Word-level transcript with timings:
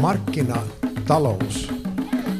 Markkinatalous 0.00 1.72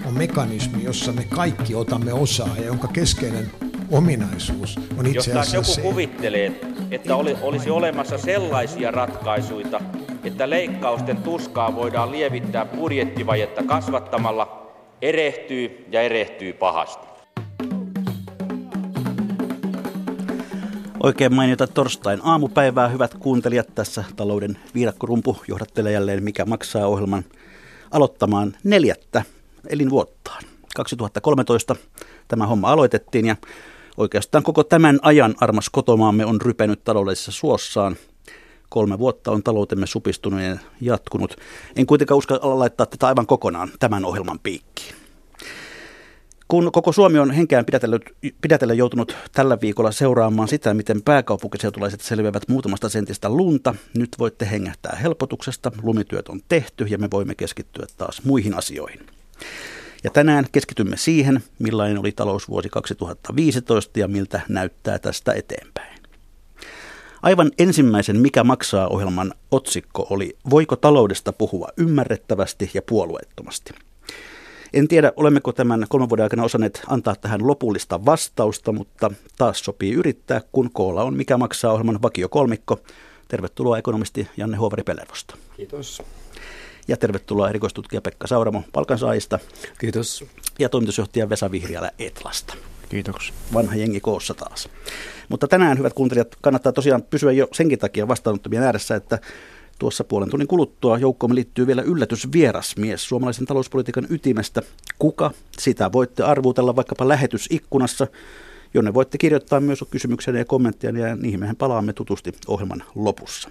on 0.06 0.14
mekanismi, 0.14 0.84
jossa 0.84 1.12
me 1.12 1.24
kaikki 1.24 1.74
otamme 1.74 2.12
osaa 2.12 2.56
ja 2.56 2.64
jonka 2.64 2.88
keskeinen 2.88 3.50
ominaisuus 3.90 4.78
on 4.98 5.06
itse 5.06 5.18
Jos 5.18 5.28
asiassa 5.28 5.32
taas 5.32 5.54
joku 5.54 5.74
se, 5.74 5.80
kuvittelee, 5.80 6.60
että 6.90 7.16
oli, 7.16 7.36
olisi 7.42 7.70
olemassa 7.70 8.18
sellaisia 8.18 8.90
ratkaisuja, 8.90 9.80
että 10.24 10.50
leikkausten 10.50 11.16
tuskaa 11.16 11.74
voidaan 11.74 12.12
lievittää 12.12 12.64
budjettivajetta 12.64 13.62
kasvattamalla, 13.62 14.72
erehtyy 15.02 15.86
ja 15.92 16.02
erehtyy 16.02 16.52
pahasti. 16.52 17.06
Oikein 21.02 21.34
mainiota 21.34 21.66
torstain 21.66 22.20
aamupäivää, 22.22 22.88
hyvät 22.88 23.14
kuuntelijat. 23.14 23.74
Tässä 23.74 24.04
talouden 24.16 24.58
viidakkorumpu 24.74 25.36
johdattelee 25.48 25.92
jälleen 25.92 26.24
Mikä 26.24 26.44
maksaa 26.44 26.86
ohjelman 26.86 27.24
aloittamaan 27.90 28.56
neljättä 28.64 29.22
elinvuottaan. 29.68 30.42
2013 30.76 31.76
tämä 32.28 32.46
homma 32.46 32.72
aloitettiin 32.72 33.26
ja 33.26 33.36
oikeastaan 33.96 34.44
koko 34.44 34.64
tämän 34.64 34.98
ajan 35.02 35.34
armas 35.40 35.70
kotomaamme 35.70 36.26
on 36.26 36.40
rypenyt 36.40 36.84
taloudellisessa 36.84 37.32
suossaan. 37.32 37.96
Kolme 38.68 38.98
vuotta 38.98 39.30
on 39.30 39.42
taloutemme 39.42 39.86
supistunut 39.86 40.40
ja 40.40 40.56
jatkunut. 40.80 41.36
En 41.76 41.86
kuitenkaan 41.86 42.18
uskalla 42.18 42.58
laittaa 42.58 42.86
tätä 42.86 43.06
aivan 43.06 43.26
kokonaan 43.26 43.68
tämän 43.78 44.04
ohjelman 44.04 44.38
piikkiin. 44.38 44.99
Kun 46.50 46.72
koko 46.72 46.92
Suomi 46.92 47.18
on 47.18 47.30
henkeään 47.30 47.64
pidätellä 48.40 48.74
joutunut 48.74 49.16
tällä 49.32 49.58
viikolla 49.60 49.92
seuraamaan 49.92 50.48
sitä, 50.48 50.74
miten 50.74 51.02
pääkaupunkiseutulaiset 51.02 52.00
selviävät 52.00 52.48
muutamasta 52.48 52.88
sentistä 52.88 53.28
lunta, 53.28 53.74
nyt 53.94 54.08
voitte 54.18 54.50
hengähtää 54.50 54.98
helpotuksesta. 55.02 55.72
Lumityöt 55.82 56.28
on 56.28 56.40
tehty 56.48 56.84
ja 56.84 56.98
me 56.98 57.08
voimme 57.12 57.34
keskittyä 57.34 57.86
taas 57.96 58.24
muihin 58.24 58.54
asioihin. 58.54 59.00
Ja 60.04 60.10
tänään 60.10 60.46
keskitymme 60.52 60.96
siihen, 60.96 61.40
millainen 61.58 61.98
oli 61.98 62.12
talousvuosi 62.12 62.68
2015 62.68 63.98
ja 63.98 64.08
miltä 64.08 64.40
näyttää 64.48 64.98
tästä 64.98 65.32
eteenpäin. 65.32 65.98
Aivan 67.22 67.50
ensimmäisen 67.58 68.20
Mikä 68.20 68.44
maksaa 68.44 68.88
ohjelman 68.88 69.34
otsikko 69.50 70.06
oli 70.10 70.36
Voiko 70.50 70.76
taloudesta 70.76 71.32
puhua 71.32 71.68
ymmärrettävästi 71.76 72.70
ja 72.74 72.82
puolueettomasti– 72.82 73.74
en 74.72 74.88
tiedä, 74.88 75.12
olemmeko 75.16 75.52
tämän 75.52 75.86
kolmen 75.88 76.08
vuoden 76.08 76.22
aikana 76.22 76.44
osanneet 76.44 76.82
antaa 76.86 77.16
tähän 77.16 77.46
lopullista 77.46 78.04
vastausta, 78.04 78.72
mutta 78.72 79.10
taas 79.38 79.64
sopii 79.64 79.92
yrittää, 79.92 80.40
kun 80.52 80.70
koolla 80.72 81.02
on 81.02 81.16
Mikä 81.16 81.36
maksaa 81.36 81.72
ohjelman 81.72 82.02
vakio 82.02 82.28
kolmikko. 82.28 82.80
Tervetuloa 83.28 83.78
ekonomisti 83.78 84.28
Janne 84.36 84.56
Huovari 84.56 84.82
Pellervosta. 84.82 85.36
Kiitos. 85.56 86.02
Ja 86.88 86.96
tervetuloa 86.96 87.48
erikoistutkija 87.48 88.00
Pekka 88.00 88.26
Sauramo 88.26 88.62
palkansaajista. 88.72 89.38
Kiitos. 89.78 90.24
Ja 90.58 90.68
toimitusjohtaja 90.68 91.28
Vesa 91.28 91.50
Vihriälä 91.50 91.90
Etlasta. 91.98 92.54
Kiitos. 92.88 93.32
Vanha 93.54 93.76
jengi 93.76 94.00
koossa 94.00 94.34
taas. 94.34 94.68
Mutta 95.28 95.48
tänään, 95.48 95.78
hyvät 95.78 95.92
kuuntelijat, 95.92 96.36
kannattaa 96.40 96.72
tosiaan 96.72 97.02
pysyä 97.02 97.32
jo 97.32 97.48
senkin 97.52 97.78
takia 97.78 98.08
vastaanottomien 98.08 98.62
ääressä, 98.62 98.96
että 98.96 99.18
Tuossa 99.80 100.04
puolen 100.04 100.30
tunnin 100.30 100.48
kuluttua 100.48 100.98
joukkoomme 100.98 101.34
liittyy 101.34 101.66
vielä 101.66 101.82
yllätysvierasmies 101.82 103.08
suomalaisen 103.08 103.46
talouspolitiikan 103.46 104.06
ytimestä. 104.10 104.62
Kuka? 104.98 105.30
Sitä 105.58 105.92
voitte 105.92 106.22
arvuutella 106.22 106.76
vaikkapa 106.76 107.08
lähetysikkunassa, 107.08 108.06
jonne 108.74 108.94
voitte 108.94 109.18
kirjoittaa 109.18 109.60
myös 109.60 109.84
kysymyksiä 109.90 110.38
ja 110.38 110.44
kommentteja, 110.44 111.08
ja 111.08 111.16
niihin 111.16 111.40
mehän 111.40 111.56
palaamme 111.56 111.92
tutusti 111.92 112.32
ohjelman 112.48 112.82
lopussa. 112.94 113.48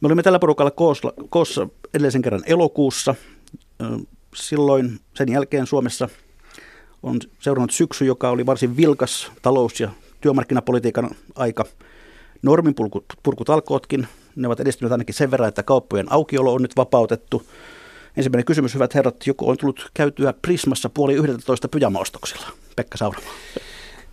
Me 0.00 0.06
olimme 0.06 0.22
tällä 0.22 0.38
porukalla 0.38 0.70
koossa, 0.70 1.12
koossa 1.28 1.68
edellisen 1.94 2.22
kerran 2.22 2.42
elokuussa. 2.46 3.14
Silloin 4.34 5.00
sen 5.14 5.28
jälkeen 5.32 5.66
Suomessa 5.66 6.08
on 7.02 7.18
seurannut 7.38 7.70
syksy, 7.70 8.04
joka 8.04 8.30
oli 8.30 8.46
varsin 8.46 8.76
vilkas 8.76 9.32
talous- 9.42 9.80
ja 9.80 9.90
työmarkkinapolitiikan 10.20 11.10
aika. 11.34 11.64
Norminpurkutalkootkin 12.42 14.06
ne 14.38 14.48
ovat 14.48 14.60
edistyneet 14.60 14.92
ainakin 14.92 15.14
sen 15.14 15.30
verran, 15.30 15.48
että 15.48 15.62
kauppojen 15.62 16.12
aukiolo 16.12 16.54
on 16.54 16.62
nyt 16.62 16.76
vapautettu. 16.76 17.42
Ensimmäinen 18.16 18.44
kysymys, 18.44 18.74
hyvät 18.74 18.94
herrat, 18.94 19.26
joku 19.26 19.48
on 19.48 19.56
tullut 19.56 19.90
käytyä 19.94 20.34
Prismassa 20.42 20.88
puoli 20.88 21.14
11 21.14 21.68
pyjamaostoksilla. 21.68 22.46
Pekka 22.76 22.98
Sauramo. 22.98 23.26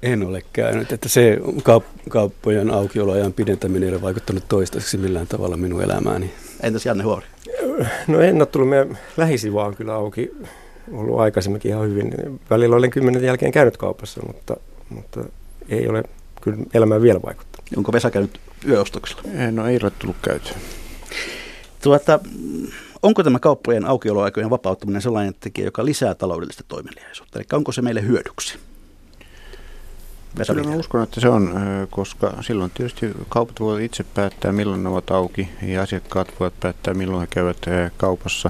En 0.03 0.25
ole 0.25 0.41
käynyt, 0.53 0.91
että 0.91 1.09
se 1.09 1.39
kaup- 1.59 2.09
kauppojen 2.09 2.71
aukioloajan 2.71 3.33
pidentäminen 3.33 3.89
ei 3.89 3.95
ole 3.95 4.01
vaikuttanut 4.01 4.47
toistaiseksi 4.47 4.97
millään 4.97 5.27
tavalla 5.27 5.57
minun 5.57 5.83
elämääni. 5.83 6.33
Entäs 6.63 6.85
Janne 6.85 7.03
Huori? 7.03 7.25
No 8.07 8.19
en 8.19 8.35
ole 8.35 8.45
tullut, 8.45 8.69
meidän 8.69 8.97
lähisivu 9.17 9.59
on 9.59 9.75
kyllä 9.75 9.93
auki 9.93 10.31
ollut 10.91 11.19
aikaisemminkin 11.19 11.71
ihan 11.71 11.89
hyvin. 11.89 12.13
Välillä 12.49 12.75
olen 12.75 12.89
kymmenen 12.89 13.23
jälkeen 13.23 13.51
käynyt 13.51 13.77
kaupassa, 13.77 14.21
mutta, 14.27 14.57
mutta 14.89 15.23
ei 15.69 15.87
ole 15.87 16.03
kyllä 16.41 16.57
elämään 16.73 17.01
vielä 17.01 17.19
vaikuttanut. 17.25 17.69
Onko 17.77 17.91
Vesa 17.91 18.11
käynyt 18.11 18.39
yöostoksilla? 18.67 19.21
No 19.51 19.67
ei 19.67 19.79
ole 19.83 19.91
tullut 19.99 20.17
käytyä. 20.21 20.53
Tuota, 21.81 22.19
onko 23.03 23.23
tämä 23.23 23.39
kauppojen 23.39 23.85
aukioloaikojen 23.85 24.49
vapauttaminen 24.49 25.01
sellainen 25.01 25.35
tekijä, 25.39 25.67
joka 25.67 25.85
lisää 25.85 26.15
taloudellista 26.15 26.63
toimeliaisuutta? 26.67 27.39
Eli 27.39 27.45
onko 27.53 27.71
se 27.71 27.81
meille 27.81 28.01
hyödyksi? 28.01 28.59
Kyllä 30.47 30.63
mä 30.63 30.75
uskon, 30.75 31.03
että 31.03 31.21
se 31.21 31.29
on, 31.29 31.53
koska 31.89 32.33
silloin 32.41 32.71
tietysti 32.71 33.11
kaupat 33.29 33.59
voivat 33.59 33.81
itse 33.81 34.03
päättää, 34.03 34.51
milloin 34.51 34.83
ne 34.83 34.89
ovat 34.89 35.11
auki 35.11 35.49
ja 35.61 35.81
asiakkaat 35.81 36.33
voivat 36.39 36.59
päättää, 36.59 36.93
milloin 36.93 37.21
he 37.21 37.27
käyvät 37.29 37.57
kaupassa. 37.97 38.49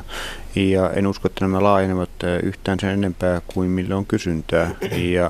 Ja 0.56 0.90
en 0.90 1.08
usko, 1.08 1.28
että 1.28 1.46
nämä 1.46 1.64
laajenevat 1.64 2.09
yhtään 2.44 2.80
sen 2.80 2.90
enempää 2.90 3.42
kuin 3.48 3.70
millä 3.70 3.98
on 3.98 4.06
kysyntää. 4.06 4.75
Ja 4.92 5.30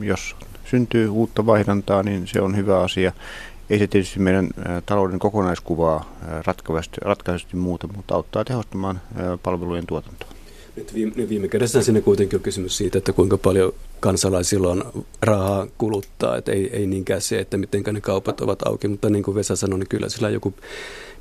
jos 0.00 0.36
syntyy 0.64 1.08
uutta 1.08 1.46
vaihdantaa, 1.46 2.02
niin 2.02 2.26
se 2.26 2.40
on 2.40 2.56
hyvä 2.56 2.80
asia. 2.80 3.12
Ei 3.70 3.78
se 3.78 3.86
tietysti 3.86 4.20
meidän 4.20 4.50
talouden 4.86 5.18
kokonaiskuvaa 5.18 6.16
ratkaisesti, 6.46 6.96
ratkaisesti 7.00 7.56
muuta, 7.56 7.88
mutta 7.96 8.14
auttaa 8.14 8.44
tehostamaan 8.44 9.00
palvelujen 9.42 9.86
tuotantoa. 9.86 10.28
Nyt 10.76 10.94
viime, 10.94 11.28
viime 11.28 11.48
kädessä 11.48 11.82
sinne 11.82 12.00
kuitenkin 12.00 12.36
on 12.36 12.42
kysymys 12.42 12.76
siitä, 12.76 12.98
että 12.98 13.12
kuinka 13.12 13.38
paljon 13.38 13.72
kansalaisilla 14.00 14.70
on 14.70 15.04
rahaa 15.22 15.66
kuluttaa. 15.78 16.36
Että 16.36 16.52
ei, 16.52 16.70
ei 16.76 16.86
niinkään 16.86 17.20
se, 17.20 17.38
että 17.38 17.56
miten 17.56 17.82
ne 17.92 18.00
kaupat 18.00 18.40
ovat 18.40 18.62
auki, 18.66 18.88
mutta 18.88 19.10
niin 19.10 19.22
kuin 19.22 19.34
Vesa 19.34 19.56
sanoi, 19.56 19.78
niin 19.78 19.88
kyllä 19.88 20.08
sillä 20.08 20.30
joku 20.30 20.54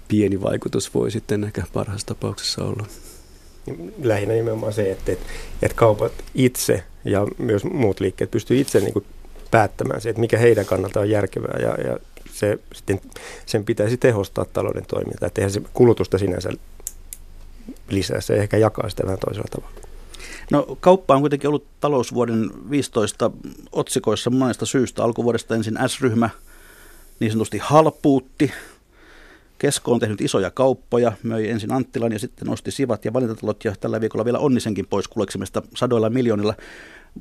pieni 0.08 0.42
vaikutus 0.42 0.94
voi 0.94 1.12
sitten 1.12 1.44
ehkä 1.44 1.64
parhaassa 1.74 2.08
tapauksessa 2.08 2.64
olla. 2.64 2.86
Lähinnä 4.04 4.34
nimenomaan 4.34 4.74
se, 4.74 4.92
että, 4.92 5.12
että, 5.12 5.26
että 5.62 5.76
kaupat 5.76 6.12
itse 6.36 6.84
ja 7.06 7.28
myös 7.38 7.64
muut 7.64 8.00
liikkeet 8.00 8.32
pystyy 8.32 8.60
itse 8.60 8.80
niin 8.80 8.94
kuin 8.94 9.06
päättämään 9.52 10.02
se, 10.02 10.10
että 10.10 10.20
mikä 10.20 10.38
heidän 10.38 10.66
kannalta 10.66 11.00
on 11.00 11.10
järkevää 11.10 11.60
ja, 11.62 11.90
ja 11.90 11.98
se, 12.34 12.60
sitten, 12.74 13.02
sen 13.46 13.66
pitäisi 13.66 13.98
tehostaa 13.98 14.46
talouden 14.46 14.86
toimintaa. 14.86 15.28
Että 15.28 15.50
se 15.50 15.62
kulutusta 15.74 16.18
sinänsä 16.18 16.50
lisää, 17.90 18.22
se 18.22 18.34
ehkä 18.34 18.58
jakaa 18.58 18.90
sitä 18.90 19.04
vähän 19.04 19.20
toisella 19.20 19.48
tavalla. 19.52 19.76
No 20.52 20.78
kauppa 20.80 21.16
on 21.16 21.22
kuitenkin 21.22 21.48
ollut 21.48 21.66
talousvuoden 21.80 22.52
15 22.70 23.32
otsikoissa 23.72 24.30
monesta 24.30 24.66
syystä. 24.66 25.04
Alkuvuodesta 25.04 25.56
ensin 25.56 25.78
S-ryhmä 25.88 26.30
niin 27.20 27.32
sanotusti 27.32 27.58
halpuutti. 27.58 28.52
Kesko 29.58 29.92
on 29.92 30.00
tehnyt 30.00 30.22
isoja 30.22 30.52
kauppoja, 30.52 31.12
möi 31.24 31.50
ensin 31.50 31.74
Anttilan 31.74 32.12
ja 32.12 32.20
sitten 32.20 32.50
osti 32.50 32.72
Sivat 32.72 33.06
ja 33.06 33.14
valintatalot 33.14 33.66
ja 33.66 33.76
tällä 33.80 34.02
viikolla 34.02 34.26
vielä 34.26 34.40
Onnisenkin 34.40 34.88
pois 34.88 35.08
kuleksimista 35.08 35.62
sadoilla 35.76 36.10
miljoonilla. 36.10 36.54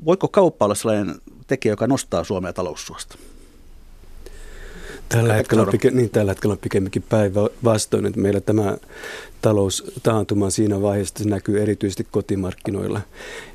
Voiko 0.05 0.29
kauppa 0.29 0.65
olla 0.65 0.75
sellainen 0.75 1.15
tekijä, 1.47 1.73
joka 1.73 1.87
nostaa 1.87 2.25
Suomea 2.25 2.53
taloussuosta? 2.53 3.19
Tällä 5.13 5.35
hetkellä, 5.35 5.63
on 5.63 5.69
pike, 5.69 5.91
niin, 5.91 6.11
tällä 6.11 6.31
hetkellä 6.31 6.53
on 6.53 6.59
pikemminkin 6.59 7.05
päinvastoin, 7.09 8.07
että 8.07 8.21
meillä 8.21 8.41
tämä 8.41 8.77
taantuma 10.03 10.51
siinä 10.51 10.83
vaiheessa 10.83 11.15
se 11.19 11.29
näkyy 11.29 11.63
erityisesti 11.63 12.07
kotimarkkinoilla. 12.11 13.01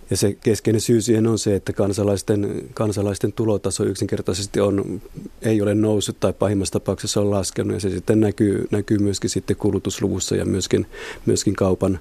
Ja 0.09 0.18
se 0.18 0.38
keskeinen 0.44 0.81
syy 0.81 1.01
siihen 1.01 1.27
on 1.27 1.39
se, 1.39 1.56
että 1.56 1.74
kansalaisten, 1.74 2.63
kansalaisten 2.74 3.33
tulotaso 3.33 3.83
yksinkertaisesti 3.83 4.59
on, 4.59 5.01
ei 5.42 5.62
ole 5.62 5.75
noussut 5.75 6.19
tai 6.19 6.33
pahimmassa 6.33 6.71
tapauksessa 6.71 7.21
on 7.21 7.31
laskenut. 7.31 7.74
Ja 7.74 7.80
se 7.80 7.89
sitten 7.89 8.19
näkyy, 8.19 8.68
näkyy 8.71 8.98
myöskin 8.98 9.30
sitten 9.30 9.56
kulutusluvussa 9.56 10.36
ja 10.36 10.45
myöskin, 10.45 10.86
myöskin 11.25 11.56
kaupan, 11.56 12.00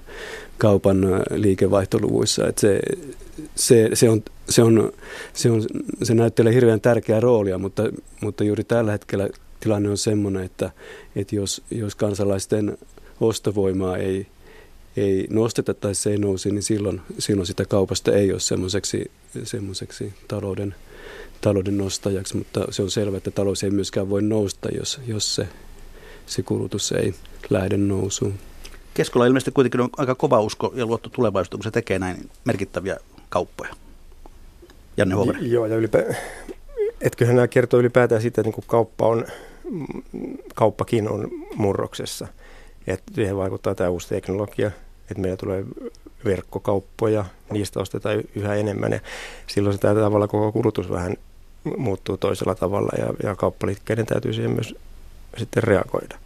kaupan 0.57 1.01
liikevaihtoluvuissa. 1.31 2.47
Että 2.47 2.61
se, 2.61 2.79
se, 3.55 3.89
se, 3.93 4.09
on, 4.09 4.23
se, 4.49 4.63
on, 4.63 4.91
se, 5.33 5.51
on, 5.51 5.63
se 6.03 6.13
näyttelee 6.13 6.53
hirveän 6.53 6.81
tärkeää 6.81 7.19
roolia, 7.19 7.57
mutta, 7.57 7.83
mutta 8.21 8.43
juuri 8.43 8.63
tällä 8.63 8.91
hetkellä 8.91 9.29
tilanne 9.59 9.89
on 9.89 9.97
sellainen, 9.97 10.43
että, 10.43 10.71
että 11.15 11.35
jos, 11.35 11.61
jos 11.71 11.95
kansalaisten 11.95 12.77
ostovoimaa 13.21 13.97
ei, 13.97 14.27
ei 14.97 15.27
nosteta 15.29 15.73
tai 15.73 15.95
se 15.95 16.09
ei 16.11 16.17
nousi, 16.17 16.51
niin 16.51 16.63
silloin, 16.63 17.01
silloin 17.19 17.47
sitä 17.47 17.65
kaupasta 17.65 18.11
ei 18.11 18.31
ole 18.31 18.39
semmoiseksi, 18.39 19.11
semmoiseksi 19.43 20.13
talouden, 20.27 20.75
talouden 21.41 21.77
nostajaksi, 21.77 22.37
mutta 22.37 22.65
se 22.69 22.81
on 22.81 22.91
selvää, 22.91 23.17
että 23.17 23.31
talous 23.31 23.63
ei 23.63 23.69
myöskään 23.69 24.09
voi 24.09 24.21
nousta, 24.21 24.69
jos, 24.69 24.99
jos 25.07 25.35
se, 25.35 25.47
se 26.25 26.43
kulutus 26.43 26.91
ei 26.91 27.13
lähde 27.49 27.77
nousuun. 27.77 28.33
Keskolla 28.93 29.25
ilmeisesti 29.25 29.51
kuitenkin 29.51 29.81
on 29.81 29.89
aika 29.97 30.15
kova 30.15 30.41
usko 30.41 30.73
ja 30.75 30.85
luotto 30.85 31.09
tulevaisuuteen, 31.09 31.57
kun 31.57 31.63
se 31.63 31.71
tekee 31.71 31.99
näin 31.99 32.29
merkittäviä 32.45 32.97
kauppoja. 33.29 33.75
Janne 34.97 35.15
Huovinen. 35.15 35.51
Joo, 35.51 35.65
ja 35.65 35.75
ylipä, 35.75 36.03
etköhän 37.01 37.35
nämä 37.35 37.47
kertoo 37.47 37.79
ylipäätään 37.79 38.21
siitä, 38.21 38.41
että 38.41 38.51
niin 38.51 38.67
kauppa 38.67 39.07
on, 39.07 39.25
kauppakin 40.55 41.09
on 41.09 41.29
murroksessa. 41.55 42.27
Että 42.87 43.11
siihen 43.15 43.37
vaikuttaa 43.37 43.75
tämä 43.75 43.89
uusi 43.89 44.09
teknologia, 44.09 44.67
että 45.01 45.21
meillä 45.21 45.37
tulee 45.37 45.63
verkkokauppoja, 46.25 47.25
niistä 47.51 47.79
ostetaan 47.79 48.23
yhä 48.35 48.55
enemmän 48.55 48.91
ja 48.91 48.99
silloin 49.47 49.73
se 49.73 49.79
tavalla 49.79 50.27
koko 50.27 50.51
kulutus 50.51 50.89
vähän 50.89 51.15
muuttuu 51.77 52.17
toisella 52.17 52.55
tavalla 52.55 52.91
ja, 52.97 53.13
ja 53.29 53.35
kauppaliikkeiden 53.35 54.05
täytyy 54.05 54.33
siihen 54.33 54.51
myös 54.51 54.75
sitten 55.37 55.63
reagoida. 55.63 56.17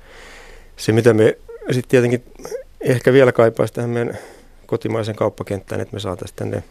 Se 0.78 0.92
mitä 0.92 1.14
me 1.14 1.38
sitten 1.72 1.90
tietenkin 1.90 2.24
ehkä 2.82 3.14
vielä 3.14 3.32
kaipaisi 3.32 3.74
tähän 3.74 3.90
meidän 3.90 4.18
kotimaisen 4.66 5.16
kauppakenttään, 5.16 5.82
että 5.82 5.94
me 5.94 6.00
saataisiin 6.00 6.36
tänne 6.36 6.64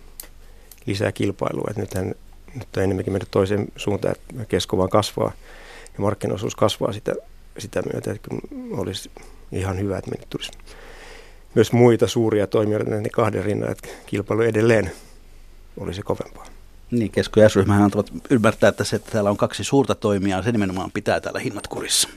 lisää 0.86 1.12
kilpailua. 1.12 1.66
Että 1.70 1.80
nythän 1.80 2.14
nyt 2.54 2.76
on 2.76 2.82
enemmänkin 2.82 3.12
mennyt 3.12 3.30
toiseen 3.30 3.68
suuntaan, 3.76 4.14
että 4.14 4.44
kesko 4.44 4.78
vaan 4.78 4.88
kasvaa 4.88 5.32
ja 5.84 5.98
markkinaosuus 5.98 6.56
kasvaa 6.56 6.92
sitä, 6.92 7.14
sitä 7.58 7.82
myötä, 7.92 8.12
että 8.12 8.28
olisi 8.70 9.10
ihan 9.52 9.78
hyvä, 9.78 9.98
että 9.98 10.10
meille 10.10 10.26
tulisi 10.30 10.52
myös 11.54 11.72
muita 11.72 12.06
suuria 12.06 12.46
toimijoita 12.46 12.90
niin 12.90 13.10
kahden 13.10 13.44
rinnan, 13.44 13.70
että 13.70 13.88
kilpailu 14.06 14.42
edelleen 14.42 14.92
olisi 15.76 16.02
kovempaa. 16.02 16.46
Niin, 16.90 17.10
kesko- 17.10 17.40
ja 17.40 17.48
antavat 17.84 18.12
ymmärtää, 18.30 18.68
että 18.68 18.84
se, 18.84 18.96
että 18.96 19.10
täällä 19.12 19.30
on 19.30 19.36
kaksi 19.36 19.64
suurta 19.64 19.94
toimijaa, 19.94 20.42
se 20.42 20.52
nimenomaan 20.52 20.90
pitää 20.90 21.20
täällä 21.20 21.40
hinnat 21.40 21.66
kurissa. 21.66 22.08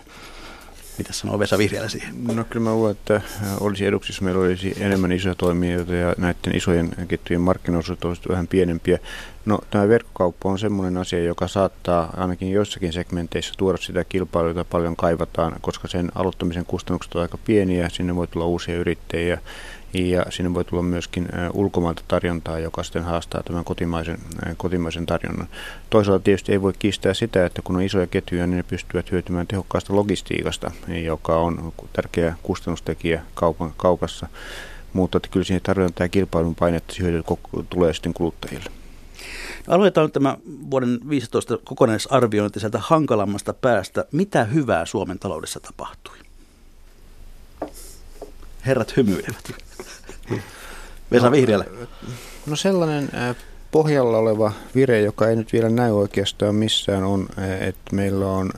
Mitä 0.98 1.14
sanoo 1.14 1.40
Vesa 1.40 1.58
Vihreällä 1.58 1.90
siihen? 1.90 2.24
No 2.24 2.44
kyllä 2.44 2.64
mä 2.64 2.74
luulen, 2.74 2.92
että 2.92 3.22
olisi 3.60 3.86
eduksi, 3.86 4.12
jos 4.12 4.22
meillä 4.22 4.42
olisi 4.42 4.74
enemmän 4.80 5.12
isoja 5.12 5.36
toimijoita 5.36 5.96
ja 5.96 6.16
näiden 6.18 6.56
isojen 6.56 6.92
ketjujen 7.08 7.42
markkinoisuudet 7.42 8.06
olisivat 8.06 8.30
vähän 8.30 8.48
pienempiä. 8.48 9.00
No 9.46 9.60
tämä 9.70 9.88
verkkokauppa 9.88 10.50
on 10.50 10.60
sellainen 10.60 10.98
asia, 10.98 11.24
joka 11.24 11.48
saattaa 11.48 12.14
ainakin 12.18 12.52
joissakin 12.52 12.94
segmenteissä 12.94 13.54
tuoda 13.58 13.78
sitä 13.78 14.04
kilpailua, 14.04 14.50
jota 14.50 14.66
paljon 14.66 14.96
kaivataan, 14.96 15.56
koska 15.62 15.88
sen 15.88 16.12
aloittamisen 16.16 16.66
kustannukset 16.66 17.16
ovat 17.16 17.22
aika 17.22 17.38
pieniä, 17.46 17.90
sinne 17.90 18.16
voi 18.16 18.28
tulla 18.28 18.46
uusia 18.46 18.76
yrittäjiä 18.76 19.40
ja 19.94 20.26
sinne 20.30 20.54
voi 20.54 20.66
tulla 20.66 20.84
myöskin 20.84 21.28
ulkomailta 21.54 22.04
tarjontaa, 22.08 22.60
joka 22.60 22.84
sitten 22.84 23.04
haastaa 23.04 23.44
tämän 23.44 23.64
kotimaisen, 23.64 24.20
kotimaisen 24.58 25.06
tarjonnan. 25.06 25.48
Toisaalta 25.90 26.24
tietysti 26.24 26.52
ei 26.52 26.62
voi 26.62 26.74
kiistää 26.80 27.14
sitä, 27.14 27.46
että 27.46 27.62
kun 27.62 27.76
on 27.76 27.82
isoja 27.82 28.08
ketjuja, 28.08 28.48
niin 28.48 28.58
ne 28.58 28.64
pystyvät 28.64 29.12
hyötymään 29.12 29.48
tehokkaasta 29.48 29.96
logistiikasta, 29.96 30.72
joka 31.04 31.38
on 31.38 31.74
tärkeä 31.94 32.36
kustannustekijä 32.44 33.22
kaupan, 33.34 33.74
kaupassa. 33.78 34.28
Mutta 34.94 35.18
että 35.18 35.30
kyllä 35.32 35.44
siihen 35.44 35.62
tarvitaan 35.62 35.94
tämä 35.94 36.08
kilpailun 36.08 36.56
paine, 36.56 36.78
että 36.78 36.94
se 36.94 37.04
tulee 37.70 37.94
sitten 37.94 38.14
kuluttajille. 38.14 38.70
Aloitetaan 39.68 40.12
tämä 40.12 40.38
vuoden 40.72 41.00
15 41.10 41.58
kokonaisarviointi 41.64 42.60
sieltä 42.60 42.80
hankalammasta 42.82 43.54
päästä. 43.54 44.06
Mitä 44.12 44.44
hyvää 44.44 44.86
Suomen 44.86 45.20
taloudessa 45.20 45.60
tapahtui? 45.60 46.23
Herrat 48.66 48.98
hymyilevät. 48.98 49.52
Vesa 51.12 51.26
no, 51.26 51.32
Vihreällä. 51.32 51.66
No 52.46 52.56
sellainen 52.56 53.10
pohjalla 53.72 54.18
oleva 54.18 54.52
vire, 54.76 55.02
joka 55.02 55.28
ei 55.28 55.36
nyt 55.36 55.54
vielä 55.54 55.70
näy 55.70 55.92
oikeastaan 55.92 56.56
missään, 56.56 57.04
on, 57.04 57.28
että 57.60 57.96
meillä 57.96 58.28
on 58.28 58.52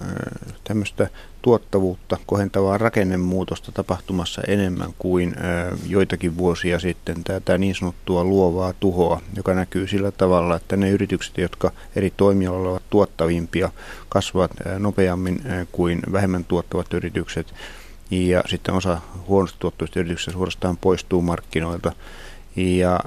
tämmöistä 0.64 1.10
tuottavuutta 1.42 2.18
kohentavaa 2.26 2.78
rakennemuutosta 2.78 3.72
tapahtumassa 3.72 4.42
enemmän 4.48 4.94
kuin 5.00 5.36
joitakin 5.88 6.38
vuosia 6.38 6.80
sitten. 6.80 7.24
Tätä 7.24 7.58
niin 7.58 7.76
sanottua 7.76 8.24
luovaa 8.24 8.74
tuhoa, 8.80 9.22
joka 9.36 9.54
näkyy 9.54 9.88
sillä 9.88 10.12
tavalla, 10.12 10.56
että 10.56 10.78
ne 10.78 10.90
yritykset, 10.90 11.38
jotka 11.38 11.72
eri 11.96 12.14
toimialoilla 12.18 12.70
ovat 12.70 12.84
tuottavimpia, 12.90 13.72
kasvavat 14.10 14.52
nopeammin 14.80 15.42
kuin 15.72 16.00
vähemmän 16.12 16.44
tuottavat 16.44 16.94
yritykset. 16.94 17.54
Ja 18.12 18.44
sitten 18.46 18.74
osa 18.74 19.02
huonosti 19.28 19.58
tuottavista 19.60 20.00
yrityksistä 20.00 20.32
suorastaan 20.32 20.78
poistuu 20.78 21.22
markkinoilta. 21.22 21.92
Ja 22.56 23.00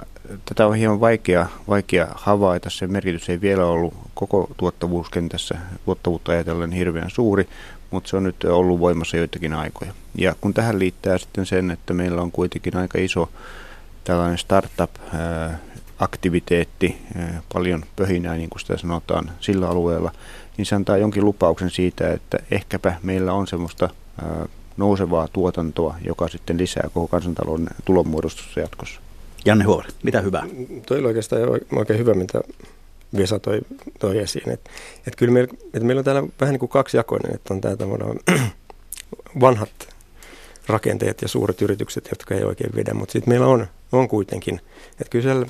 tätä 0.44 0.66
on 0.66 0.74
hieman 0.74 1.00
vaikea, 1.00 1.46
vaikea 1.68 2.08
havaita. 2.14 2.70
Se 2.70 2.86
merkitys 2.86 3.28
ei 3.28 3.40
vielä 3.40 3.66
ollut 3.66 3.94
koko 4.14 4.50
tuottavuuskentässä 4.56 5.54
tuottavuutta 5.84 6.32
ajatellen 6.32 6.72
hirveän 6.72 7.10
suuri, 7.10 7.48
mutta 7.90 8.10
se 8.10 8.16
on 8.16 8.24
nyt 8.24 8.44
ollut 8.44 8.80
voimassa 8.80 9.16
joitakin 9.16 9.52
aikoja. 9.52 9.92
Ja 10.14 10.34
kun 10.40 10.54
tähän 10.54 10.78
liittää 10.78 11.18
sitten 11.18 11.46
sen, 11.46 11.70
että 11.70 11.94
meillä 11.94 12.22
on 12.22 12.32
kuitenkin 12.32 12.76
aika 12.76 12.98
iso 12.98 13.28
tällainen 14.04 14.38
startup-aktiviteetti, 14.38 17.02
paljon 17.52 17.84
pöhinää, 17.96 18.36
niin 18.36 18.50
kuin 18.50 18.60
sitä 18.60 18.76
sanotaan, 18.76 19.30
sillä 19.40 19.68
alueella, 19.68 20.12
niin 20.56 20.66
se 20.66 20.74
antaa 20.74 20.96
jonkin 20.96 21.24
lupauksen 21.24 21.70
siitä, 21.70 22.12
että 22.12 22.38
ehkäpä 22.50 22.96
meillä 23.02 23.32
on 23.32 23.46
semmoista 23.46 23.90
nousevaa 24.78 25.28
tuotantoa, 25.32 25.94
joka 26.04 26.28
sitten 26.28 26.58
lisää 26.58 26.90
koko 26.94 27.08
kansantalouden 27.08 27.69
tulonmuodostusta 27.84 28.60
jatkossa. 28.60 29.00
Janne 29.44 29.64
Huori, 29.64 29.88
mitä 30.02 30.20
hyvää? 30.20 30.46
Toi 30.86 30.98
oli 30.98 31.06
oikeastaan 31.06 31.42
oikein 31.72 31.98
hyvä, 31.98 32.14
mitä 32.14 32.40
Vesa 33.16 33.38
toi, 33.38 33.60
toi 33.98 34.19
esiin. 34.19 34.50
Et, 34.50 34.70
et 35.06 35.16
kyllä 35.16 35.32
meillä, 35.32 35.54
et 35.75 35.82
meillä 35.82 36.00
on 36.00 36.04
täällä 36.04 36.22
vähän 36.40 36.52
niin 36.52 36.60
kuin 36.60 36.69
kaksijakoinen, 36.69 37.34
että 37.34 37.54
on 37.54 37.60
tämä 37.60 37.76
vanhat 39.40 39.94
rakenteet 40.66 41.22
ja 41.22 41.28
suuret 41.28 41.62
yritykset, 41.62 42.08
jotka 42.10 42.34
ei 42.34 42.44
oikein 42.44 42.74
vedä, 42.74 42.94
mutta 42.94 43.12
sitten 43.12 43.31
meillä 43.31 43.46
on, 43.46 43.66
on 43.92 44.08
kuitenkin, 44.08 44.60
että 44.90 45.10
kyllä 45.10 45.22
siellä, 45.22 45.46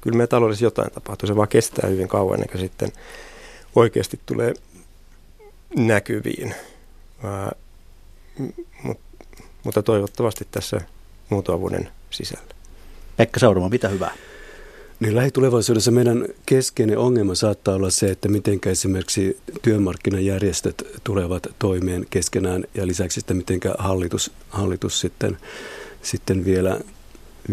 kyllä 0.00 0.16
meidän 0.16 0.28
taloudessa 0.28 0.64
jotain 0.64 0.90
tapahtuu, 0.92 1.26
se 1.26 1.36
vaan 1.36 1.48
kestää 1.48 1.90
hyvin 1.90 2.08
kauan 2.08 2.34
ennen 2.34 2.48
kuin 2.48 2.60
sitten 2.60 2.92
oikeasti 3.76 4.20
tulee 4.26 4.54
näkyviin. 5.76 6.54
Ää, 7.24 7.52
mutta 9.64 9.82
toivottavasti 9.82 10.48
tässä 10.50 10.80
muutaman 11.30 11.60
vuoden 11.60 11.88
sisällä. 12.10 12.54
Pekka 13.16 13.40
Saurama, 13.40 13.68
mitä 13.68 13.88
hyvää? 13.88 14.14
Niin 15.00 15.16
lähitulevaisuudessa 15.16 15.90
meidän 15.90 16.26
keskeinen 16.46 16.98
ongelma 16.98 17.34
saattaa 17.34 17.74
olla 17.74 17.90
se, 17.90 18.10
että 18.10 18.28
miten 18.28 18.60
esimerkiksi 18.66 19.38
työmarkkinajärjestöt 19.62 20.86
tulevat 21.04 21.46
toimeen 21.58 22.06
keskenään 22.10 22.64
ja 22.74 22.86
lisäksi 22.86 23.20
että 23.20 23.34
miten 23.34 23.60
hallitus, 23.78 24.30
hallitus 24.48 25.00
sitten, 25.00 25.36
sitten 26.02 26.44
vielä 26.44 26.80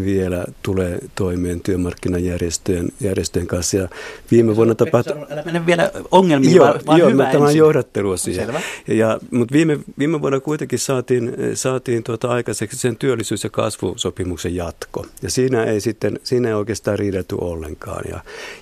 vielä 0.06 0.46
tulee 0.64 1.00
toimeen 1.16 1.62
työmarkkinajärjestöjen 1.62 2.90
järjestöjen 3.00 3.48
kanssa. 3.48 3.78
Ja 3.78 3.88
viime 4.32 4.56
vuonna 4.56 4.76
tapahtui... 4.76 5.16
Älä 5.30 5.44
mene 5.46 5.66
vielä 5.66 5.92
ongelmiin, 6.12 6.56
joo, 6.56 6.68
vaan, 6.68 6.80
vaan 6.86 7.00
joo, 7.00 7.10
hyvä 7.10 7.32
tämä 7.32 7.46
on 7.46 7.58
johdattelua 7.58 8.18
siihen. 8.18 8.46
Selvä. 8.46 8.62
Ja, 8.88 9.20
mutta 9.32 9.54
viime, 9.54 9.80
viime 9.98 10.22
vuonna 10.22 10.40
kuitenkin 10.40 10.80
saatiin, 10.80 11.34
saatiin 11.54 12.04
tuota 12.04 12.28
aikaiseksi 12.28 12.78
sen 12.78 12.98
työllisyys- 12.98 13.44
ja 13.44 13.50
kasvusopimuksen 13.50 14.56
jatko. 14.56 15.06
Ja 15.22 15.30
siinä 15.30 15.64
ei 15.64 15.82
sitten, 15.82 16.20
siinä 16.24 16.48
ei 16.48 16.54
oikeastaan 16.54 17.00
riidelty 17.00 17.36
ollenkaan. 17.42 18.04
Ja, 18.10 18.20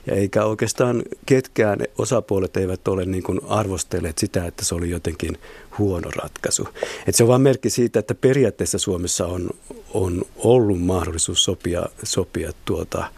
ja 0.07 0.15
eikä 0.15 0.46
oikeastaan 0.46 1.03
ketkään 1.25 1.79
osapuolet 1.98 2.57
eivät 2.57 2.88
ole 2.88 3.05
niin 3.05 3.24
kuin 3.24 3.39
arvostelleet 3.48 4.17
sitä, 4.17 4.46
että 4.46 4.65
se 4.65 4.75
oli 4.75 4.89
jotenkin 4.89 5.38
huono 5.77 6.10
ratkaisu. 6.15 6.67
Et 7.07 7.15
se 7.15 7.24
on 7.24 7.29
vain 7.29 7.41
merkki 7.41 7.69
siitä, 7.69 8.00
että 8.00 8.15
periaatteessa 8.15 8.77
Suomessa 8.77 9.25
on, 9.25 9.50
on 9.93 10.22
ollut 10.36 10.81
mahdollisuus 10.81 11.43
sopia, 11.43 11.86
sopia 12.03 12.51
tuota, 12.65 13.12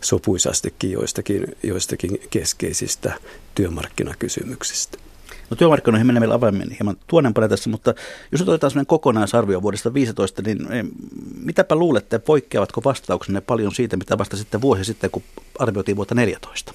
sopuisastikin 0.00 0.92
joistakin, 0.92 1.56
joistakin 1.62 2.20
keskeisistä 2.30 3.14
työmarkkinakysymyksistä. 3.54 4.98
No 5.50 5.56
työmarkkinoihin 5.56 6.06
mennään 6.06 6.22
vielä 6.22 6.34
avaimen 6.34 6.70
hieman 6.70 6.96
tuonnempana 7.06 7.48
tässä, 7.48 7.70
mutta 7.70 7.94
jos 8.32 8.42
otetaan 8.42 8.70
sellainen 8.70 8.86
kokonaisarvio 8.86 9.62
vuodesta 9.62 9.94
15, 9.94 10.42
niin 10.42 10.72
eh, 10.72 10.84
mitäpä 11.40 11.74
luulette, 11.76 12.18
poikkeavatko 12.18 12.82
vastauksenne 12.84 13.40
paljon 13.40 13.74
siitä, 13.74 13.96
mitä 13.96 14.18
vastasitte 14.18 14.60
vuosi 14.60 14.84
sitten, 14.84 15.10
kun 15.10 15.22
arvioitiin 15.58 15.96
vuotta 15.96 16.14
14? 16.14 16.74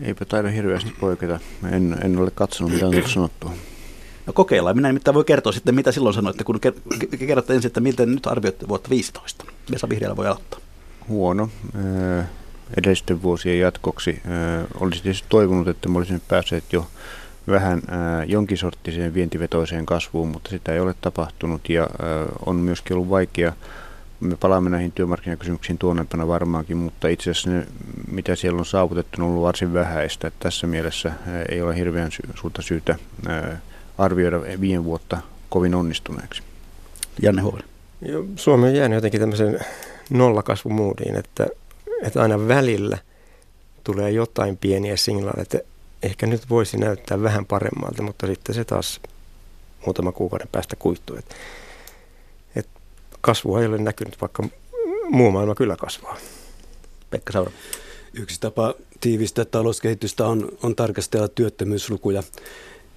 Eipä 0.00 0.24
taida 0.24 0.48
hirveästi 0.48 0.94
poiketa. 1.00 1.40
En, 1.72 1.98
en 2.04 2.18
ole 2.18 2.30
katsonut, 2.30 2.72
mitä 2.72 2.86
on 2.86 3.08
sanottu. 3.14 3.50
No 4.26 4.32
kokeillaan. 4.32 4.76
Minä 4.76 4.88
nimittäin 4.88 5.14
voi 5.14 5.24
kertoa 5.24 5.52
sitten, 5.52 5.74
mitä 5.74 5.92
silloin 5.92 6.14
sanoitte, 6.14 6.44
kun 6.44 6.60
kerrotte 7.26 7.54
ensin, 7.54 7.66
että 7.66 7.80
miten 7.80 8.14
nyt 8.14 8.26
arvioitte 8.26 8.68
vuotta 8.68 8.90
15. 8.90 9.44
Vesa 9.70 9.88
Vihreällä 9.88 10.16
voi 10.16 10.26
aloittaa. 10.26 10.60
Huono. 11.08 11.48
Edellisten 12.76 13.22
vuosien 13.22 13.58
jatkoksi 13.58 14.22
olisi 14.80 15.02
tietysti 15.02 15.26
toivonut, 15.28 15.68
että 15.68 15.88
me 15.88 15.98
olisimme 15.98 16.20
päässeet 16.28 16.64
jo 16.72 16.86
vähän 17.48 17.82
jonkin 18.26 18.58
sorttiseen 18.58 19.14
vientivetoiseen 19.14 19.86
kasvuun, 19.86 20.28
mutta 20.28 20.50
sitä 20.50 20.72
ei 20.72 20.80
ole 20.80 20.94
tapahtunut 21.00 21.68
ja 21.68 21.88
on 22.46 22.56
myöskin 22.56 22.96
ollut 22.96 23.10
vaikea 23.10 23.52
me 24.22 24.36
palaamme 24.36 24.70
näihin 24.70 24.92
työmarkkinakysymyksiin 24.92 25.78
tuonnempana 25.78 26.28
varmaankin, 26.28 26.76
mutta 26.76 27.08
itse 27.08 27.30
asiassa 27.30 27.50
ne, 27.50 27.66
mitä 28.10 28.36
siellä 28.36 28.58
on 28.58 28.66
saavutettu, 28.66 29.22
on 29.22 29.28
ollut 29.28 29.42
varsin 29.42 29.72
vähäistä. 29.72 30.28
Että 30.28 30.40
tässä 30.42 30.66
mielessä 30.66 31.12
ei 31.48 31.62
ole 31.62 31.76
hirveän 31.76 32.12
sy- 32.12 32.22
suurta 32.34 32.62
syytä 32.62 32.96
arvioida 33.98 34.40
viime 34.60 34.84
vuotta 34.84 35.18
kovin 35.48 35.74
onnistuneeksi. 35.74 36.42
Janne 37.22 37.42
Huoli. 37.42 37.62
Suomi 38.36 38.68
on 38.68 38.74
jäänyt 38.74 38.96
jotenkin 38.96 39.20
tämmöisen 39.20 39.60
nollakasvumuudiin, 40.10 41.16
että, 41.16 41.46
että 42.02 42.22
aina 42.22 42.48
välillä 42.48 42.98
tulee 43.84 44.10
jotain 44.10 44.56
pieniä 44.56 44.96
signaaleja, 44.96 45.42
että 45.42 45.58
ehkä 46.02 46.26
nyt 46.26 46.50
voisi 46.50 46.76
näyttää 46.76 47.22
vähän 47.22 47.46
paremmalta, 47.46 48.02
mutta 48.02 48.26
sitten 48.26 48.54
se 48.54 48.64
taas 48.64 49.00
muutama 49.86 50.12
kuukauden 50.12 50.48
päästä 50.52 50.76
kuittuu. 50.76 51.16
Että 51.16 51.34
kasvua 53.22 53.60
ei 53.60 53.66
ole 53.66 53.78
näkynyt, 53.78 54.20
vaikka 54.20 54.48
muu 55.10 55.30
maailma 55.30 55.54
kyllä 55.54 55.76
kasvaa. 55.76 56.16
Pekka 57.10 57.32
Saura. 57.32 57.50
Yksi 58.14 58.40
tapa 58.40 58.74
tiivistää 59.00 59.44
talouskehitystä 59.44 60.26
on, 60.26 60.48
on 60.62 60.76
tarkastella 60.76 61.28
työttömyyslukuja 61.28 62.22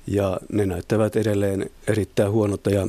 ja 0.07 0.39
ne 0.51 0.65
näyttävät 0.65 1.15
edelleen 1.15 1.69
erittäin 1.87 2.31
huonolta 2.31 2.69
ja, 2.69 2.87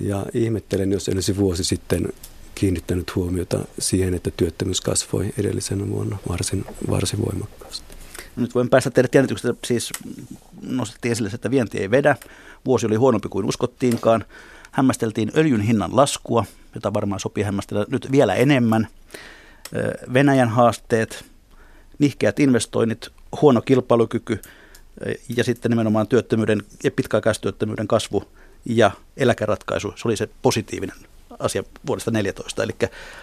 ja 0.00 0.26
ihmettelen, 0.34 0.92
jos 0.92 1.08
olisi 1.08 1.36
vuosi 1.36 1.64
sitten 1.64 2.12
kiinnittänyt 2.54 3.14
huomiota 3.14 3.58
siihen, 3.78 4.14
että 4.14 4.30
työttömyys 4.36 4.80
kasvoi 4.80 5.32
edellisenä 5.38 5.88
vuonna 5.88 6.16
varsin, 6.28 6.64
varsin 6.90 7.24
voimakkaasti. 7.26 7.96
Nyt 8.36 8.54
voin 8.54 8.70
päästä 8.70 8.90
teille 8.90 9.08
jännityksestä, 9.14 9.54
siis 9.66 9.90
nostettiin 10.62 11.12
esille, 11.12 11.30
että 11.34 11.50
vienti 11.50 11.78
ei 11.78 11.90
vedä. 11.90 12.16
Vuosi 12.64 12.86
oli 12.86 12.94
huonompi 12.94 13.28
kuin 13.28 13.46
uskottiinkaan. 13.46 14.24
Hämmästeltiin 14.70 15.32
öljyn 15.36 15.60
hinnan 15.60 15.96
laskua, 15.96 16.44
jota 16.74 16.94
varmaan 16.94 17.20
sopii 17.20 17.44
hämmästellä 17.44 17.86
nyt 17.88 18.12
vielä 18.12 18.34
enemmän. 18.34 18.88
Venäjän 20.12 20.48
haasteet, 20.48 21.24
nihkeät 21.98 22.40
investoinnit, 22.40 23.08
huono 23.40 23.62
kilpailukyky 23.62 24.42
ja 25.36 25.44
sitten 25.44 25.70
nimenomaan 25.70 26.08
työttömyyden 26.08 26.62
ja 26.84 26.90
pitkäaikaistyöttömyyden 26.90 27.88
kasvu 27.88 28.24
ja 28.64 28.90
eläkeratkaisu. 29.16 29.92
Se 29.96 30.08
oli 30.08 30.16
se 30.16 30.28
positiivinen 30.42 30.96
asia 31.38 31.62
vuodesta 31.86 32.10
2014. 32.10 32.62
Eli 32.62 32.72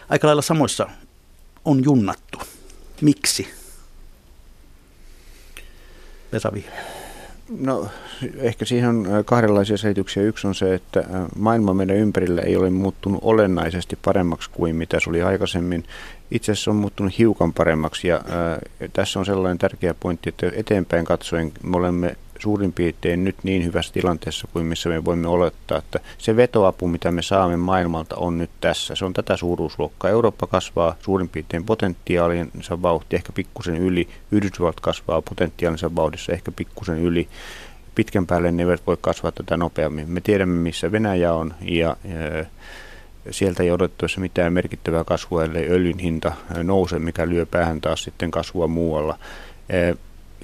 aika 0.09 0.27
lailla 0.27 0.41
samoissa 0.41 0.89
on 1.65 1.83
junnattu. 1.83 2.37
Miksi? 3.01 3.47
Vesa 6.31 6.53
Vihreä. 6.53 7.02
No 7.49 7.87
ehkä 8.37 8.65
siihen 8.65 8.89
on 8.89 9.07
kahdenlaisia 9.25 9.77
selityksiä. 9.77 10.23
Yksi 10.23 10.47
on 10.47 10.55
se, 10.55 10.73
että 10.73 11.03
maailma 11.37 11.73
meidän 11.73 11.95
ympärillä 11.97 12.41
ei 12.41 12.55
ole 12.55 12.69
muuttunut 12.69 13.19
olennaisesti 13.23 13.97
paremmaksi 14.05 14.49
kuin 14.49 14.75
mitä 14.75 14.99
se 14.99 15.09
oli 15.09 15.21
aikaisemmin. 15.21 15.83
Itse 16.31 16.51
asiassa 16.51 16.71
on 16.71 16.77
muuttunut 16.77 17.17
hiukan 17.17 17.53
paremmaksi 17.53 18.07
ja 18.07 18.15
ää, 18.15 18.59
tässä 18.93 19.19
on 19.19 19.25
sellainen 19.25 19.57
tärkeä 19.57 19.93
pointti, 19.93 20.29
että 20.29 20.51
eteenpäin 20.55 21.05
katsoen 21.05 21.51
me 21.63 21.77
olemme 21.77 22.15
suurin 22.43 22.73
piirtein 22.73 23.23
nyt 23.23 23.35
niin 23.43 23.65
hyvässä 23.65 23.93
tilanteessa 23.93 24.47
kuin 24.53 24.65
missä 24.65 24.89
me 24.89 25.05
voimme 25.05 25.27
olettaa, 25.27 25.77
että 25.77 25.99
se 26.17 26.35
vetoapu, 26.35 26.87
mitä 26.87 27.11
me 27.11 27.21
saamme 27.21 27.57
maailmalta, 27.57 28.15
on 28.15 28.37
nyt 28.37 28.49
tässä. 28.61 28.95
Se 28.95 29.05
on 29.05 29.13
tätä 29.13 29.37
suuruusluokkaa. 29.37 30.11
Eurooppa 30.11 30.47
kasvaa 30.47 30.95
suurin 30.99 31.29
piirtein 31.29 31.65
potentiaalinsa 31.65 32.81
vauhti, 32.81 33.15
ehkä 33.15 33.31
pikkusen 33.33 33.77
yli. 33.77 34.07
Yhdysvallat 34.31 34.79
kasvaa 34.79 35.21
potentiaalinsa 35.21 35.95
vauhdissa 35.95 36.31
ehkä 36.31 36.51
pikkusen 36.51 36.99
yli. 36.99 37.27
Pitkän 37.95 38.27
päälle 38.27 38.51
ne 38.51 38.63
eivät 38.63 38.87
voi 38.87 38.97
kasvaa 39.01 39.31
tätä 39.31 39.57
nopeammin. 39.57 40.09
Me 40.09 40.21
tiedämme, 40.21 40.61
missä 40.61 40.91
Venäjä 40.91 41.33
on 41.33 41.53
ja, 41.61 41.97
sieltä 43.31 43.63
ei 43.63 43.71
odottaisi 43.71 44.19
mitään 44.19 44.53
merkittävää 44.53 45.03
kasvua, 45.03 45.43
ellei 45.43 45.69
öljyn 45.69 45.99
hinta 45.99 46.31
nouse, 46.63 46.99
mikä 46.99 47.29
lyö 47.29 47.45
päähän 47.45 47.81
taas 47.81 48.03
sitten 48.03 48.31
kasvua 48.31 48.67
muualla. 48.67 49.17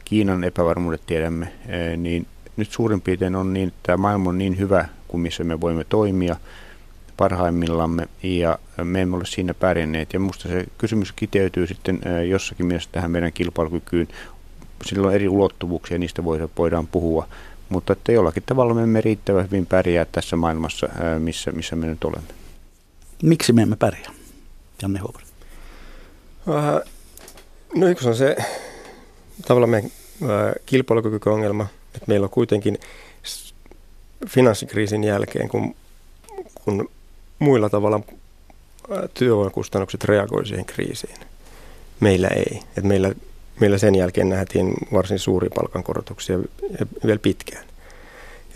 Kiinan 0.10 0.44
epävarmuudet 0.44 1.02
tiedämme, 1.06 1.54
eh, 1.68 1.98
niin 1.98 2.28
nyt 2.58 2.72
suurin 2.72 3.02
piirtein 3.02 3.36
on 3.36 3.54
niin, 3.54 3.68
että 3.68 3.80
tämä 3.84 3.98
maailma 3.98 4.30
on 4.30 4.38
niin 4.38 4.58
hyvä 4.58 4.86
kuin 5.08 5.22
missä 5.22 5.44
me 5.44 5.62
voimme 5.62 5.84
toimia 5.84 6.36
parhaimmillamme 7.18 8.08
ja 8.24 8.60
me 8.84 9.02
emme 9.02 9.18
ole 9.18 9.26
siinä 9.26 9.54
pärjänneet. 9.54 10.14
Ja 10.14 10.20
minusta 10.20 10.50
se 10.50 10.66
kysymys 10.78 11.12
kiteytyy 11.12 11.68
sitten 11.68 12.00
eh, 12.06 12.30
jossakin 12.30 12.66
mielessä 12.66 12.90
tähän 12.92 13.12
meidän 13.12 13.34
kilpailukykyyn. 13.34 14.08
Sillä 14.86 15.08
on 15.08 15.14
eri 15.14 15.30
ulottuvuuksia, 15.30 15.98
niistä 15.98 16.24
voidaan 16.58 16.88
puhua, 16.88 17.28
mutta 17.70 17.94
että 17.94 18.12
jollakin 18.12 18.44
tavalla 18.46 18.74
me 18.74 18.84
emme 18.84 19.02
riittävän 19.02 19.46
hyvin 19.46 19.66
pärjää 19.66 20.06
tässä 20.06 20.36
maailmassa, 20.36 20.88
eh, 20.88 21.20
missä, 21.20 21.52
missä 21.52 21.76
me 21.76 21.88
nyt 21.88 22.04
olemme. 22.04 22.30
Miksi 23.24 23.54
me 23.54 23.62
emme 23.62 23.76
pärjää? 23.76 24.12
Janne 24.82 25.00
Huopari. 25.00 25.26
No 27.76 27.88
yksi 27.88 28.08
on 28.08 28.16
se 28.16 28.36
tavallaan 29.48 29.70
meidän 29.70 29.92
kilpailukykyongelma, 30.66 31.68
että 31.96 32.06
meillä 32.08 32.24
on 32.24 32.30
kuitenkin 32.30 32.78
finanssikriisin 34.28 35.04
jälkeen, 35.04 35.50
kun, 35.50 35.76
kun 36.66 36.90
muilla 37.40 37.70
tavalla 37.70 38.00
työvoimakustannukset 39.14 40.04
reagoi 40.04 40.48
siihen 40.48 40.66
kriisiin. 40.66 41.18
Meillä 42.00 42.28
ei. 42.28 42.60
Et 42.78 42.84
meillä, 42.84 43.14
meillä 43.60 43.78
sen 43.78 43.96
jälkeen 43.96 44.30
nähtiin 44.30 44.74
varsin 44.94 45.20
suuri 45.20 45.50
palkankorotuksia 45.50 46.40
ja 46.80 46.86
vielä 47.06 47.20
pitkään. 47.20 47.66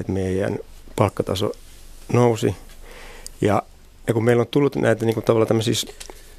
Et 0.01 0.07
meidän 0.07 0.59
palkkataso 0.95 1.51
nousi 2.13 2.55
ja, 3.41 3.63
ja 4.07 4.13
kun 4.13 4.23
meillä 4.23 4.41
on 4.41 4.47
tullut 4.51 4.75
näitä 4.75 5.05
niin 5.05 5.13
kuin 5.13 5.23
tavallaan 5.23 5.47
tämmöisiä 5.47 5.93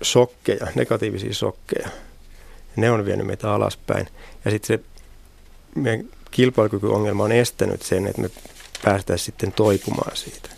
shokkeja, 0.05 0.67
negatiivisia 0.75 1.35
shokkeja, 1.35 1.89
ne 2.77 2.91
on 2.91 3.05
vienyt 3.05 3.27
meitä 3.27 3.53
alaspäin. 3.53 4.09
Ja 4.45 4.51
sitten 4.51 4.67
se 4.67 4.85
meidän 5.75 6.09
kilpailukykyongelma 6.31 7.25
on 7.25 7.33
estänyt 7.33 7.83
sen, 7.83 8.07
että 8.07 8.23
me 8.23 8.31
päästäisiin 8.85 9.27
sitten 9.27 9.53
toipumaan 9.53 10.17
siitä. 10.17 10.49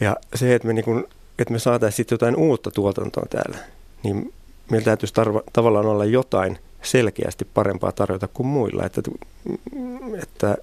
Ja 0.00 0.16
se, 0.34 0.54
että 0.54 0.68
me, 0.68 0.74
niin 0.74 0.84
kun, 0.84 1.08
että 1.38 1.52
me 1.52 1.58
saataisiin 1.58 1.96
sitten 1.96 2.14
jotain 2.14 2.36
uutta 2.36 2.70
tuotantoa 2.70 3.26
täällä, 3.30 3.58
niin 4.02 4.34
meillä 4.70 4.84
täytyisi 4.84 5.14
tarva, 5.14 5.42
tavallaan 5.52 5.86
olla 5.86 6.04
jotain 6.04 6.58
selkeästi 6.82 7.44
parempaa 7.44 7.92
tarjota 7.92 8.28
kuin 8.28 8.46
muilla, 8.46 8.84
että, 8.86 9.02
että, 10.22 10.56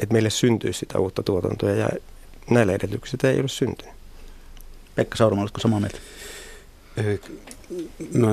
että 0.00 0.12
meille 0.12 0.30
syntyisi 0.30 0.78
sitä 0.78 0.98
uutta 0.98 1.22
tuotantoa 1.22 1.70
ja 1.70 1.88
näillä 2.50 2.72
edellytyksillä 2.72 3.30
ei 3.30 3.40
ole 3.40 3.48
syntynyt. 3.48 3.94
Pekka 4.94 5.16
Saurama, 5.16 5.42
oletko 5.42 5.60
samaa 5.60 5.80
mieltä? 5.80 5.98
Mä 8.12 8.28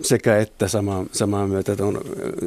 sekä 0.00 0.38
että 0.38 0.68
samaa, 0.68 1.04
samaa 1.12 1.46
mieltä. 1.46 1.76
On 1.80 2.00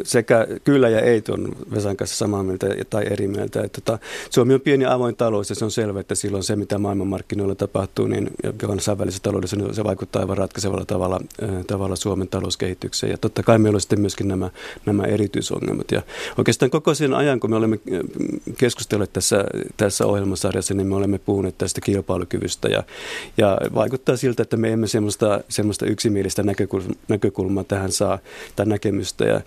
sekä 0.03 0.47
kyllä 0.63 0.89
ja 0.89 0.99
ei 0.99 1.21
tuon 1.21 1.55
Vesan 1.71 1.97
kanssa 1.97 2.17
samaa 2.17 2.43
mieltä 2.43 2.67
tai 2.89 3.05
eri 3.09 3.27
mieltä. 3.27 3.61
Että 3.61 3.81
tota, 3.81 3.99
Suomi 4.29 4.53
on 4.53 4.61
pieni 4.61 4.85
avoin 4.85 5.15
talous 5.15 5.49
ja 5.49 5.55
se 5.55 5.65
on 5.65 5.71
selvä, 5.71 5.99
että 5.99 6.15
silloin 6.15 6.43
se, 6.43 6.55
mitä 6.55 6.77
maailmanmarkkinoilla 6.77 7.55
tapahtuu, 7.55 8.07
niin 8.07 8.29
kansainvälisessä 8.57 9.23
taloudessa 9.23 9.55
niin 9.55 9.73
se 9.73 9.83
vaikuttaa 9.83 10.21
aivan 10.21 10.37
ratkaisevalla 10.37 10.85
tavalla, 10.85 11.19
tavalla 11.67 11.95
Suomen 11.95 12.27
talouskehitykseen. 12.27 13.11
Ja 13.11 13.17
totta 13.17 13.43
kai 13.43 13.59
meillä 13.59 13.77
on 13.77 13.81
sitten 13.81 14.01
myöskin 14.01 14.27
nämä, 14.27 14.49
nämä 14.85 15.03
erityisongelmat. 15.03 15.91
Ja 15.91 16.01
oikeastaan 16.37 16.69
koko 16.69 16.93
sen 16.93 17.13
ajan, 17.13 17.39
kun 17.39 17.49
me 17.49 17.55
olemme 17.55 17.79
keskustelleet 18.57 19.13
tässä, 19.13 19.45
tässä 19.77 20.05
ohjelmasarjassa, 20.05 20.73
niin 20.73 20.87
me 20.87 20.95
olemme 20.95 21.17
puhuneet 21.17 21.57
tästä 21.57 21.81
kilpailukyvystä. 21.81 22.67
Ja, 22.67 22.83
ja 23.37 23.57
vaikuttaa 23.75 24.17
siltä, 24.17 24.43
että 24.43 24.57
me 24.57 24.73
emme 24.73 24.87
semmoista, 24.87 25.41
semmoista 25.49 25.85
yksimielistä 25.85 26.43
näkökulmaa 26.43 26.95
näkökulmaa 27.07 27.34
tähän 27.63 27.91
saa, 27.91 28.19
tai 28.55 28.65
näkemystä. 28.65 29.25
Ja, 29.25 29.41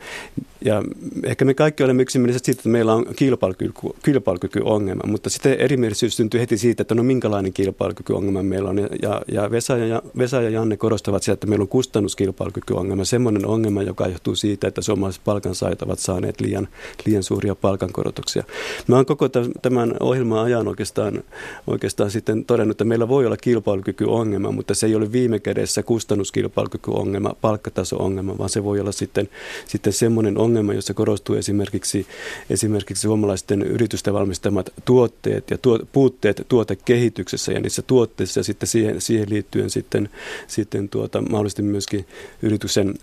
ja 0.64 0.82
ehkä 1.24 1.44
me 1.44 1.54
kaikki 1.54 1.84
olemme 1.84 2.02
yksimieliset 2.02 2.44
siitä, 2.44 2.58
että 2.58 2.68
meillä 2.68 2.94
on 2.94 3.06
kilpailukyky, 3.16 3.72
kilpailukykyongelma, 4.04 5.02
mutta 5.06 5.30
sitten 5.30 5.60
erimielisyys 5.60 6.16
syntyy 6.16 6.40
heti 6.40 6.58
siitä, 6.58 6.82
että 6.82 6.94
no 6.94 7.02
minkälainen 7.02 7.52
kilpailukykyongelma 7.52 8.42
meillä 8.42 8.70
on. 8.70 8.78
Ja, 9.02 9.22
ja, 9.32 9.50
Vesa, 9.50 9.76
ja 9.76 10.02
Vesa 10.18 10.42
ja 10.42 10.50
Janne 10.50 10.76
korostavat 10.76 11.22
sitä, 11.22 11.32
että 11.32 11.46
meillä 11.46 11.62
on 11.62 11.68
kustannuskilpailukykyongelma, 11.68 13.04
semmoinen 13.04 13.46
ongelma, 13.46 13.82
joka 13.82 14.06
johtuu 14.06 14.34
siitä, 14.34 14.68
että 14.68 14.82
suomalaiset 14.82 15.24
palkansaajat 15.24 15.82
ovat 15.82 15.98
saaneet 15.98 16.40
liian, 16.40 16.68
liian 17.06 17.22
suuria 17.22 17.54
palkankorotuksia. 17.54 18.44
Mä 18.86 18.96
oon 18.96 19.06
koko 19.06 19.28
tämän 19.62 19.96
ohjelman 20.00 20.44
ajan 20.44 20.68
oikeastaan, 20.68 21.22
oikeastaan 21.66 22.10
sitten 22.10 22.44
todennut, 22.44 22.74
että 22.74 22.84
meillä 22.84 23.08
voi 23.08 23.26
olla 23.26 23.36
kilpailukykyongelma, 23.36 24.50
mutta 24.50 24.74
se 24.74 24.86
ei 24.86 24.94
ole 24.94 25.12
viime 25.12 25.38
kädessä 25.38 25.82
kustannuskilpailukykyongelma, 25.82 27.36
palkkataso-ongelma, 27.40 28.38
vaan 28.38 28.50
se 28.50 28.64
voi 28.64 28.80
olla 28.80 28.92
sitten, 28.92 29.28
sitten 29.66 29.92
semmoinen 29.92 30.38
ongelma, 30.38 30.47
jossa 30.74 30.94
korostuu 30.94 31.36
esimerkiksi, 31.36 32.06
esimerkiksi 32.50 33.02
suomalaisten 33.02 33.62
yritysten 33.62 34.14
valmistamat 34.14 34.70
tuotteet 34.84 35.50
ja 35.50 35.58
tuo, 35.58 35.78
puutteet 35.92 36.42
tuotekehityksessä 36.48 37.52
ja 37.52 37.60
niissä 37.60 37.82
tuotteissa 37.82 38.40
ja 38.40 38.44
sitten 38.44 38.66
siihen, 38.66 39.00
siihen 39.00 39.30
liittyen 39.30 39.70
sitten, 39.70 40.08
sitten 40.46 40.88
tuota, 40.88 41.22
mahdollisesti 41.22 41.62
myöskin 41.62 42.06
yrityksen 42.42 42.94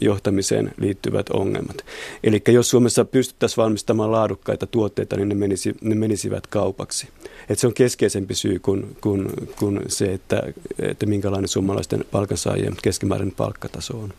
johtamiseen 0.00 0.72
liittyvät 0.76 1.30
ongelmat. 1.30 1.76
Eli 2.24 2.42
jos 2.48 2.70
Suomessa 2.70 3.04
pystyttäisiin 3.04 3.56
valmistamaan 3.62 4.12
laadukkaita 4.12 4.66
tuotteita, 4.66 5.16
niin 5.16 5.28
ne, 5.28 5.34
menisi, 5.34 5.74
ne 5.80 5.94
menisivät 5.94 6.46
kaupaksi. 6.46 7.08
Et 7.48 7.58
se 7.58 7.66
on 7.66 7.74
keskeisempi 7.74 8.34
syy 8.34 8.58
kuin, 8.58 8.96
kuin, 9.00 9.28
kuin 9.58 9.80
se, 9.88 10.12
että, 10.12 10.42
että 10.78 11.06
minkälainen 11.06 11.48
suomalaisten 11.48 12.04
palkansaajien 12.10 12.76
keskimääräinen 12.82 13.36
palkkataso 13.36 13.98
on. 13.98 14.12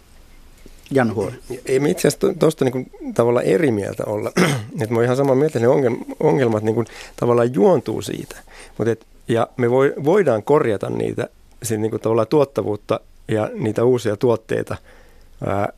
Jan 0.92 1.16
Huori. 1.16 1.36
Ei 1.66 1.80
me 1.80 1.90
itse 1.90 2.08
asiassa 2.08 2.34
tuosta 2.40 2.66
niin 2.66 2.92
tavallaan 3.14 3.46
eri 3.46 3.72
mieltä 3.72 4.04
olla. 4.06 4.32
että 4.82 4.90
mä 4.90 4.96
oon 4.96 5.04
ihan 5.04 5.18
samaa 5.18 5.36
mieltä, 5.36 5.60
että 5.60 5.70
ne 5.70 5.98
ongelmat 6.20 6.64
niin 6.64 6.76
kuin, 6.76 6.88
tavallaan 7.16 7.54
juontuu 7.54 8.02
siitä. 8.02 8.36
Mutta 8.78 8.92
et, 8.92 9.06
ja 9.28 9.48
me 9.58 9.72
voidaan 10.04 10.44
korjata 10.44 10.90
niitä, 10.90 11.28
niin 11.78 11.92
kuin 11.92 12.02
tavallaan 12.02 12.28
tuottavuutta 12.28 13.00
ja 13.28 13.50
niitä 13.54 13.84
uusia 13.84 14.18
tuotteita 14.18 14.78
ää, 15.46 15.74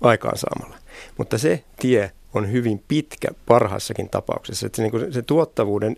aikaansaamalla. 0.00 0.76
Mutta 1.18 1.38
se 1.38 1.64
tie 1.80 2.10
on 2.34 2.52
hyvin 2.52 2.82
pitkä 2.88 3.28
parhaassakin 3.46 4.08
tapauksessa. 4.08 4.66
Että 4.66 4.76
se, 4.76 4.82
niin 4.82 4.90
kuin 4.90 5.12
se 5.12 5.22
tuottavuuden, 5.22 5.96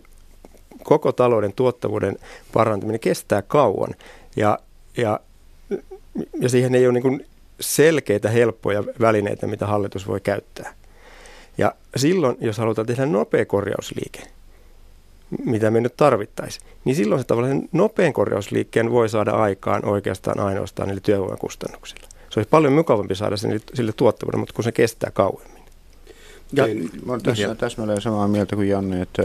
koko 0.83 1.11
talouden 1.11 1.53
tuottavuuden 1.53 2.17
parantaminen 2.53 2.99
kestää 2.99 3.41
kauan 3.41 3.95
ja, 4.35 4.59
ja, 4.97 5.19
ja 6.41 6.49
siihen 6.49 6.75
ei 6.75 6.87
ole 6.87 6.93
niin 6.93 7.25
selkeitä, 7.59 8.29
helppoja 8.29 8.83
välineitä, 8.99 9.47
mitä 9.47 9.67
hallitus 9.67 10.07
voi 10.07 10.19
käyttää. 10.19 10.73
Ja 11.57 11.75
silloin, 11.95 12.37
jos 12.39 12.57
halutaan 12.57 12.87
tehdä 12.87 13.05
nopea 13.05 13.45
korjausliike, 13.45 14.19
mitä 15.45 15.71
me 15.71 15.81
nyt 15.81 15.97
tarvittaisiin, 15.97 16.67
niin 16.85 16.95
silloin 16.95 17.21
se 17.21 17.27
tavallaan 17.27 17.61
nopean 17.71 18.13
korjausliikkeen 18.13 18.91
voi 18.91 19.09
saada 19.09 19.31
aikaan 19.31 19.85
oikeastaan 19.85 20.39
ainoastaan 20.39 20.87
niille 20.87 21.01
työvoimakustannuksilla. 21.01 22.07
Se 22.29 22.39
olisi 22.39 22.49
paljon 22.49 22.73
mukavampi 22.73 23.15
saada 23.15 23.37
sen 23.37 23.61
sille 23.73 23.93
tuottavuudelle, 23.93 24.39
mutta 24.39 24.53
kun 24.53 24.63
se 24.63 24.71
kestää 24.71 25.11
kauemmin. 25.11 25.52
Ja, 26.53 26.65
niin, 26.65 26.89
mä 27.05 27.11
olen 27.11 27.23
tässä 27.23 27.55
täsmälleen 27.55 28.01
samaa 28.01 28.27
mieltä 28.27 28.55
kuin 28.55 28.69
Janne, 28.69 29.01
että 29.01 29.23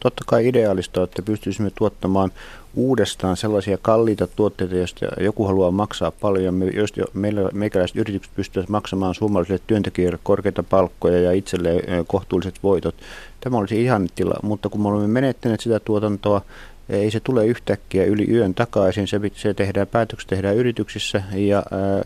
totta 0.00 0.24
kai 0.26 0.48
ideaalista, 0.48 1.02
että 1.02 1.22
pystyisimme 1.22 1.70
tuottamaan 1.74 2.32
uudestaan 2.74 3.36
sellaisia 3.36 3.78
kalliita 3.82 4.26
tuotteita, 4.26 4.74
joista 4.74 5.06
joku 5.20 5.44
haluaa 5.44 5.70
maksaa 5.70 6.10
paljon. 6.10 6.54
Me, 6.54 6.64
jos 6.66 6.92
jo, 6.96 7.04
meillä, 7.14 7.50
meikäläiset 7.52 7.96
yritykset 7.96 8.34
pystyvät 8.34 8.68
maksamaan 8.68 9.14
suomalaisille 9.14 9.60
työntekijöille 9.66 10.18
korkeita 10.22 10.62
palkkoja 10.62 11.20
ja 11.20 11.32
itselleen 11.32 12.06
kohtuulliset 12.06 12.54
voitot. 12.62 12.94
Tämä 13.40 13.58
olisi 13.58 13.82
ihan 13.82 14.08
tila, 14.14 14.34
mutta 14.42 14.68
kun 14.68 14.82
me 14.82 14.88
olemme 14.88 15.08
menettäneet 15.08 15.60
sitä 15.60 15.80
tuotantoa, 15.80 16.42
ei 16.88 17.10
se 17.10 17.20
tule 17.20 17.46
yhtäkkiä 17.46 18.04
yli 18.04 18.30
yön 18.30 18.54
takaisin, 18.54 19.08
se, 19.08 19.20
se 19.34 19.54
tehdään, 19.54 19.86
päätökset 19.86 20.28
tehdään 20.28 20.56
yrityksissä 20.56 21.22
ja 21.34 21.56
ää, 21.56 22.02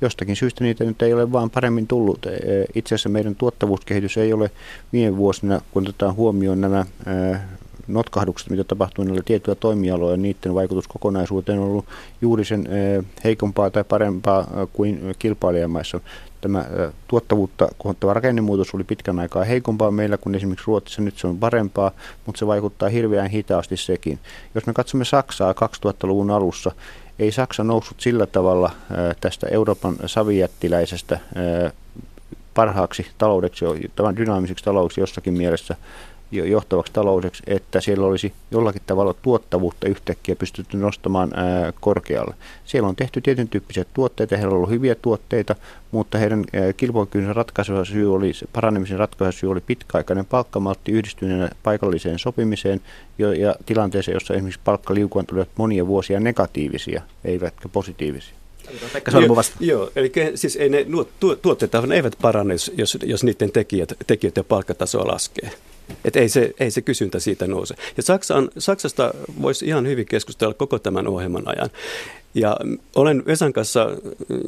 jostakin 0.00 0.36
syystä 0.36 0.64
niitä 0.64 0.84
nyt 0.84 1.02
ei 1.02 1.14
ole 1.14 1.32
vaan 1.32 1.50
paremmin 1.50 1.86
tullut. 1.86 2.26
Itse 2.74 2.94
asiassa 2.94 3.08
meidän 3.08 3.34
tuottavuuskehitys 3.34 4.16
ei 4.16 4.32
ole 4.32 4.50
viime 4.92 5.16
vuosina, 5.16 5.60
kun 5.70 5.82
otetaan 5.82 6.14
huomioon 6.14 6.60
nämä 6.60 6.86
ää, 7.06 7.48
notkahdukset, 7.88 8.50
mitä 8.50 8.64
tapahtuu 8.64 9.04
näillä 9.04 9.22
tietyillä 9.24 9.54
toimialoilla, 9.60 10.16
niiden 10.16 10.54
vaikutus 10.54 10.88
kokonaisuuteen 10.88 11.58
on 11.58 11.64
ollut 11.64 11.84
juuri 12.20 12.44
sen 12.44 12.68
heikompaa 13.24 13.70
tai 13.70 13.84
parempaa 13.84 14.66
kuin 14.72 15.14
kilpailijamaissa. 15.18 16.00
Tämä 16.46 16.64
tuottavuutta 17.08 17.68
kohottava 17.78 18.14
rakennemuutos 18.14 18.74
oli 18.74 18.84
pitkän 18.84 19.18
aikaa 19.18 19.44
heikompaa 19.44 19.90
meillä 19.90 20.16
kuin 20.16 20.34
esimerkiksi 20.34 20.66
Ruotsissa, 20.66 21.02
nyt 21.02 21.18
se 21.18 21.26
on 21.26 21.38
parempaa, 21.38 21.90
mutta 22.26 22.38
se 22.38 22.46
vaikuttaa 22.46 22.88
hirveän 22.88 23.30
hitaasti 23.30 23.76
sekin. 23.76 24.18
Jos 24.54 24.66
me 24.66 24.72
katsomme 24.72 25.04
Saksaa 25.04 25.52
2000-luvun 25.52 26.30
alussa, 26.30 26.72
ei 27.18 27.32
Saksa 27.32 27.64
noussut 27.64 28.00
sillä 28.00 28.26
tavalla 28.26 28.70
tästä 29.20 29.46
Euroopan 29.50 29.96
savijättiläisestä 30.06 31.18
parhaaksi 32.54 33.06
taloudeksi, 33.18 33.64
tämän 33.96 34.16
dynaamiseksi 34.16 34.64
taloudeksi 34.64 35.00
jossakin 35.00 35.34
mielessä 35.34 35.76
johtavaksi 36.30 36.92
taloudeksi, 36.92 37.42
että 37.46 37.80
siellä 37.80 38.06
olisi 38.06 38.32
jollakin 38.50 38.82
tavalla 38.86 39.14
tuottavuutta 39.22 39.88
yhtäkkiä 39.88 40.36
pystytty 40.36 40.76
nostamaan 40.76 41.30
ää, 41.34 41.72
korkealle. 41.80 42.34
Siellä 42.64 42.88
on 42.88 42.96
tehty 42.96 43.20
tietyn 43.20 43.48
tyyppisiä 43.48 43.84
tuotteita, 43.94 44.36
heillä 44.36 44.50
on 44.50 44.56
ollut 44.56 44.70
hyviä 44.70 44.94
tuotteita, 44.94 45.54
mutta 45.90 46.18
heidän 46.18 46.44
kilpailukyvyn 46.76 47.36
ratkaisuva 47.36 47.84
syy 47.84 48.14
oli, 48.14 48.32
paranemisen 48.52 48.98
ratkaisuva 48.98 49.40
syy 49.40 49.50
oli 49.50 49.60
pitkäaikainen 49.60 50.26
palkkamaltti 50.26 50.92
yhdistyneenä 50.92 51.48
paikalliseen 51.62 52.18
sopimiseen 52.18 52.80
jo, 53.18 53.32
ja 53.32 53.54
tilanteeseen, 53.66 54.14
jossa 54.14 54.34
esimerkiksi 54.34 54.60
palkkaliukuant 54.64 55.30
olivat 55.30 55.48
monia 55.56 55.86
vuosia 55.86 56.20
negatiivisia, 56.20 57.02
eivätkä 57.24 57.68
positiivisia. 57.68 58.34
Pekka 58.92 59.10
joo, 59.20 59.42
joo, 59.60 59.90
eli 59.96 60.12
siis 60.34 60.56
ei 60.56 60.68
ne, 60.68 60.86
tuotteet 61.42 61.72
eivät 61.94 62.16
parane, 62.22 62.54
jos, 62.76 62.98
jos 63.02 63.24
niiden 63.24 63.52
tekijät, 63.52 63.92
tekijät 64.06 64.36
ja 64.36 64.44
palkkatasoa 64.44 65.06
laskee. 65.06 65.50
Että 66.04 66.20
ei 66.20 66.28
se, 66.28 66.54
ei 66.60 66.70
se 66.70 66.82
kysyntä 66.82 67.18
siitä 67.18 67.46
nouse. 67.46 67.74
Ja 67.96 68.02
Saksan, 68.02 68.48
Saksasta 68.58 69.14
voisi 69.42 69.66
ihan 69.66 69.86
hyvin 69.86 70.06
keskustella 70.06 70.54
koko 70.54 70.78
tämän 70.78 71.08
ohjelman 71.08 71.48
ajan. 71.48 71.70
Ja 72.36 72.56
olen 72.94 73.22
Vesan 73.26 73.52
kanssa 73.52 73.90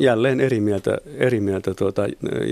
jälleen 0.00 0.40
eri 0.40 0.60
mieltä, 0.60 0.98
eri 1.16 1.40
mieltä 1.40 1.74
tuota, 1.74 2.02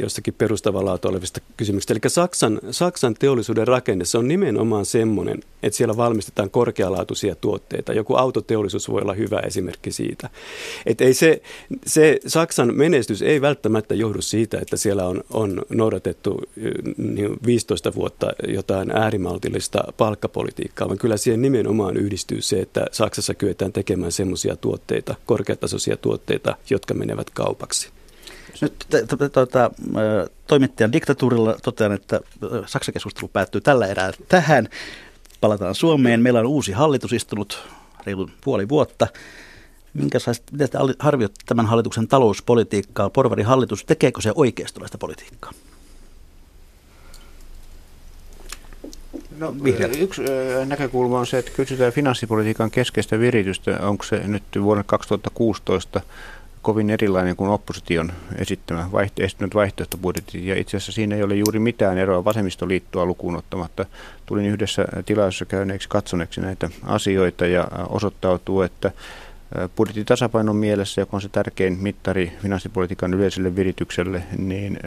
jostakin 0.01 0.35
perustavaa 0.35 0.99
olevista 1.05 1.41
kysymyksistä. 1.57 1.95
Eli 1.95 2.01
Saksan, 2.11 2.61
Saksan 2.71 3.15
teollisuuden 3.15 3.69
rakenne, 3.69 4.05
se 4.05 4.19
on 4.19 4.29
nimenomaan 4.29 4.87
semmoinen, 4.87 5.41
että 5.63 5.77
siellä 5.77 5.97
valmistetaan 5.97 6.51
korkealaatuisia 6.51 7.35
tuotteita. 7.35 7.93
Joku 7.93 8.15
autoteollisuus 8.15 8.89
voi 8.89 9.03
olla 9.03 9.15
hyvä 9.15 9.39
esimerkki 9.39 9.93
siitä. 9.93 10.31
Että 10.87 11.05
ei 11.05 11.15
se, 11.15 11.43
se 11.87 12.21
Saksan 12.27 12.77
menestys 12.77 13.23
ei 13.23 13.41
välttämättä 13.41 13.95
johdu 13.95 14.23
siitä, 14.23 14.59
että 14.59 14.77
siellä 14.77 15.05
on, 15.05 15.25
on 15.31 15.63
noudatettu 15.69 16.41
niin 16.97 17.37
15 17.47 17.95
vuotta 17.95 18.33
jotain 18.49 18.76
äärimaltillista 18.95 19.85
palkkapolitiikkaa, 19.97 20.89
vaan 20.89 20.99
kyllä 20.99 21.17
siihen 21.17 21.43
nimenomaan 21.43 21.97
yhdistyy 21.97 22.43
se, 22.43 22.61
että 22.61 22.87
Saksassa 22.93 23.35
kyetään 23.35 23.73
tekemään 23.73 24.13
semmoisia 24.13 24.57
tuotteita, 24.57 25.15
korkeatasoisia 25.27 25.97
tuotteita, 25.97 26.57
jotka 26.71 26.95
menevät 26.95 27.31
kaupaksi. 27.31 27.91
Nyt 28.61 28.87
tuota, 29.33 29.71
toimittajan 30.47 30.93
diktatuurilla 30.93 31.57
totean, 31.63 31.93
että 31.93 32.21
Saksan 32.67 32.93
keskustelu 32.93 33.29
päättyy 33.29 33.61
tällä 33.61 33.87
erää 33.87 34.13
tähän. 34.29 34.69
Palataan 35.41 35.75
Suomeen. 35.75 36.21
Meillä 36.21 36.41
on 36.41 36.47
uusi 36.47 36.73
hallitus 36.73 37.13
istunut 37.13 37.59
reilun 38.07 38.31
puoli 38.45 38.69
vuotta. 38.69 39.07
Miten 39.95 40.21
te 40.59 40.69
tämän 41.47 41.67
hallituksen 41.67 42.09
talouspolitiikkaa? 42.09 43.11
Porvari 43.11 43.43
hallitus, 43.43 43.85
tekeekö 43.85 44.21
se 44.21 44.33
oikeistolaista 44.35 44.99
politiikkaa? 44.99 45.53
No, 49.39 49.55
yksi 49.99 50.23
näkökulma 50.67 51.19
on 51.19 51.27
se, 51.27 51.39
että 51.39 51.51
kysytään 51.51 51.93
finanssipolitiikan 51.93 52.71
keskeistä 52.71 53.21
viritystä. 53.21 53.79
Onko 53.83 54.05
se 54.05 54.21
nyt 54.27 54.43
vuonna 54.63 54.85
2016 54.85 56.01
kovin 56.63 56.91
erilainen 56.91 57.37
kuin 57.37 57.51
opposition 57.51 58.13
esittämä 58.39 58.89
vaihto, 58.93 59.23
esittänyt 59.23 59.55
vaihtoehtobudjetti. 59.55 60.47
Ja 60.47 60.57
itse 60.59 60.77
asiassa 60.77 60.93
siinä 60.93 61.17
ei 61.17 61.23
ole 61.23 61.35
juuri 61.35 61.59
mitään 61.59 61.99
eroa 61.99 62.25
vasemmistoliittoa 62.25 63.07
lukuun 63.07 63.37
ottamatta. 63.37 63.87
Tulin 64.27 64.47
yhdessä 64.47 64.85
tilaisuudessa 65.07 65.45
käyneeksi 65.45 65.89
katsoneeksi 65.89 66.41
näitä 66.41 66.71
asioita 66.83 67.47
ja 67.47 67.69
osoittautuu, 67.89 68.63
että 68.63 68.93
budjettitasapainon 69.77 70.57
mielessä, 70.57 71.01
joka 71.01 71.17
on 71.17 71.21
se 71.21 71.29
tärkein 71.29 71.79
mittari 71.81 72.33
finanssipolitiikan 72.43 73.15
yleiselle 73.15 73.57
viritykselle, 73.57 74.23
niin 74.39 74.79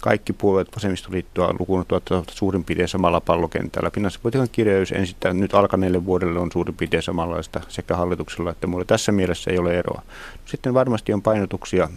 kaikki 0.00 0.32
puolueet 0.32 0.68
vasemmistoliittoa 0.76 1.54
lukuun 1.58 1.80
ottavat 1.90 2.28
suurin 2.30 2.64
piirtein 2.64 2.88
samalla 2.88 3.20
pallokentällä. 3.20 3.90
Finanssipolitiikan 3.90 4.48
kirjaus 4.52 4.92
ensin 4.92 5.16
nyt 5.32 5.54
alkaneelle 5.54 6.04
vuodelle 6.04 6.38
on 6.38 6.52
suurin 6.52 6.74
piirtein 6.74 7.02
samanlaista 7.02 7.60
sekä 7.68 7.96
hallituksella 7.96 8.50
että 8.50 8.66
muilla. 8.66 8.84
Tässä 8.84 9.12
mielessä 9.12 9.50
ei 9.50 9.58
ole 9.58 9.78
eroa. 9.78 10.02
Sitten 10.44 10.74
varmasti 10.74 11.12
on 11.12 11.22
painotuksia 11.22 11.88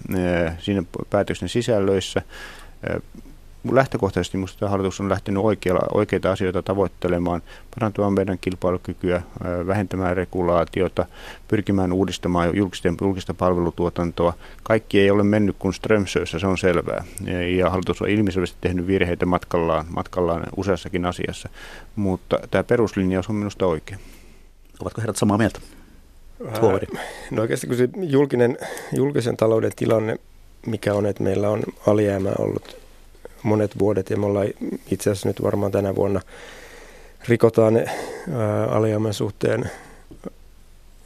siinä 0.59 0.83
päätöksen 1.09 1.49
sisällöissä 1.49 2.21
lähtökohtaisesti 3.71 4.37
minusta 4.37 4.69
hallitus 4.69 4.99
on 4.99 5.09
lähtenyt 5.09 5.43
oikeilla, 5.43 5.79
oikeita 5.93 6.31
asioita 6.31 6.63
tavoittelemaan, 6.63 7.41
parantamaan 7.75 8.13
meidän 8.13 8.37
kilpailukykyä, 8.41 9.21
vähentämään 9.67 10.17
regulaatiota, 10.17 11.05
pyrkimään 11.47 11.93
uudistamaan 11.93 12.57
julkisten, 12.57 12.97
julkista 13.01 13.33
palvelutuotantoa. 13.33 14.33
Kaikki 14.63 14.99
ei 14.99 15.11
ole 15.11 15.23
mennyt 15.23 15.55
kuin 15.59 15.73
Strömsössä, 15.73 16.39
se 16.39 16.47
on 16.47 16.57
selvää. 16.57 17.03
Ja 17.57 17.69
hallitus 17.69 18.01
on 18.01 18.09
ilmiselvästi 18.09 18.57
tehnyt 18.61 18.87
virheitä 18.87 19.25
matkallaan, 19.25 19.85
matkallaan 19.89 20.43
useassakin 20.57 21.05
asiassa, 21.05 21.49
mutta 21.95 22.39
tämä 22.51 22.63
peruslinjaus 22.63 23.29
on 23.29 23.35
minusta 23.35 23.65
oikein. 23.65 23.99
Ovatko 24.81 25.01
herrat 25.01 25.17
samaa 25.17 25.37
mieltä? 25.37 25.59
No 27.31 27.41
oikeasti 27.41 27.67
kun 27.67 27.75
se 27.75 27.89
julkinen, 28.01 28.57
julkisen 28.93 29.37
talouden 29.37 29.71
tilanne, 29.75 30.17
mikä 30.65 30.93
on, 30.93 31.05
että 31.05 31.23
meillä 31.23 31.49
on 31.49 31.63
alijäämä 31.87 32.29
ollut 32.39 32.86
monet 33.47 33.79
vuodet 33.79 34.09
ja 34.09 34.17
me 34.17 34.25
ollaan 34.25 34.47
itse 34.91 35.09
asiassa 35.09 35.29
nyt 35.29 35.43
varmaan 35.43 35.71
tänä 35.71 35.95
vuonna 35.95 36.21
rikotaan 37.27 37.73
alijäämän 38.69 39.13
suhteen 39.13 39.71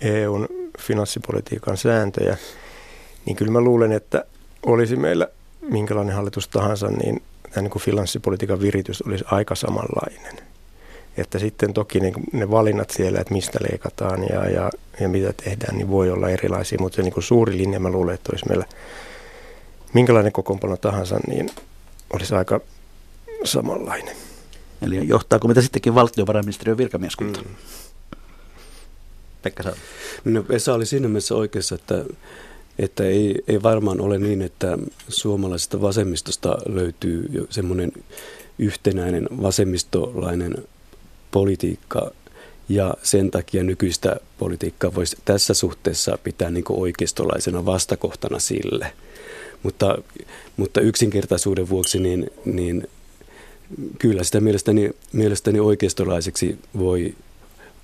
EUn 0.01 0.47
finanssipolitiikan 0.79 1.77
sääntöjä, 1.77 2.37
niin 3.25 3.35
kyllä 3.35 3.51
mä 3.51 3.61
luulen, 3.61 3.91
että 3.91 4.25
olisi 4.65 4.95
meillä 4.95 5.27
minkälainen 5.61 6.15
hallitus 6.15 6.47
tahansa, 6.47 6.87
niin 6.87 7.21
tämä 7.51 7.61
niin 7.61 7.71
kuin 7.71 7.81
finanssipolitiikan 7.81 8.61
viritys 8.61 9.01
olisi 9.01 9.25
aika 9.31 9.55
samanlainen. 9.55 10.35
Että 11.17 11.39
sitten 11.39 11.73
toki 11.73 11.99
ne, 11.99 12.11
ne 12.33 12.51
valinnat 12.51 12.89
siellä, 12.89 13.19
että 13.19 13.33
mistä 13.33 13.59
leikataan 13.69 14.23
ja, 14.29 14.49
ja, 14.49 14.69
ja 14.99 15.09
mitä 15.09 15.33
tehdään, 15.43 15.77
niin 15.77 15.89
voi 15.89 16.11
olla 16.11 16.29
erilaisia, 16.29 16.77
mutta 16.81 16.95
se 16.95 17.01
niin 17.01 17.13
kuin 17.13 17.23
suuri 17.23 17.57
linja 17.57 17.79
mä 17.79 17.89
luulen, 17.89 18.15
että 18.15 18.29
olisi 18.33 18.47
meillä 18.47 18.65
minkälainen 19.93 20.31
kokoonpano 20.31 20.77
tahansa, 20.77 21.19
niin 21.27 21.49
olisi 22.13 22.35
aika 22.35 22.61
samanlainen. 23.43 24.15
Eli 24.81 25.07
johtaako 25.07 25.47
mitä 25.47 25.61
sittenkin 25.61 25.95
valtiovarainministeriön 25.95 26.77
virkamieskunta? 26.77 27.41
Mm. 27.41 27.55
Pekka 29.41 29.63
Saari. 29.63 29.79
No, 30.25 30.45
Esa 30.49 30.73
oli 30.73 30.85
siinä 30.85 31.07
mielessä 31.07 31.35
oikeassa, 31.35 31.75
että, 31.75 32.05
että 32.79 33.03
ei, 33.03 33.43
ei 33.47 33.63
varmaan 33.63 34.01
ole 34.01 34.17
niin, 34.17 34.41
että 34.41 34.77
suomalaisesta 35.09 35.81
vasemmistosta 35.81 36.57
löytyy 36.65 37.47
semmoinen 37.49 37.91
yhtenäinen 38.59 39.27
vasemmistolainen 39.41 40.55
politiikka 41.31 42.11
ja 42.69 42.93
sen 43.03 43.31
takia 43.31 43.63
nykyistä 43.63 44.15
politiikkaa 44.37 44.95
voisi 44.95 45.17
tässä 45.25 45.53
suhteessa 45.53 46.17
pitää 46.23 46.51
niin 46.51 46.63
oikeistolaisena 46.69 47.65
vastakohtana 47.65 48.39
sille. 48.39 48.93
Mutta, 49.63 49.97
mutta 50.57 50.81
yksinkertaisuuden 50.81 51.69
vuoksi 51.69 51.99
niin, 51.99 52.29
niin 52.45 52.87
kyllä 53.99 54.23
sitä 54.23 54.39
mielestäni, 54.39 54.91
mielestäni 55.13 55.59
oikeistolaiseksi 55.59 56.59
voi 56.77 57.15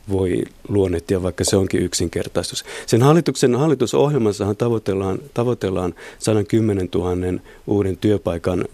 voi 0.10 0.43
luonnehtia, 0.67 1.24
vaikka 1.24 1.43
se 1.43 1.58
onkin 1.58 1.82
yksinkertaistus. 1.82 2.65
Sen 2.86 3.02
hallituksen 3.02 3.56
hallitusohjelmassahan 3.56 4.58
tavoitellaan, 4.58 5.20
tavoitellaan 5.34 5.96
110 6.20 6.89
000 6.96 7.39
uuden 7.67 7.98
työpaikan 7.98 8.65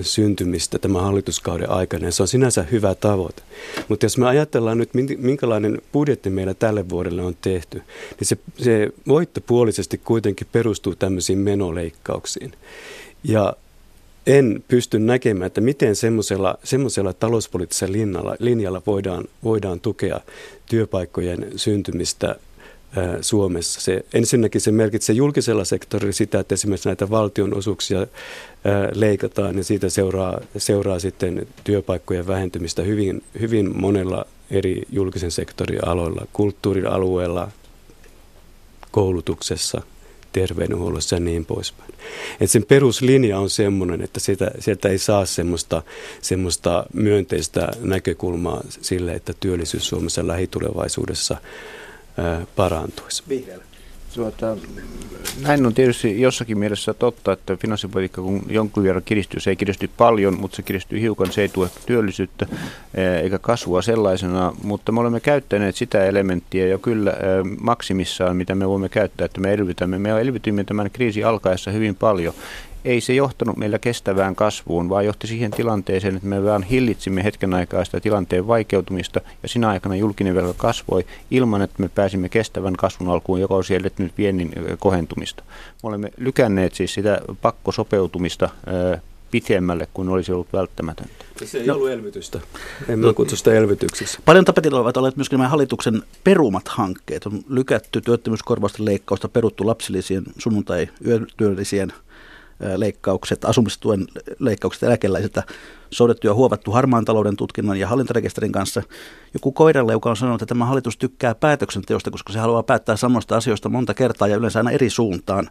syntymistä 0.00 0.78
tämän 0.78 1.02
hallituskauden 1.02 1.70
aikana, 1.70 2.04
ja 2.04 2.12
se 2.12 2.22
on 2.22 2.28
sinänsä 2.28 2.62
hyvä 2.62 2.94
tavoite. 2.94 3.42
Mutta 3.88 4.06
jos 4.06 4.18
me 4.18 4.26
ajatellaan 4.26 4.78
nyt, 4.78 4.90
minkälainen 5.18 5.82
budjetti 5.92 6.30
meillä 6.30 6.54
tälle 6.54 6.88
vuodelle 6.88 7.22
on 7.22 7.36
tehty, 7.40 7.82
niin 8.20 8.28
se, 8.28 8.38
se 8.56 8.92
voittopuolisesti 9.08 9.98
kuitenkin 9.98 10.46
perustuu 10.52 10.94
tämmöisiin 10.94 11.38
menoleikkauksiin. 11.38 12.52
Ja 13.24 13.56
en 14.28 14.64
pysty 14.68 14.98
näkemään, 14.98 15.46
että 15.46 15.60
miten 15.60 15.96
semmoisella, 15.96 16.58
semmoisella 16.64 17.12
talouspoliittisella 17.12 17.92
linjalla, 17.92 18.36
linjalla 18.38 18.82
voidaan, 18.86 19.24
voidaan 19.44 19.80
tukea 19.80 20.20
työpaikkojen 20.66 21.46
syntymistä 21.56 22.36
Suomessa. 23.20 23.80
Se, 23.80 24.04
ensinnäkin 24.14 24.60
se 24.60 24.72
merkitsee 24.72 25.14
julkisella 25.14 25.64
sektorilla 25.64 26.12
sitä, 26.12 26.40
että 26.40 26.54
esimerkiksi 26.54 26.88
näitä 26.88 27.10
valtionosuuksia 27.10 28.06
leikataan 28.94 29.56
ja 29.56 29.64
siitä 29.64 29.88
seuraa, 29.88 30.40
seuraa 30.56 30.98
sitten 30.98 31.46
työpaikkojen 31.64 32.26
vähentymistä 32.26 32.82
hyvin, 32.82 33.22
hyvin 33.40 33.80
monella 33.80 34.24
eri 34.50 34.82
julkisen 34.92 35.30
sektorin 35.30 35.88
aloilla, 35.88 36.26
kulttuurin 36.32 36.86
alueella, 36.86 37.50
koulutuksessa, 38.90 39.82
terveydenhuollossa 40.32 41.16
ja 41.16 41.20
niin 41.20 41.44
poispäin. 41.44 41.94
Et 42.40 42.50
sen 42.50 42.64
peruslinja 42.64 43.38
on 43.38 43.50
sellainen, 43.50 44.02
että 44.02 44.20
sieltä, 44.20 44.50
sieltä 44.58 44.88
ei 44.88 44.98
saa 44.98 45.26
semmoista, 45.26 45.82
semmoista 46.22 46.86
myönteistä 46.92 47.68
näkökulmaa 47.80 48.60
sille, 48.68 49.12
että 49.12 49.32
työllisyys 49.40 49.88
Suomessa 49.88 50.26
lähitulevaisuudessa 50.26 51.36
ää, 52.16 52.46
parantuisi. 52.56 53.22
Vihreällä. 53.28 53.67
Tuota, 54.14 54.56
näin 55.42 55.66
on 55.66 55.74
tietysti 55.74 56.20
jossakin 56.20 56.58
mielessä 56.58 56.94
totta, 56.94 57.32
että 57.32 57.56
finanssipolitiikka 57.56 58.22
kun 58.22 58.42
jonkun 58.48 58.82
verran 58.82 59.02
kiristyy, 59.04 59.40
se 59.40 59.50
ei 59.50 59.56
kiristy 59.56 59.90
paljon, 59.96 60.40
mutta 60.40 60.56
se 60.56 60.62
kiristyy 60.62 61.00
hiukan, 61.00 61.32
se 61.32 61.42
ei 61.42 61.48
tue 61.48 61.70
työllisyyttä 61.86 62.46
eikä 63.22 63.38
kasvua 63.38 63.82
sellaisena, 63.82 64.52
mutta 64.62 64.92
me 64.92 65.00
olemme 65.00 65.20
käyttäneet 65.20 65.76
sitä 65.76 66.04
elementtiä 66.04 66.66
jo 66.66 66.78
kyllä 66.78 67.14
maksimissaan, 67.60 68.36
mitä 68.36 68.54
me 68.54 68.68
voimme 68.68 68.88
käyttää, 68.88 69.24
että 69.24 69.40
me 69.40 69.52
elvytämme. 69.52 69.98
Me 69.98 70.20
elvytimme 70.20 70.64
tämän 70.64 70.90
kriisin 70.90 71.26
alkaessa 71.26 71.70
hyvin 71.70 71.94
paljon 71.94 72.34
ei 72.88 73.00
se 73.00 73.14
johtanut 73.14 73.56
meillä 73.56 73.78
kestävään 73.78 74.36
kasvuun, 74.36 74.88
vaan 74.88 75.06
johti 75.06 75.26
siihen 75.26 75.50
tilanteeseen, 75.50 76.16
että 76.16 76.28
me 76.28 76.44
vaan 76.44 76.62
hillitsimme 76.62 77.24
hetken 77.24 77.54
aikaa 77.54 77.84
sitä 77.84 78.00
tilanteen 78.00 78.46
vaikeutumista 78.46 79.20
ja 79.42 79.48
sinä 79.48 79.68
aikana 79.68 79.96
julkinen 79.96 80.34
velka 80.34 80.54
kasvoi 80.56 81.06
ilman, 81.30 81.62
että 81.62 81.82
me 81.82 81.88
pääsimme 81.88 82.28
kestävän 82.28 82.76
kasvun 82.76 83.08
alkuun, 83.08 83.40
joka 83.40 83.54
olisi 83.54 83.74
edellyttänyt 83.74 84.12
viennin 84.18 84.52
kohentumista. 84.78 85.42
Me 85.82 85.88
olemme 85.88 86.10
lykänneet 86.16 86.74
siis 86.74 86.94
sitä 86.94 87.20
pakkosopeutumista 87.42 88.48
pitemmälle 89.30 89.88
kuin 89.94 90.08
olisi 90.08 90.32
ollut 90.32 90.52
välttämätöntä. 90.52 91.24
Se 91.44 91.58
ei 91.58 91.66
no. 91.66 91.74
ollut 91.74 91.90
elvytystä. 91.90 92.40
En 92.88 92.98
mä 92.98 93.12
kutsu 93.12 93.36
sitä 93.36 93.54
elvytyksessä. 93.54 94.18
Paljon 94.24 94.44
tapetilla 94.44 94.80
ovat 94.80 94.96
olleet 94.96 95.16
myöskin 95.16 95.38
nämä 95.38 95.48
hallituksen 95.48 96.02
perumat 96.24 96.68
hankkeet. 96.68 97.26
On 97.26 97.40
lykätty 97.48 98.00
työttömyyskorvausten 98.00 98.84
leikkausta, 98.84 99.28
peruttu 99.28 99.66
lapsilisien 99.66 100.24
sunnuntai-yötyöllisien 100.38 101.92
leikkaukset, 102.76 103.44
asumistuen 103.44 104.06
leikkaukset 104.38 104.82
eläkeläisiltä, 104.82 105.42
soudettu 105.90 106.26
ja 106.26 106.34
huovattu 106.34 106.70
harmaan 106.70 107.04
talouden 107.04 107.36
tutkinnon 107.36 107.76
ja 107.76 107.88
hallintarekisterin 107.88 108.52
kanssa. 108.52 108.82
Joku 109.34 109.52
koiralle, 109.52 109.92
joka 109.92 110.10
on 110.10 110.16
sanonut, 110.16 110.42
että 110.42 110.54
tämä 110.54 110.64
hallitus 110.64 110.96
tykkää 110.96 111.34
päätöksenteosta, 111.34 112.10
koska 112.10 112.32
se 112.32 112.38
haluaa 112.38 112.62
päättää 112.62 112.96
samoista 112.96 113.36
asioista 113.36 113.68
monta 113.68 113.94
kertaa 113.94 114.28
ja 114.28 114.36
yleensä 114.36 114.58
aina 114.58 114.70
eri 114.70 114.90
suuntaan. 114.90 115.50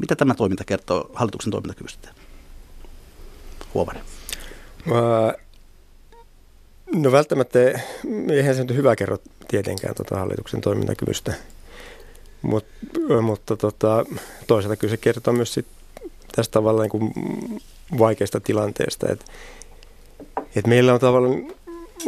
Mitä 0.00 0.16
tämä 0.16 0.34
toiminta 0.34 0.64
kertoo 0.64 1.10
hallituksen 1.14 1.50
toimintakyvystä? 1.50 2.08
Huovanen. 3.74 4.02
No 6.94 7.12
välttämättä, 7.12 7.58
eihän 8.30 8.54
se 8.54 8.64
nyt 8.64 8.76
hyvä 8.76 8.96
kerro 8.96 9.18
tietenkään 9.48 9.94
tuota 9.94 10.18
hallituksen 10.18 10.60
toimintakyvystä, 10.60 11.34
Mut, 12.42 12.66
mutta 13.22 13.56
tota, 13.56 14.04
toisaalta 14.46 14.76
kyllä 14.76 14.90
se 14.90 14.96
kertoo 14.96 15.34
myös 15.34 15.54
sit 15.54 15.66
tästä 16.36 16.52
tavallaan 16.52 16.88
niin 16.92 17.12
vaikeasta 17.98 18.40
tilanteesta. 18.40 19.06
Että, 19.12 19.24
että 20.56 20.68
meillä 20.68 20.94
on 20.94 21.00
tavallaan 21.00 21.52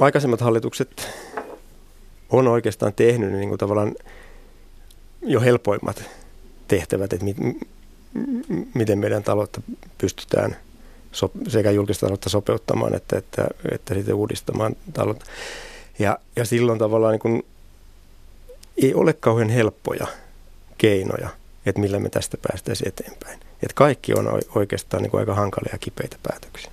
aikaisemmat 0.00 0.40
hallitukset 0.40 1.08
on 2.30 2.48
oikeastaan 2.48 2.92
tehnyt 2.92 3.32
niin 3.32 3.48
kuin 3.48 3.58
tavallaan 3.58 3.94
jo 5.22 5.40
helpoimmat 5.40 6.04
tehtävät, 6.68 7.12
että 7.12 7.24
mi, 7.24 7.34
miten 8.74 8.98
meidän 8.98 9.22
taloutta 9.22 9.62
pystytään 9.98 10.56
so, 11.12 11.30
sekä 11.48 11.70
julkista 11.70 12.06
taloutta 12.06 12.28
sopeuttamaan 12.28 12.94
että, 12.94 13.18
että, 13.18 13.46
että 13.72 13.94
sitten 13.94 14.14
uudistamaan 14.14 14.76
taloutta. 14.92 15.24
Ja, 15.98 16.18
ja 16.37 16.44
silloin 16.44 16.78
tavallaan 16.78 17.12
niin 17.12 17.20
kuin, 17.20 17.42
ei 18.82 18.94
ole 18.94 19.12
kauhean 19.12 19.50
helppoja 19.50 20.06
keinoja, 20.78 21.28
että 21.66 21.80
millä 21.80 21.98
me 21.98 22.08
tästä 22.08 22.37
päästäisiin 22.48 22.88
eteenpäin. 22.88 23.40
Että 23.62 23.75
kaikki 23.75 24.14
on 24.14 24.40
oikeastaan 24.55 25.03
niin 25.03 25.11
kuin 25.11 25.19
aika 25.19 25.35
hankalia 25.35 25.73
ja 25.73 25.79
kipeitä 25.79 26.17
päätöksiä. 26.23 26.71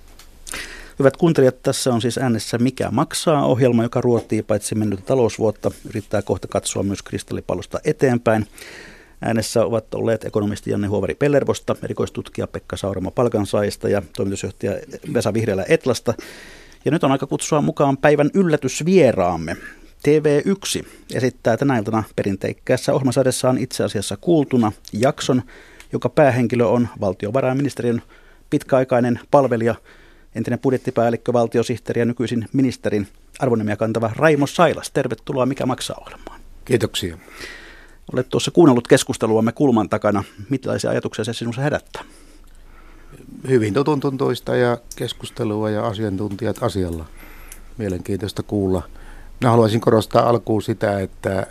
Hyvät 0.98 1.16
kuuntelijat, 1.16 1.62
tässä 1.62 1.92
on 1.92 2.00
siis 2.00 2.18
äänessä 2.18 2.58
Mikä 2.58 2.88
maksaa 2.90 3.46
ohjelma, 3.46 3.82
joka 3.82 4.00
ruotii 4.00 4.42
paitsi 4.42 4.74
mennyttä 4.74 5.06
talousvuotta, 5.06 5.70
yrittää 5.88 6.22
kohta 6.22 6.48
katsoa 6.48 6.82
myös 6.82 7.02
kristallipallosta 7.02 7.80
eteenpäin. 7.84 8.46
Äänessä 9.22 9.64
ovat 9.64 9.94
olleet 9.94 10.24
ekonomisti 10.24 10.70
Janne 10.70 10.86
Huovari 10.86 11.14
Pellervosta, 11.14 11.76
erikoistutkija 11.82 12.46
Pekka 12.46 12.76
Saurama 12.76 13.10
Palkansaista 13.10 13.88
ja 13.88 14.02
toimitusjohtaja 14.16 14.72
Vesa 15.14 15.34
Vihreälä 15.34 15.64
Etlasta. 15.68 16.14
Ja 16.84 16.90
nyt 16.90 17.04
on 17.04 17.12
aika 17.12 17.26
kutsua 17.26 17.60
mukaan 17.60 17.96
päivän 17.96 18.30
yllätysvieraamme. 18.34 19.56
TV1 20.08 20.86
esittää 21.14 21.56
tänä 21.56 21.78
iltana 21.78 22.02
perinteikkäässä 22.16 22.92
ohjelmasarjassaan 22.92 23.58
itse 23.58 23.84
asiassa 23.84 24.16
kuultuna 24.16 24.72
jakson, 24.92 25.42
joka 25.92 26.08
päähenkilö 26.08 26.66
on 26.66 26.88
valtiovarainministeriön 27.00 28.02
pitkäaikainen 28.50 29.20
palvelija, 29.30 29.74
entinen 30.34 30.58
budjettipäällikkö, 30.58 31.32
valtiosihteeri 31.32 32.00
ja 32.00 32.04
nykyisin 32.04 32.48
ministerin 32.52 33.08
arvonimiä 33.38 33.76
kantava 33.76 34.10
Raimo 34.16 34.46
Sailas. 34.46 34.90
Tervetuloa 34.90 35.46
Mikä 35.46 35.66
maksaa 35.66 36.02
ohjelmaan. 36.06 36.40
Kiitoksia. 36.64 37.18
Olet 38.12 38.28
tuossa 38.28 38.50
kuunnellut 38.50 38.88
keskusteluamme 38.88 39.52
kulman 39.52 39.88
takana. 39.88 40.24
Millaisia 40.48 40.90
ajatuksia 40.90 41.24
se 41.24 41.32
sinussa 41.32 41.62
herättää? 41.62 42.02
Hyvin 43.48 43.74
totuntuntoista 43.74 44.56
ja 44.56 44.78
keskustelua 44.96 45.70
ja 45.70 45.86
asiantuntijat 45.86 46.62
asialla. 46.62 47.04
Mielenkiintoista 47.78 48.42
kuulla. 48.42 48.82
Mä 49.40 49.50
haluaisin 49.50 49.80
korostaa 49.80 50.28
alkuun 50.28 50.62
sitä, 50.62 51.00
että 51.00 51.46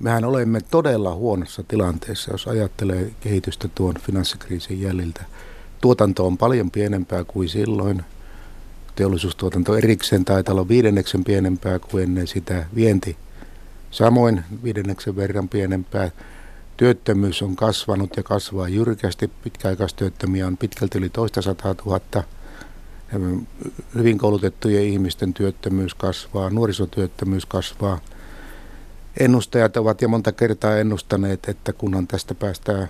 mehän 0.00 0.24
olemme 0.24 0.60
todella 0.60 1.14
huonossa 1.14 1.62
tilanteessa, 1.62 2.32
jos 2.32 2.46
ajattelee 2.46 3.10
kehitystä 3.20 3.68
tuon 3.74 3.94
finanssikriisin 4.00 4.80
jäljiltä. 4.80 5.24
Tuotanto 5.80 6.26
on 6.26 6.38
paljon 6.38 6.70
pienempää 6.70 7.24
kuin 7.24 7.48
silloin. 7.48 8.02
Teollisuustuotanto 8.96 9.76
erikseen 9.76 10.24
taitaa 10.24 10.52
olla 10.52 10.68
viidenneksen 10.68 11.24
pienempää 11.24 11.78
kuin 11.78 12.04
ennen 12.04 12.26
sitä. 12.26 12.66
Vienti 12.74 13.16
samoin 13.90 14.44
viidenneksen 14.62 15.16
verran 15.16 15.48
pienempää. 15.48 16.10
Työttömyys 16.76 17.42
on 17.42 17.56
kasvanut 17.56 18.16
ja 18.16 18.22
kasvaa 18.22 18.68
jyrkästi. 18.68 19.30
Pitkäaikaistyöttömiä 19.44 20.46
on 20.46 20.56
pitkälti 20.56 20.98
yli 20.98 21.08
toista 21.08 21.42
sataa 21.42 21.74
tuhatta. 21.74 22.22
Hyvin 23.94 24.18
koulutettujen 24.18 24.84
ihmisten 24.84 25.34
työttömyys 25.34 25.94
kasvaa, 25.94 26.50
nuorisotyöttömyys 26.50 27.46
kasvaa– 27.46 28.00
ennustajat 29.20 29.76
ovat 29.76 30.02
jo 30.02 30.08
monta 30.08 30.32
kertaa 30.32 30.76
ennustaneet, 30.76 31.48
että 31.48 31.72
kunhan 31.72 32.06
tästä 32.06 32.34
päästään 32.34 32.88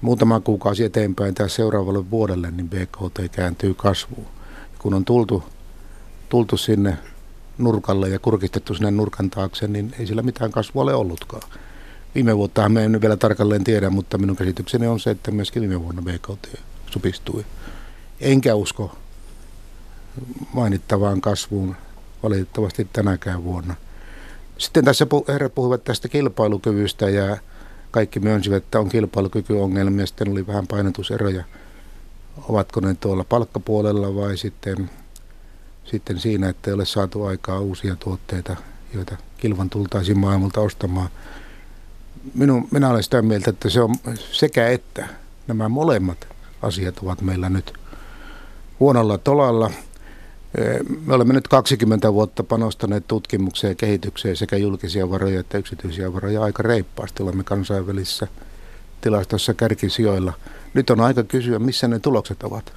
muutama 0.00 0.40
kuukausi 0.40 0.84
eteenpäin 0.84 1.34
tai 1.34 1.50
seuraavalle 1.50 2.10
vuodelle, 2.10 2.50
niin 2.50 2.68
BKT 2.68 3.32
kääntyy 3.32 3.74
kasvuun. 3.74 4.26
Kun 4.78 4.94
on 4.94 5.04
tultu, 5.04 5.44
tultu 6.28 6.56
sinne 6.56 6.98
nurkalle 7.58 8.08
ja 8.08 8.18
kurkistettu 8.18 8.74
sinne 8.74 8.90
nurkan 8.90 9.30
taakse, 9.30 9.68
niin 9.68 9.94
ei 9.98 10.06
sillä 10.06 10.22
mitään 10.22 10.50
kasvua 10.50 10.82
ole 10.82 10.94
ollutkaan. 10.94 11.42
Viime 12.14 12.36
vuotta 12.36 12.68
me 12.68 12.84
en 12.84 13.00
vielä 13.00 13.16
tarkalleen 13.16 13.64
tiedä, 13.64 13.90
mutta 13.90 14.18
minun 14.18 14.36
käsitykseni 14.36 14.86
on 14.86 15.00
se, 15.00 15.10
että 15.10 15.30
myöskin 15.30 15.62
viime 15.62 15.82
vuonna 15.82 16.02
BKT 16.02 16.60
supistui. 16.90 17.44
Enkä 18.20 18.54
usko 18.54 18.98
mainittavaan 20.52 21.20
kasvuun 21.20 21.76
valitettavasti 22.22 22.88
tänäkään 22.92 23.44
vuonna. 23.44 23.74
Sitten 24.58 24.84
tässä 24.84 25.06
herrat 25.28 25.54
puhuvat 25.54 25.84
tästä 25.84 26.08
kilpailukyvystä 26.08 27.10
ja 27.10 27.36
kaikki 27.90 28.20
myönsivät, 28.20 28.64
että 28.64 28.80
on 28.80 28.88
kilpailukykyongelmia. 28.88 30.06
Sitten 30.06 30.28
oli 30.28 30.46
vähän 30.46 30.66
painotuseroja. 30.66 31.44
Ovatko 32.48 32.80
ne 32.80 32.96
tuolla 33.00 33.24
palkkapuolella 33.24 34.14
vai 34.14 34.36
sitten, 34.36 34.90
sitten 35.84 36.18
siinä, 36.20 36.48
että 36.48 36.70
ei 36.70 36.74
ole 36.74 36.84
saatu 36.84 37.24
aikaa 37.24 37.60
uusia 37.60 37.96
tuotteita, 37.96 38.56
joita 38.94 39.16
kilvan 39.38 39.70
tultaisiin 39.70 40.18
maailmalta 40.18 40.60
ostamaan. 40.60 41.08
Minun, 42.34 42.68
minä 42.70 42.90
olen 42.90 43.02
sitä 43.02 43.22
mieltä, 43.22 43.50
että 43.50 43.70
se 43.70 43.80
on 43.80 43.94
sekä 44.32 44.68
että 44.68 45.08
nämä 45.46 45.68
molemmat 45.68 46.28
asiat 46.62 46.98
ovat 46.98 47.20
meillä 47.20 47.48
nyt 47.48 47.72
huonolla 48.80 49.18
tolalla– 49.18 49.70
me 51.06 51.14
olemme 51.14 51.34
nyt 51.34 51.48
20 51.48 52.12
vuotta 52.12 52.42
panostaneet 52.42 53.08
tutkimukseen 53.08 53.70
ja 53.70 53.74
kehitykseen 53.74 54.36
sekä 54.36 54.56
julkisia 54.56 55.10
varoja 55.10 55.40
että 55.40 55.58
yksityisiä 55.58 56.12
varoja 56.12 56.42
aika 56.42 56.62
reippaasti. 56.62 57.22
Olemme 57.22 57.44
kansainvälisissä 57.44 58.26
tilastossa 59.00 59.54
kärkisijoilla. 59.54 60.32
Nyt 60.74 60.90
on 60.90 61.00
aika 61.00 61.24
kysyä, 61.24 61.58
missä 61.58 61.88
ne 61.88 61.98
tulokset 61.98 62.42
ovat. 62.42 62.72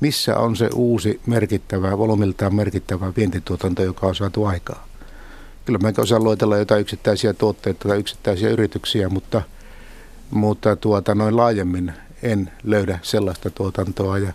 Missä 0.00 0.38
on 0.38 0.56
se 0.56 0.70
uusi 0.74 1.20
merkittävä, 1.26 1.98
volumiltaan 1.98 2.54
merkittävä 2.54 3.12
vientituotanto, 3.16 3.82
joka 3.82 4.06
on 4.06 4.14
saatu 4.14 4.44
aikaa? 4.44 4.86
Kyllä 5.64 5.78
mä 5.78 5.92
osaan 5.98 6.24
luetella 6.24 6.56
jotain 6.56 6.80
yksittäisiä 6.80 7.32
tuotteita 7.32 7.88
tai 7.88 7.98
yksittäisiä 7.98 8.50
yrityksiä, 8.50 9.08
mutta, 9.08 9.42
mutta 10.30 10.76
tuota, 10.76 11.14
noin 11.14 11.36
laajemmin 11.36 11.92
en 12.22 12.52
löydä 12.64 12.98
sellaista 13.02 13.50
tuotantoa 13.50 14.18
ja 14.18 14.32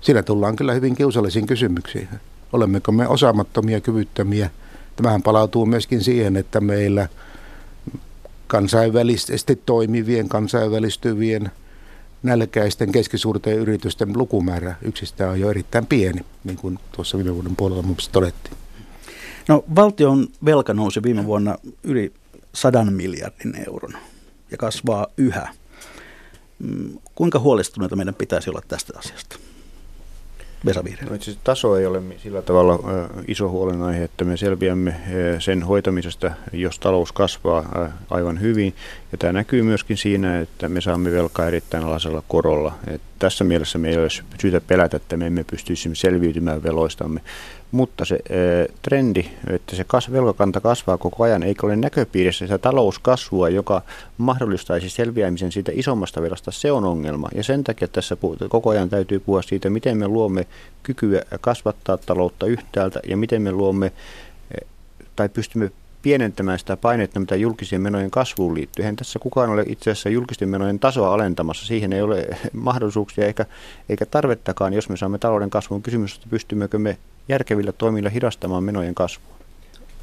Siinä 0.00 0.22
tullaan 0.22 0.56
kyllä 0.56 0.72
hyvin 0.72 0.96
kiusallisiin 0.96 1.46
kysymyksiin. 1.46 2.08
Olemmeko 2.52 2.92
me 2.92 3.08
osaamattomia, 3.08 3.80
kyvyttömiä? 3.80 4.50
Tämähän 4.96 5.22
palautuu 5.22 5.66
myöskin 5.66 6.04
siihen, 6.04 6.36
että 6.36 6.60
meillä 6.60 7.08
kansainvälisesti 8.46 9.56
toimivien, 9.56 10.28
kansainvälistyvien, 10.28 11.50
nälkäisten 12.22 12.92
keskisuurten 12.92 13.58
yritysten 13.58 14.18
lukumäärä 14.18 14.74
yksistään 14.82 15.30
on 15.30 15.40
jo 15.40 15.50
erittäin 15.50 15.86
pieni, 15.86 16.20
niin 16.44 16.56
kuin 16.56 16.78
tuossa 16.92 17.18
viime 17.18 17.34
vuoden 17.34 17.56
puolella 17.56 17.82
muun 17.82 17.96
todettiin. 18.12 18.56
No 19.48 19.64
valtion 19.74 20.28
velka 20.44 20.74
nousi 20.74 21.02
viime 21.02 21.24
vuonna 21.26 21.56
yli 21.82 22.12
sadan 22.52 22.92
miljardin 22.92 23.54
euron 23.66 23.92
ja 24.50 24.56
kasvaa 24.56 25.06
yhä. 25.16 25.48
Mm, 26.58 26.98
kuinka 27.14 27.38
huolestuneita 27.38 27.96
meidän 27.96 28.14
pitäisi 28.14 28.50
olla 28.50 28.62
tästä 28.68 28.92
asiasta? 28.98 29.38
Vesa 30.64 30.82
No 31.10 31.14
itse 31.14 31.36
taso 31.44 31.76
ei 31.76 31.86
ole 31.86 32.02
sillä 32.18 32.42
tavalla 32.42 32.78
iso 33.28 33.48
huolenaihe, 33.48 34.04
että 34.04 34.24
me 34.24 34.36
selviämme 34.36 34.94
sen 35.38 35.62
hoitamisesta, 35.62 36.30
jos 36.52 36.78
talous 36.78 37.12
kasvaa 37.12 37.92
aivan 38.10 38.40
hyvin. 38.40 38.74
Ja 39.16 39.20
tämä 39.20 39.32
näkyy 39.32 39.62
myöskin 39.62 39.96
siinä, 39.96 40.40
että 40.40 40.68
me 40.68 40.80
saamme 40.80 41.12
velkaa 41.12 41.46
erittäin 41.46 41.84
alasella 41.84 42.22
korolla. 42.28 42.74
Et 42.86 43.00
tässä 43.18 43.44
mielessä 43.44 43.78
me 43.78 43.88
ei 43.88 43.96
ole 43.96 44.08
syytä 44.40 44.60
pelätä, 44.60 44.96
että 44.96 45.16
me 45.16 45.26
emme 45.26 45.44
pystyisi 45.44 45.90
selviytymään 45.92 46.62
veloistamme. 46.62 47.20
Mutta 47.70 48.04
se 48.04 48.14
e, 48.14 48.38
trendi, 48.82 49.24
että 49.50 49.76
se 49.76 49.84
kas, 49.84 50.12
velkakanta 50.12 50.60
kasvaa 50.60 50.98
koko 50.98 51.24
ajan, 51.24 51.42
eikä 51.42 51.66
ole 51.66 51.76
näköpiirissä 51.76 52.46
sitä 52.46 52.58
talouskasvua, 52.58 53.48
joka 53.48 53.82
mahdollistaisi 54.18 54.90
selviämisen 54.90 55.52
siitä 55.52 55.72
isommasta 55.74 56.22
velasta, 56.22 56.50
se 56.50 56.72
on 56.72 56.84
ongelma. 56.84 57.28
Ja 57.34 57.42
sen 57.42 57.64
takia 57.64 57.88
tässä 57.88 58.16
koko 58.48 58.70
ajan 58.70 58.88
täytyy 58.88 59.20
puhua 59.20 59.42
siitä, 59.42 59.70
miten 59.70 59.98
me 59.98 60.08
luomme 60.08 60.46
kykyä 60.82 61.22
kasvattaa 61.40 61.96
taloutta 61.96 62.46
yhtäältä 62.46 63.00
ja 63.08 63.16
miten 63.16 63.42
me 63.42 63.52
luomme 63.52 63.92
tai 65.16 65.28
pystymme 65.28 65.70
pienentämään 66.06 66.58
sitä 66.58 66.76
painetta, 66.76 67.20
mitä 67.20 67.36
julkisien 67.36 67.80
menojen 67.80 68.10
kasvuun 68.10 68.54
liittyy. 68.54 68.82
Eihän 68.82 68.96
tässä 68.96 69.18
kukaan 69.18 69.50
ole 69.50 69.64
itse 69.66 69.90
asiassa 69.90 70.08
julkisten 70.08 70.48
menojen 70.48 70.78
tasoa 70.78 71.14
alentamassa. 71.14 71.66
Siihen 71.66 71.92
ei 71.92 72.02
ole 72.02 72.28
mahdollisuuksia 72.52 73.26
eikä, 73.26 73.46
eikä 73.88 74.06
tarvettakaan, 74.06 74.72
jos 74.72 74.88
me 74.88 74.96
saamme 74.96 75.18
talouden 75.18 75.50
kasvuun. 75.50 75.82
Kysymys, 75.82 76.14
että 76.14 76.26
pystymmekö 76.30 76.78
me 76.78 76.98
järkevillä 77.28 77.72
toimilla 77.72 78.10
hidastamaan 78.10 78.64
menojen 78.64 78.94
kasvua. 78.94 79.36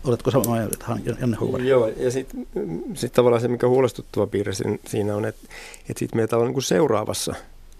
Oletko 0.03 0.31
samaa 0.31 0.57
mieltä, 0.57 0.85
Janne 1.19 1.37
Huuvari? 1.37 1.67
Joo, 1.67 1.87
ja 1.87 2.11
sitten 2.11 2.47
sit 2.93 3.13
tavallaan 3.13 3.41
se, 3.41 3.47
mikä 3.47 3.67
huolestuttava 3.67 4.27
piirre 4.27 4.51
siinä 4.87 5.15
on, 5.15 5.25
että, 5.25 5.47
että 5.89 5.99
sitten 5.99 6.17
meitä 6.19 6.37
on 6.37 6.45
niin 6.45 6.53
kuin 6.53 6.63
seuraavassa 6.63 7.35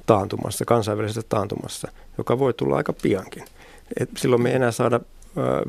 taantumassa, 0.05 0.65
kansainvälisessä 0.65 1.21
taantumassa, 1.29 1.91
joka 2.17 2.39
voi 2.39 2.53
tulla 2.53 2.77
aika 2.77 2.93
piankin. 2.93 3.45
Et 3.99 4.09
silloin 4.17 4.41
me 4.41 4.49
ei 4.49 4.55
enää 4.55 4.71
saada 4.71 4.99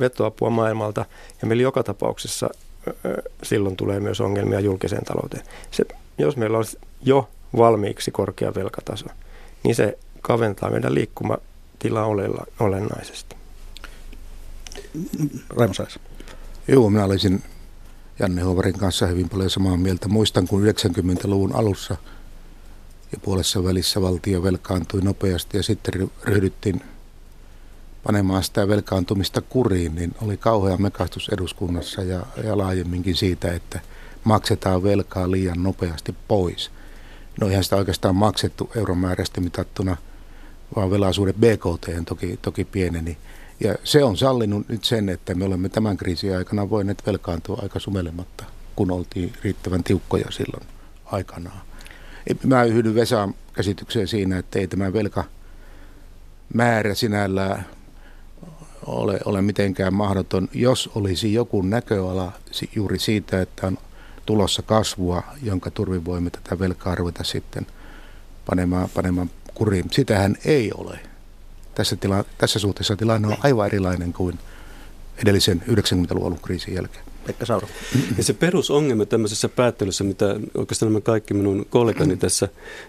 vetoapua 0.00 0.50
maailmalta 0.50 1.04
ja 1.42 1.46
meillä 1.48 1.62
joka 1.62 1.82
tapauksessa 1.82 2.50
silloin 3.42 3.76
tulee 3.76 4.00
myös 4.00 4.20
ongelmia 4.20 4.60
julkiseen 4.60 5.04
talouteen. 5.04 5.44
Se, 5.70 5.84
jos 6.18 6.36
meillä 6.36 6.56
olisi 6.56 6.78
jo 7.02 7.28
valmiiksi 7.56 8.10
korkea 8.10 8.54
velkataso, 8.54 9.06
niin 9.62 9.74
se 9.74 9.98
kaventaa 10.20 10.70
meidän 10.70 10.94
liikkumatilaa 10.94 12.06
olennaisesti. 12.60 13.36
Raimo 15.50 15.74
Sais. 15.74 15.98
Joo, 16.68 16.90
minä 16.90 17.04
olisin 17.04 17.42
Janne 18.18 18.42
Hovarin 18.42 18.78
kanssa 18.78 19.06
hyvin 19.06 19.28
paljon 19.28 19.50
samaa 19.50 19.76
mieltä. 19.76 20.08
Muistan, 20.08 20.48
kun 20.48 20.62
90-luvun 20.62 21.54
alussa 21.54 21.96
ja 23.12 23.18
puolessa 23.22 23.64
välissä 23.64 24.02
valtio 24.02 24.42
velkaantui 24.42 25.00
nopeasti 25.00 25.56
ja 25.56 25.62
sitten 25.62 26.10
ryhdyttiin 26.24 26.80
panemaan 28.06 28.44
sitä 28.44 28.68
velkaantumista 28.68 29.40
kuriin, 29.40 29.94
niin 29.94 30.14
oli 30.22 30.36
kauhea 30.36 30.76
mekastus 30.76 31.28
eduskunnassa 31.28 32.02
ja, 32.02 32.20
ja 32.44 32.58
laajemminkin 32.58 33.16
siitä, 33.16 33.52
että 33.52 33.80
maksetaan 34.24 34.82
velkaa 34.82 35.30
liian 35.30 35.62
nopeasti 35.62 36.14
pois. 36.28 36.70
No 37.40 37.48
eihän 37.48 37.64
sitä 37.64 37.76
oikeastaan 37.76 38.16
maksettu 38.16 38.70
euromääräisesti 38.76 39.40
mitattuna, 39.40 39.96
vaan 40.76 40.90
velaisuuden 40.90 41.34
BKT 41.34 42.06
toki, 42.06 42.38
toki 42.42 42.64
pieneni. 42.64 43.16
Ja 43.60 43.74
se 43.84 44.04
on 44.04 44.16
sallinut 44.16 44.68
nyt 44.68 44.84
sen, 44.84 45.08
että 45.08 45.34
me 45.34 45.44
olemme 45.44 45.68
tämän 45.68 45.96
kriisin 45.96 46.36
aikana 46.36 46.70
voineet 46.70 47.06
velkaantua 47.06 47.58
aika 47.62 47.78
sumelematta, 47.78 48.44
kun 48.76 48.90
oltiin 48.90 49.32
riittävän 49.44 49.84
tiukkoja 49.84 50.30
silloin 50.30 50.66
aikanaan. 51.04 51.60
Mä 52.44 52.64
yhdyn 52.64 52.94
Vesaan 52.94 53.34
käsitykseen 53.52 54.08
siinä, 54.08 54.38
että 54.38 54.58
ei 54.58 54.66
tämä 54.66 54.92
velka 54.92 55.24
määrä 56.54 56.94
sinällään 56.94 57.66
ole, 58.86 59.20
ole 59.24 59.42
mitenkään 59.42 59.94
mahdoton, 59.94 60.48
jos 60.52 60.90
olisi 60.94 61.32
joku 61.32 61.62
näköala 61.62 62.32
juuri 62.74 62.98
siitä, 62.98 63.42
että 63.42 63.66
on 63.66 63.78
tulossa 64.26 64.62
kasvua, 64.62 65.22
jonka 65.42 65.70
turvin 65.70 66.04
voimme 66.04 66.30
tätä 66.30 66.58
velkaa 66.58 66.94
ruveta 66.94 67.24
sitten 67.24 67.66
panemaan, 68.46 68.88
panemaan 68.94 69.30
kuriin. 69.54 69.84
Sitähän 69.90 70.36
ei 70.44 70.70
ole. 70.74 70.98
Tässä, 71.74 71.96
tila, 71.96 72.24
tässä 72.38 72.58
suhteessa 72.58 72.96
tilanne 72.96 73.28
on 73.28 73.36
aivan 73.42 73.66
erilainen 73.66 74.12
kuin 74.12 74.38
edellisen 75.16 75.62
90-luvun 75.68 76.38
kriisin 76.42 76.74
jälkeen. 76.74 77.04
Pekka 77.26 77.46
Sauro. 77.46 77.68
Ja 78.16 78.24
se 78.24 78.32
perusongelma 78.32 79.06
tämmöisessä 79.06 79.48
päättelyssä, 79.48 80.04
mitä 80.04 80.36
oikeastaan 80.54 80.92
nämä 80.92 81.00
kaikki 81.00 81.34
minun 81.34 81.66
kollegani 81.70 82.16
tässä, 82.26 82.48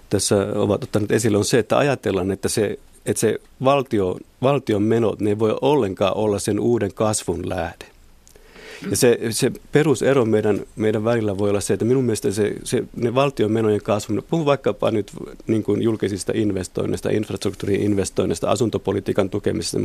tässä 0.10 0.36
ovat 0.56 0.84
ottaneet 0.84 1.12
esille, 1.12 1.38
on 1.38 1.46
se, 1.46 1.60
että 1.60 1.78
ajatellaan, 1.78 2.32
että 2.32 2.50
se 2.50 2.80
että 3.06 3.20
se 3.20 3.40
valtio, 3.64 4.18
valtion 4.42 4.84
menot, 4.84 5.20
ne 5.20 5.30
ei 5.30 5.40
voi 5.40 5.58
ollenkaan 5.62 6.18
olla 6.18 6.40
sen 6.40 6.60
uuden 6.60 6.94
kasvun 6.94 7.50
lähde. 7.50 7.86
Ja 8.90 8.98
se, 8.98 9.20
se 9.30 9.52
perusero 9.72 10.26
meidän, 10.26 10.62
meidän 10.76 11.04
välillä 11.04 11.38
voi 11.38 11.50
olla 11.50 11.62
se, 11.62 11.74
että 11.74 11.86
minun 11.86 12.04
mielestä 12.04 12.32
se, 12.32 12.56
se, 12.64 12.84
ne 12.96 13.16
valtion 13.16 13.52
menojen 13.52 13.82
kasvu, 13.82 14.22
puhun 14.30 14.46
vaikkapa 14.46 14.92
nyt 14.92 15.12
niin 15.48 15.64
kuin 15.64 15.82
julkisista 15.82 16.32
investoinneista, 16.36 17.10
infrastruktuurin 17.10 17.82
investoinneista, 17.82 18.52
asuntopolitiikan 18.52 19.30
tukemisesta 19.30 19.78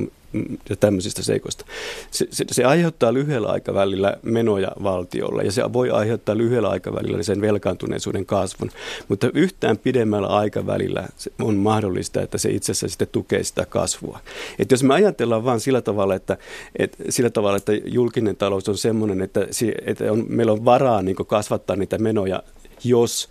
ja 0.68 0.76
tämmöisistä 0.76 1.22
seikoista. 1.22 1.64
Se, 2.10 2.26
se, 2.30 2.44
se 2.50 2.64
aiheuttaa 2.64 3.14
lyhyellä 3.14 3.48
aikavälillä 3.48 4.16
menoja 4.22 4.72
valtiolle 4.82 5.42
ja 5.42 5.52
se 5.52 5.72
voi 5.72 5.90
aiheuttaa 5.90 6.38
lyhyellä 6.38 6.68
aikavälillä 6.68 7.22
sen 7.22 7.40
velkaantuneisuuden 7.40 8.26
kasvun, 8.26 8.70
mutta 9.08 9.30
yhtään 9.34 9.78
pidemmällä 9.78 10.28
aikavälillä 10.28 11.08
on 11.40 11.56
mahdollista, 11.56 12.22
että 12.22 12.38
se 12.38 12.50
itse 12.50 12.72
asiassa 12.72 12.88
sitten 12.88 13.08
tukee 13.12 13.44
sitä 13.44 13.66
kasvua. 13.66 14.20
Et 14.58 14.70
jos 14.70 14.82
me 14.82 14.94
ajatellaan 14.94 15.44
vain 15.44 15.60
sillä 15.60 15.82
tavalla, 15.82 16.14
että, 16.14 16.36
että, 16.78 17.04
sillä 17.08 17.30
tavalla, 17.30 17.56
että 17.56 17.72
julkinen 17.72 18.36
talous 18.36 18.68
on 18.68 18.78
semmoinen, 18.80 19.20
että, 19.20 19.46
että 19.86 20.12
on, 20.12 20.24
meillä 20.28 20.52
on 20.52 20.64
varaa 20.64 21.02
niin 21.02 21.16
kasvattaa 21.16 21.76
niitä 21.76 21.98
menoja, 21.98 22.42
jos 22.84 23.28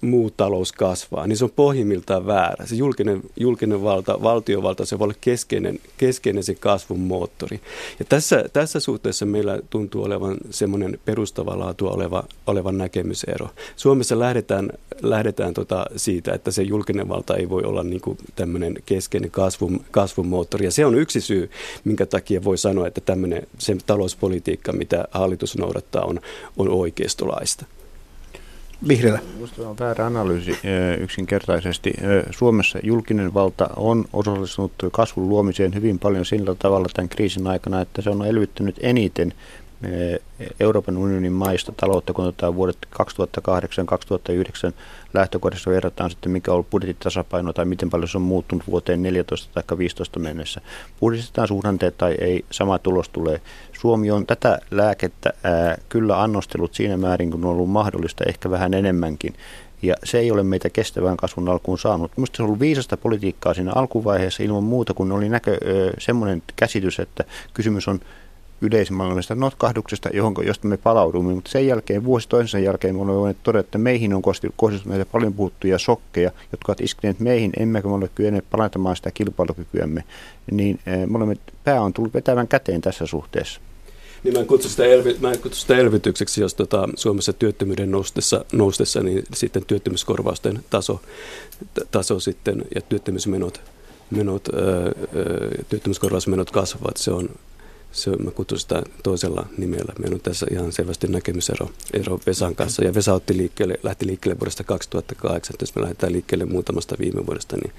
muu 0.00 0.30
talous 0.30 0.72
kasvaa, 0.72 1.26
niin 1.26 1.36
se 1.36 1.44
on 1.44 1.50
pohjimmiltaan 1.50 2.26
väärä. 2.26 2.66
Se 2.66 2.74
julkinen, 2.74 3.22
julkinen 3.36 3.82
valta, 3.82 4.22
valtiovalta, 4.22 4.86
se 4.86 4.98
voi 4.98 5.04
olla 5.04 5.14
keskeinen, 5.20 5.80
keskeinen 5.98 6.42
se 6.42 6.54
kasvun 6.54 7.00
moottori. 7.00 7.60
Ja 7.98 8.04
tässä, 8.04 8.44
tässä 8.52 8.80
suhteessa 8.80 9.26
meillä 9.26 9.58
tuntuu 9.70 10.04
olevan 10.04 10.36
semmoinen 10.50 10.98
perustavaa 11.04 11.58
laatua 11.58 11.90
oleva, 11.90 12.24
oleva 12.46 12.72
näkemysero. 12.72 13.48
Suomessa 13.76 14.18
lähdetään, 14.18 14.72
lähdetään 15.02 15.54
tota 15.54 15.86
siitä, 15.96 16.34
että 16.34 16.50
se 16.50 16.62
julkinen 16.62 17.08
valta 17.08 17.36
ei 17.36 17.48
voi 17.48 17.62
olla 17.62 17.82
niin 17.82 18.18
tämmöinen 18.36 18.76
keskeinen 18.86 19.30
kasvun, 19.30 19.80
kasvun 19.90 20.26
moottori. 20.26 20.64
Ja 20.64 20.70
se 20.70 20.86
on 20.86 20.94
yksi 20.94 21.20
syy, 21.20 21.50
minkä 21.84 22.06
takia 22.06 22.44
voi 22.44 22.58
sanoa, 22.58 22.86
että 22.86 23.00
tämmöinen 23.00 23.46
se 23.58 23.76
talouspolitiikka, 23.86 24.72
mitä 24.72 25.04
hallitus 25.10 25.58
noudattaa, 25.58 26.04
on, 26.04 26.20
on 26.56 26.68
oikeistolaista. 26.68 27.64
Vihreällä. 28.88 29.20
Minusta 29.34 29.68
on 29.68 29.76
väärä 29.80 30.06
analyysi 30.06 30.58
yksinkertaisesti. 31.00 31.92
Suomessa 32.30 32.78
julkinen 32.82 33.34
valta 33.34 33.70
on 33.76 34.04
osallistunut 34.12 34.72
kasvun 34.92 35.28
luomiseen 35.28 35.74
hyvin 35.74 35.98
paljon 35.98 36.24
sillä 36.24 36.54
tavalla 36.58 36.88
tämän 36.94 37.08
kriisin 37.08 37.46
aikana, 37.46 37.80
että 37.80 38.02
se 38.02 38.10
on 38.10 38.26
elvyttänyt 38.26 38.76
eniten 38.80 39.34
Euroopan 40.60 40.96
unionin 40.96 41.32
maista 41.32 41.72
taloutta, 41.76 42.12
kun 42.12 42.24
otetaan 42.24 42.54
vuodet 42.54 42.78
2008-2009 44.70 44.72
lähtökohdassa 45.14 45.70
verrataan 45.70 46.10
sitten, 46.10 46.32
mikä 46.32 46.50
on 46.50 46.54
ollut 46.54 46.70
budjettitasapaino 46.70 47.52
tai 47.52 47.64
miten 47.64 47.90
paljon 47.90 48.08
se 48.08 48.18
on 48.18 48.22
muuttunut 48.22 48.66
vuoteen 48.66 49.02
14 49.02 49.62
tai 49.66 49.78
15 49.78 50.18
mennessä. 50.18 50.60
Puhdistetaan 51.00 51.48
suhdanteet 51.48 51.98
tai 51.98 52.14
ei, 52.20 52.44
sama 52.50 52.78
tulos 52.78 53.08
tulee. 53.08 53.40
Suomi 53.72 54.10
on 54.10 54.26
tätä 54.26 54.58
lääkettä 54.70 55.32
ää, 55.44 55.78
kyllä 55.88 56.22
annostellut 56.22 56.74
siinä 56.74 56.96
määrin, 56.96 57.30
kun 57.30 57.44
on 57.44 57.50
ollut 57.50 57.70
mahdollista, 57.70 58.24
ehkä 58.28 58.50
vähän 58.50 58.74
enemmänkin. 58.74 59.34
Ja 59.82 59.94
se 60.04 60.18
ei 60.18 60.30
ole 60.30 60.42
meitä 60.42 60.70
kestävään 60.70 61.16
kasvun 61.16 61.48
alkuun 61.48 61.78
saanut. 61.78 62.16
Minusta 62.16 62.36
se 62.36 62.42
on 62.42 62.46
ollut 62.46 62.60
viisasta 62.60 62.96
politiikkaa 62.96 63.54
siinä 63.54 63.72
alkuvaiheessa 63.74 64.42
ilman 64.42 64.64
muuta, 64.64 64.94
kun 64.94 65.12
oli 65.12 65.28
näkö, 65.28 65.58
semmoinen 65.98 66.42
käsitys, 66.56 67.00
että 67.00 67.24
kysymys 67.54 67.88
on 67.88 68.00
yleismaailmallisesta 68.60 69.34
notkahduksesta, 69.34 70.08
johon, 70.12 70.34
josta 70.46 70.68
me 70.68 70.76
palaudumme, 70.76 71.34
mutta 71.34 71.50
sen 71.50 71.66
jälkeen, 71.66 72.04
vuosi 72.04 72.28
toisensa 72.28 72.58
jälkeen, 72.58 72.94
me 72.94 73.02
olemme 73.02 73.18
voineet 73.20 73.42
todeta, 73.42 73.66
että 73.66 73.78
meihin 73.78 74.14
on 74.14 74.22
kohdistunut 74.22 74.86
näitä 74.86 75.04
paljon 75.04 75.34
puhuttuja 75.34 75.78
sokkeja, 75.78 76.30
jotka 76.52 76.72
ovat 76.72 76.80
iskeneet 76.80 77.20
meihin, 77.20 77.52
emmekä 77.58 77.88
me 77.88 77.94
ole 77.94 78.10
kyenneet 78.14 78.44
parantamaan 78.50 78.96
sitä 78.96 79.10
kilpailukykyämme, 79.10 80.04
niin 80.50 80.78
eh, 80.86 81.06
me 81.06 81.16
olemme, 81.16 81.36
pää 81.64 81.80
on 81.80 81.92
tullut 81.92 82.14
vetävän 82.14 82.48
käteen 82.48 82.80
tässä 82.80 83.06
suhteessa. 83.06 83.60
Niin 84.24 84.34
mä 84.34 84.40
en 84.40 84.46
kutsu 84.46 84.68
sitä, 84.68 84.84
elvy, 84.84 85.16
mä 85.20 85.32
en 85.32 85.40
kutsu 85.40 85.60
sitä 85.60 85.76
elvytykseksi, 85.76 86.40
jos 86.40 86.54
tota, 86.54 86.88
Suomessa 86.96 87.32
työttömyyden 87.32 87.90
noustessa, 87.90 88.44
noustessa, 88.52 89.02
niin 89.02 89.22
sitten 89.34 89.64
työttömyyskorvausten 89.66 90.64
taso, 90.70 91.00
taso 91.90 92.20
sitten 92.20 92.64
ja 92.74 92.80
työttömyysmenot 92.80 93.60
menot, 94.10 94.48
öö, 94.48 94.92
työttömyyskorvausmenot 95.68 96.50
kasvavat. 96.50 96.96
Se 96.96 97.10
on 97.10 97.28
mä 98.24 98.30
kutsun 98.30 98.58
sitä 98.58 98.82
toisella 99.02 99.46
nimellä. 99.58 99.92
Meillä 99.98 100.14
on 100.14 100.20
tässä 100.20 100.46
ihan 100.50 100.72
selvästi 100.72 101.06
näkemysero 101.06 101.70
ero 101.92 102.20
Vesan 102.26 102.54
kanssa. 102.54 102.84
Ja 102.84 102.94
Vesa 102.94 103.14
otti 103.14 103.36
liikkeelle, 103.36 103.74
lähti 103.82 104.06
liikkeelle 104.06 104.40
vuodesta 104.40 104.64
2008. 104.64 105.56
Jos 105.60 105.74
me 105.74 105.82
lähdetään 105.82 106.12
liikkeelle 106.12 106.44
muutamasta 106.44 106.96
viime 106.98 107.26
vuodesta, 107.26 107.56
niin, 107.56 107.72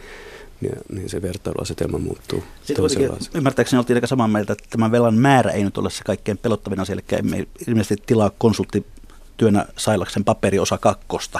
niin, 0.61 0.75
niin 0.89 1.09
se 1.09 1.21
vertailuasetelma 1.21 1.97
muuttuu 1.97 2.43
toisenlaiseen. 2.75 3.37
Ymmärtääkseni 3.37 3.77
oltiin 3.77 3.97
aika 3.97 4.07
samaa 4.07 4.27
mieltä, 4.27 4.53
että 4.53 4.65
tämän 4.69 4.91
velan 4.91 5.15
määrä 5.15 5.51
ei 5.51 5.63
nyt 5.63 5.77
ole 5.77 5.89
se 5.89 6.03
kaikkein 6.03 6.37
pelottavin 6.37 6.79
asia. 6.79 6.93
Eli 6.93 7.03
emme 7.11 7.47
ilmeisesti 7.67 8.03
tilaa 8.05 8.31
konsulttityönä 8.37 9.65
Sailaksen 9.77 10.23
paperiosa 10.23 10.77
kakkosta 10.77 11.39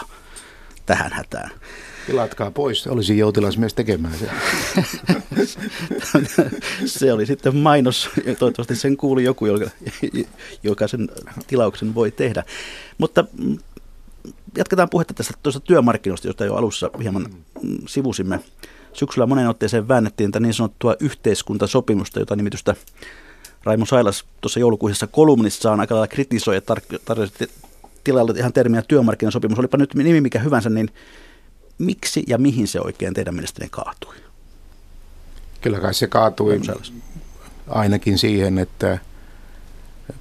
tähän 0.86 1.14
hätään. 1.14 1.52
Tilatkaa 2.08 2.52
pois, 2.52 2.88
olisi 2.88 3.18
joutilasmies 3.18 3.74
tekemään 3.74 4.14
se. 4.18 4.30
se 6.86 7.14
oli 7.14 7.26
sitten 7.26 7.56
mainos, 7.56 8.10
toivottavasti 8.40 8.76
sen 8.76 8.98
kuuli 8.98 9.24
joku, 9.24 9.46
joka, 9.46 9.70
joka 10.64 10.88
sen 10.88 11.10
tilauksen 11.48 11.96
voi 11.96 12.12
tehdä. 12.12 12.44
Mutta 12.98 13.26
jatketaan 14.58 14.90
puhetta 14.90 15.14
tästä 15.14 15.34
tuosta 15.44 15.60
työmarkkinoista, 15.60 16.28
josta 16.28 16.46
jo 16.46 16.56
alussa 16.56 16.90
hieman 17.02 17.26
mm, 17.62 17.78
sivusimme. 17.88 18.40
Syksyllä 18.94 19.26
monen 19.26 19.50
otteeseen 19.50 19.88
väännettiin 19.88 20.32
tätä 20.32 20.44
niin 20.44 20.54
sanottua 20.54 20.96
yhteiskuntasopimusta, 21.00 22.20
jota 22.20 22.36
nimitystä 22.36 22.76
Raimo 23.64 23.86
Sailas 23.86 24.26
tuossa 24.42 24.60
joulukuisessa 24.60 25.08
kolumnissaan 25.08 25.80
aika 25.80 25.96
lailla 25.96 26.08
kritisoi 26.08 26.56
ja 26.56 26.62
tar- 26.62 27.00
tarjosi 27.06 27.34
tilalle 28.04 28.34
ihan 28.38 28.54
termiä 28.54 28.82
työmarkkinasopimus. 28.82 29.60
Olipa 29.60 29.78
nyt 29.78 29.96
nimi 29.96 30.22
mikä 30.22 30.40
hyvänsä, 30.40 30.70
niin 30.70 30.90
miksi 31.82 32.24
ja 32.28 32.38
mihin 32.38 32.68
se 32.68 32.80
oikein 32.82 33.14
teidän 33.14 33.36
mielestänne 33.36 33.70
kaatui? 33.70 34.16
Kyllä 35.62 35.80
kai 35.80 35.94
se 35.94 36.08
kaatui 36.08 36.62
ainakin 37.68 38.18
siihen, 38.18 38.58
että 38.58 39.00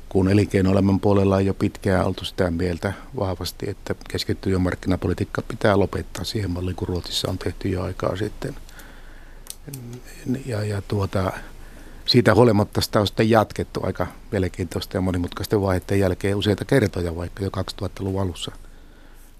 kun 0.08 0.28
elinkeinoelämän 0.28 1.00
puolella 1.00 1.36
on 1.36 1.46
jo 1.46 1.54
pitkään 1.54 2.06
oltu 2.06 2.24
sitä 2.24 2.50
mieltä 2.50 2.92
vahvasti, 3.18 3.70
että 3.70 3.94
keskittyy 4.10 4.58
markkinapolitiikka 4.58 5.42
pitää 5.42 5.78
lopettaa 5.78 6.24
siihen 6.24 6.50
malliin, 6.50 6.76
kun 6.76 6.88
Ruotsissa 6.88 7.30
on 7.30 7.38
tehty 7.38 7.68
jo 7.68 7.82
aikaa 7.82 8.16
sitten. 8.16 8.56
Ja, 10.46 10.64
ja 10.64 10.82
tuota, 10.82 11.32
siitä 12.06 12.34
huolimatta 12.34 12.80
sitä 12.80 13.00
on 13.00 13.06
sitten 13.06 13.30
jatkettu 13.30 13.80
aika 13.82 14.06
mielenkiintoista 14.32 14.96
ja 14.96 15.00
monimutkaisten 15.00 15.62
vaiheiden 15.62 16.00
jälkeen 16.00 16.36
useita 16.36 16.64
kertoja, 16.64 17.16
vaikka 17.16 17.44
jo 17.44 17.50
2000-luvun 17.50 18.22
alussa– 18.22 18.52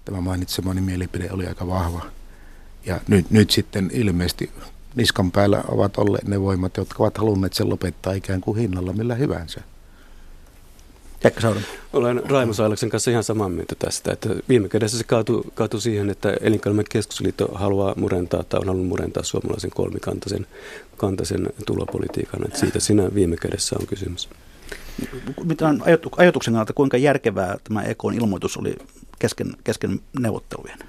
tämä 0.05 0.21
mainitsemani 0.21 0.81
mielipide 0.81 1.31
oli 1.31 1.47
aika 1.47 1.67
vahva. 1.67 2.05
Ja 2.85 2.99
nyt, 3.07 3.31
nyt 3.31 3.51
sitten 3.51 3.89
ilmeisesti 3.93 4.51
niskan 4.95 5.31
päällä 5.31 5.63
ovat 5.67 5.97
olleet 5.97 6.27
ne 6.27 6.41
voimat, 6.41 6.77
jotka 6.77 7.03
ovat 7.03 7.17
halunneet 7.17 7.53
sen 7.53 7.69
lopettaa 7.69 8.13
ikään 8.13 8.41
kuin 8.41 8.57
hinnalla 8.57 8.93
millä 8.93 9.15
hyvänsä. 9.15 9.61
Pekka. 11.23 11.55
Olen 11.93 12.21
Raimo 12.29 12.53
Sailaksen 12.53 12.89
kanssa 12.89 13.11
ihan 13.11 13.23
samaa 13.23 13.49
mieltä 13.49 13.75
tästä, 13.79 14.11
että 14.11 14.29
viime 14.49 14.69
kädessä 14.69 14.97
se 14.97 15.03
kaatui, 15.03 15.43
kaatui 15.53 15.81
siihen, 15.81 16.09
että 16.09 16.29
Elinkeinoelämän 16.29 16.85
keskusliitto 16.89 17.47
haluaa 17.53 17.93
murentaa 17.97 18.43
tai 18.43 18.59
on 18.59 18.67
halunnut 18.67 18.87
murentaa 18.87 19.23
suomalaisen 19.23 19.69
kolmikantaisen 19.69 20.47
kantaisen 20.97 21.49
tulopolitiikan. 21.65 22.45
Että 22.45 22.59
siitä 22.59 22.79
siinä 22.79 23.13
viime 23.13 23.37
kädessä 23.37 23.75
on 23.79 23.87
kysymys. 23.87 24.29
Mitä 25.43 25.67
on 25.67 25.83
ajatuksen 26.17 26.53
kannalta, 26.53 26.73
kuinka 26.73 26.97
järkevää 26.97 27.57
tämä 27.63 27.81
EKn 27.81 28.13
ilmoitus 28.13 28.57
oli 28.57 28.75
kesken, 29.21 29.53
kesken 29.63 29.99
neuvottelujen? 30.19 30.79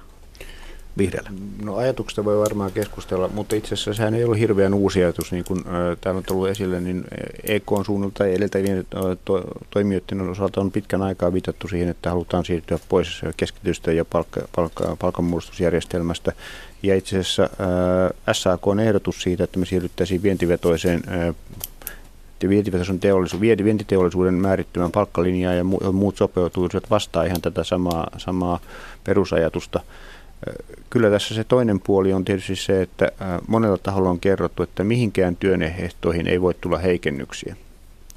vihreällä? 0.97 1.31
No 1.63 1.75
ajatuksesta 1.75 2.25
voi 2.25 2.39
varmaan 2.39 2.71
keskustella, 2.71 3.27
mutta 3.27 3.55
itse 3.55 3.73
asiassa 3.73 3.93
sehän 3.93 4.13
ei 4.13 4.23
ole 4.23 4.39
hirveän 4.39 4.73
uusi 4.73 5.03
ajatus, 5.03 5.31
niin 5.31 5.43
kuin 5.43 5.59
äh, 5.59 5.97
täällä 6.01 6.17
on 6.17 6.23
tullut 6.23 6.47
esille, 6.47 6.81
niin 6.81 7.03
EK 7.43 7.71
on 7.71 7.85
suunnilta 7.85 8.25
edeltävien 8.25 8.85
to, 9.25 9.43
toimijoiden 9.69 10.21
osalta 10.21 10.61
on 10.61 10.71
pitkän 10.71 11.01
aikaa 11.01 11.33
viitattu 11.33 11.67
siihen, 11.67 11.89
että 11.89 12.09
halutaan 12.09 12.45
siirtyä 12.45 12.79
pois 12.89 13.21
keskitystä 13.37 13.91
ja 13.91 14.05
palkka, 14.05 14.41
palkka, 14.55 14.97
palkanmuodostusjärjestelmästä. 14.99 16.31
Ja 16.83 16.95
itse 16.95 17.19
asiassa 17.19 17.43
äh, 17.43 18.35
SAK 18.35 18.67
on 18.67 18.79
ehdotus 18.79 19.21
siitä, 19.21 19.43
että 19.43 19.59
me 19.59 19.65
siirryttäisiin 19.65 20.23
vientivetoiseen 20.23 21.01
äh, 21.07 21.35
vientivetoisen 22.49 22.99
teollisu, 22.99 23.41
vientiteollisuuden 23.41 24.33
määrittämän 24.33 24.91
palkkalinjaa 24.91 25.53
ja 25.53 25.63
muut 25.93 26.17
sopeutuisivat 26.17 26.89
vastaan 26.89 27.25
ihan 27.27 27.41
tätä 27.41 27.63
samaa, 27.63 28.07
samaa 28.17 28.59
perusajatusta. 29.03 29.79
Kyllä 30.89 31.09
tässä 31.09 31.35
se 31.35 31.43
toinen 31.43 31.79
puoli 31.79 32.13
on 32.13 32.25
tietysti 32.25 32.55
se, 32.55 32.81
että 32.81 33.11
monella 33.47 33.77
taholla 33.77 34.09
on 34.09 34.19
kerrottu, 34.19 34.63
että 34.63 34.83
mihinkään 34.83 35.35
työnehtoihin 35.35 36.27
ei 36.27 36.41
voi 36.41 36.53
tulla 36.61 36.77
heikennyksiä. 36.77 37.55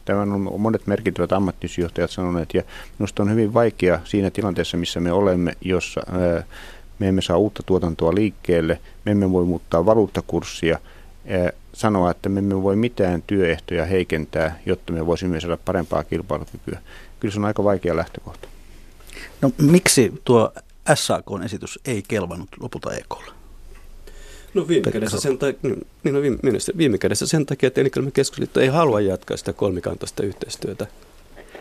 Tämän 0.04 0.32
on 0.32 0.60
monet 0.60 0.86
merkittävät 0.86 1.32
ammattisjohtajat 1.32 2.10
sanoneet, 2.10 2.54
ja 2.54 2.62
minusta 2.98 3.22
on 3.22 3.30
hyvin 3.30 3.54
vaikea 3.54 4.00
siinä 4.04 4.30
tilanteessa, 4.30 4.76
missä 4.76 5.00
me 5.00 5.12
olemme, 5.12 5.52
jossa 5.60 6.00
me 6.98 7.08
emme 7.08 7.22
saa 7.22 7.36
uutta 7.36 7.62
tuotantoa 7.62 8.14
liikkeelle, 8.14 8.80
me 9.04 9.12
emme 9.12 9.32
voi 9.32 9.44
muuttaa 9.44 9.86
valuuttakurssia, 9.86 10.78
sanoa, 11.72 12.10
että 12.10 12.28
me 12.28 12.38
emme 12.38 12.62
voi 12.62 12.76
mitään 12.76 13.22
työehtoja 13.26 13.86
heikentää, 13.86 14.60
jotta 14.66 14.92
me 14.92 15.06
voisimme 15.06 15.40
saada 15.40 15.56
parempaa 15.56 16.04
kilpailukykyä. 16.04 16.78
Kyllä 17.20 17.32
se 17.32 17.40
on 17.40 17.44
aika 17.44 17.64
vaikea 17.64 17.96
lähtökohta. 17.96 18.48
No 19.42 19.50
miksi 19.58 20.12
tuo 20.24 20.52
SAK-esitys 20.94 21.78
ei 21.84 22.02
kelvannut 22.08 22.48
lopulta 22.60 22.94
EKlla? 22.94 23.32
No 24.54 24.68
viime 24.68 24.92
kädessä, 24.92 25.20
sen 25.20 25.38
takia, 25.38 25.60
niin 26.04 26.14
no 26.14 26.22
viime, 26.22 26.38
viime 26.76 26.98
kädessä 26.98 27.26
sen 27.26 27.46
takia, 27.46 27.66
että 27.66 27.80
Elinkeinoelämän 27.80 28.12
keskusliitto 28.12 28.60
ei 28.60 28.68
halua 28.68 29.00
jatkaa 29.00 29.36
sitä 29.36 29.52
kolmikantaista 29.52 30.22
yhteistyötä. 30.22 30.86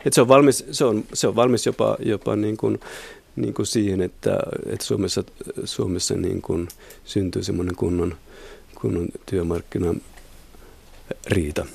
Et 0.06 0.14
se, 0.14 0.22
on 0.22 0.28
valmis, 0.28 0.66
se, 0.72 0.86
on, 0.86 1.04
se 1.14 1.28
on 1.28 1.36
valmis 1.36 1.66
jopa, 1.66 1.98
jopa 2.00 2.36
niin 2.36 2.58
kuin, 2.58 2.80
niin 3.36 3.54
kuin 3.54 3.66
siihen, 3.66 4.02
että, 4.02 4.40
että 4.66 4.86
Suomessa, 4.86 5.24
Suomessa 5.66 6.14
niin 6.16 6.42
kuin 6.42 6.68
syntyy 7.06 7.44
semmoinen 7.44 7.76
kunnon 7.76 8.16
kunnon 8.82 9.08
työmarkkina 9.26 9.94
riita. 11.28 11.66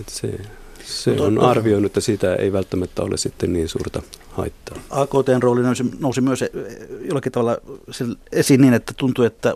Et 0.00 0.08
se, 0.08 0.38
Se 0.84 1.10
on 1.10 1.38
arvioinut, 1.38 1.90
että 1.90 2.00
siitä 2.00 2.34
ei 2.34 2.52
välttämättä 2.52 3.02
ole 3.02 3.16
sitten 3.16 3.52
niin 3.52 3.68
suurta 3.68 4.02
haittaa. 4.30 4.78
AKTn 4.90 5.42
rooli 5.42 5.62
nousi, 5.62 5.84
nousi 5.98 6.20
myös 6.20 6.42
eh, 6.42 6.50
jollakin 7.00 7.32
tavalla 7.32 7.58
esiin 8.32 8.60
niin, 8.60 8.74
että 8.74 8.92
tuntuu, 8.96 9.24
että 9.24 9.54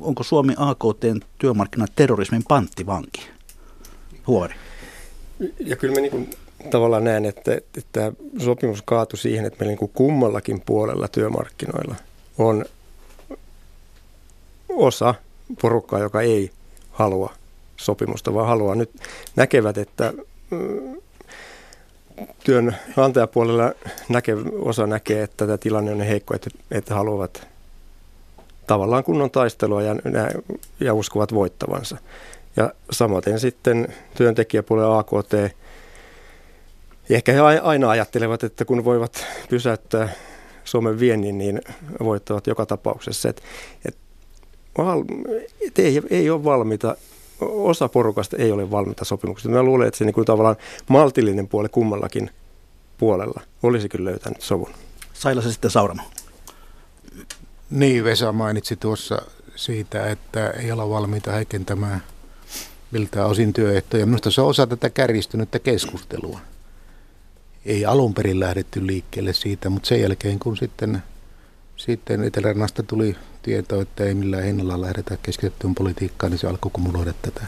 onko 0.00 0.22
Suomi 0.22 0.54
AKTn 0.56 1.20
työmarkkinaterrorismin 1.38 2.42
panttivanki? 2.48 3.28
Huori. 4.26 4.54
Ja 5.60 5.76
kyllä 5.76 5.94
mä 5.94 6.00
niin 6.00 6.10
kuin 6.10 6.30
tavallaan 6.70 7.04
näen, 7.04 7.24
että, 7.24 7.52
että 7.78 8.12
sopimus 8.38 8.82
kaatui 8.82 9.18
siihen, 9.18 9.44
että 9.44 9.58
meillä 9.58 9.70
niin 9.70 9.78
kuin 9.78 9.90
kummallakin 9.94 10.62
puolella 10.66 11.08
työmarkkinoilla 11.08 11.94
on 12.38 12.64
osa 14.68 15.14
porukkaa, 15.60 15.98
joka 15.98 16.20
ei 16.20 16.50
halua 16.90 17.32
sopimusta, 17.76 18.34
vaan 18.34 18.48
haluaa 18.48 18.74
nyt 18.74 18.90
näkevät, 19.36 19.78
että 19.78 20.12
mm, 20.50 21.00
työnantajapuolella 22.44 23.72
näke, 24.08 24.36
osa 24.58 24.86
näkee, 24.86 25.22
että 25.22 25.46
tämä 25.46 25.58
tilanne 25.58 25.90
on 25.90 25.98
niin 25.98 26.08
heikko, 26.08 26.34
että, 26.34 26.50
että 26.70 26.94
haluavat 26.94 27.46
tavallaan 28.66 29.04
kunnon 29.04 29.30
taistelua 29.30 29.82
ja, 29.82 29.96
ja 30.80 30.94
uskovat 30.94 31.34
voittavansa. 31.34 31.96
Ja 32.56 32.72
samaten 32.90 33.40
sitten 33.40 33.88
työntekijäpuolella 34.16 34.98
AKT, 34.98 35.34
ehkä 37.10 37.32
he 37.32 37.40
aina 37.40 37.90
ajattelevat, 37.90 38.44
että 38.44 38.64
kun 38.64 38.84
voivat 38.84 39.26
pysäyttää 39.48 40.08
Suomen 40.64 41.00
viennin, 41.00 41.38
niin 41.38 41.60
voittavat 42.00 42.46
joka 42.46 42.66
tapauksessa. 42.66 43.28
Et, 43.28 43.42
et, 43.84 43.96
et 45.66 45.78
ei, 45.78 46.02
ei 46.10 46.30
ole 46.30 46.44
valmiita 46.44 46.96
osa 47.40 47.88
porukasta 47.88 48.36
ei 48.36 48.52
ole 48.52 48.70
valmiita 48.70 49.04
sopimuksesta. 49.04 49.48
Mä 49.48 49.62
luulen, 49.62 49.88
että 49.88 49.98
se 49.98 50.04
niin 50.04 50.14
kuin 50.14 50.24
tavallaan 50.24 50.56
maltillinen 50.88 51.48
puoli 51.48 51.68
kummallakin 51.68 52.30
puolella 52.98 53.40
olisi 53.62 53.88
kyllä 53.88 54.10
löytänyt 54.10 54.42
sovun. 54.42 54.70
Saila 55.12 55.42
se 55.42 55.52
sitten 55.52 55.70
Sauramo. 55.70 56.02
Niin, 57.70 58.04
Vesa 58.04 58.32
mainitsi 58.32 58.76
tuossa 58.76 59.22
siitä, 59.56 60.10
että 60.10 60.50
ei 60.50 60.72
olla 60.72 60.90
valmiita 60.90 61.32
heikentämään 61.32 62.02
miltä 62.90 63.26
osin 63.26 63.52
työehtoja. 63.52 64.06
Minusta 64.06 64.30
se 64.30 64.40
on 64.40 64.48
osa 64.48 64.66
tätä 64.66 64.90
kärjistynyttä 64.90 65.58
keskustelua. 65.58 66.40
Ei 67.64 67.84
alun 67.84 68.14
perin 68.14 68.40
lähdetty 68.40 68.86
liikkeelle 68.86 69.32
siitä, 69.32 69.70
mutta 69.70 69.86
sen 69.86 70.00
jälkeen 70.00 70.38
kun 70.38 70.56
sitten, 70.56 71.02
sitten 71.84 72.24
Etelärannasta 72.24 72.82
tuli 72.82 73.16
tieto, 73.42 73.80
että 73.80 74.04
ei 74.04 74.14
millään 74.14 74.44
hinnalla 74.44 74.80
lähdetä 74.80 75.16
keskitettyyn 75.22 75.74
politiikkaan, 75.74 76.30
niin 76.30 76.38
se 76.38 76.46
alkoi 76.46 76.70
kumuloida 76.74 77.12
tätä, 77.22 77.46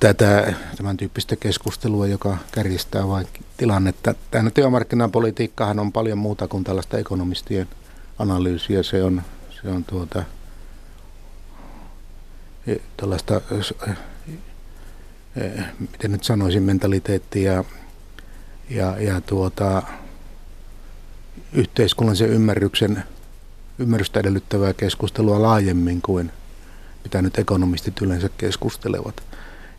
tätä 0.00 0.54
tämän 0.76 0.96
tyyppistä 0.96 1.36
keskustelua, 1.36 2.06
joka 2.06 2.36
kärjistää 2.52 3.08
vain 3.08 3.26
tilannetta. 3.56 4.14
Tämä 4.30 4.50
työmarkkinapolitiikkahan 4.50 5.78
on 5.78 5.92
paljon 5.92 6.18
muuta 6.18 6.48
kuin 6.48 6.64
tällaista 6.64 6.98
ekonomistien 6.98 7.68
analyysiä. 8.18 8.82
Se 8.82 9.04
on, 9.04 9.22
se 9.62 9.68
on 9.68 9.84
tuota, 9.84 10.24
e, 12.66 12.76
tällaista, 12.96 13.40
e, 15.36 15.50
miten 15.78 16.12
nyt 16.12 16.24
sanoisin, 16.24 16.62
mentaliteettia 16.62 17.64
ja, 18.70 19.00
ja 19.00 19.20
tuota, 19.20 19.82
yhteiskunnallisen 21.54 22.30
ymmärryksen 22.30 23.02
ymmärrystä 23.78 24.20
edellyttävää 24.20 24.72
keskustelua 24.72 25.42
laajemmin 25.42 26.02
kuin 26.02 26.30
mitä 27.04 27.22
nyt 27.22 27.38
ekonomistit 27.38 28.02
yleensä 28.02 28.28
keskustelevat. 28.38 29.22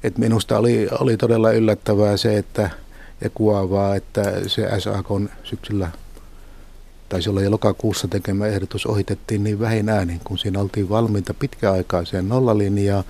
Et 0.04 0.18
minusta 0.18 0.58
oli, 0.58 0.88
oli 1.00 1.18
todella 1.18 1.52
yllättävää 1.52 2.18
se, 2.18 2.38
että 2.38 2.70
ja 3.22 3.30
kuvaavaa, 3.30 3.96
että 3.96 4.24
se 4.48 4.70
SAK 4.80 5.08
syksyllä 5.44 5.92
taisi 7.10 7.30
olla 7.30 7.42
jo 7.42 7.52
lokakuussa 7.52 8.08
tekemä 8.08 8.48
ehdotus 8.48 8.86
ohitettiin 8.86 9.44
niin 9.44 9.60
vähin 9.60 9.90
äänin, 9.90 10.22
kun 10.24 10.38
siinä 10.38 10.60
oltiin 10.60 10.90
valmiita 10.90 11.34
pitkäaikaiseen 11.34 12.30
nollalinjaan, 12.30 13.04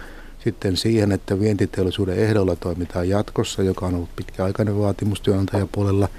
sitten 0.43 0.77
siihen, 0.77 1.11
että 1.11 1.39
vientiteollisuuden 1.39 2.17
ehdolla 2.17 2.55
toimitaan 2.55 3.09
jatkossa, 3.09 3.63
joka 3.63 3.85
on 3.85 3.95
ollut 3.95 4.15
pitkäaikainen 4.15 4.79
vaatimus 4.79 5.21
työnantajapuolella. 5.21 6.09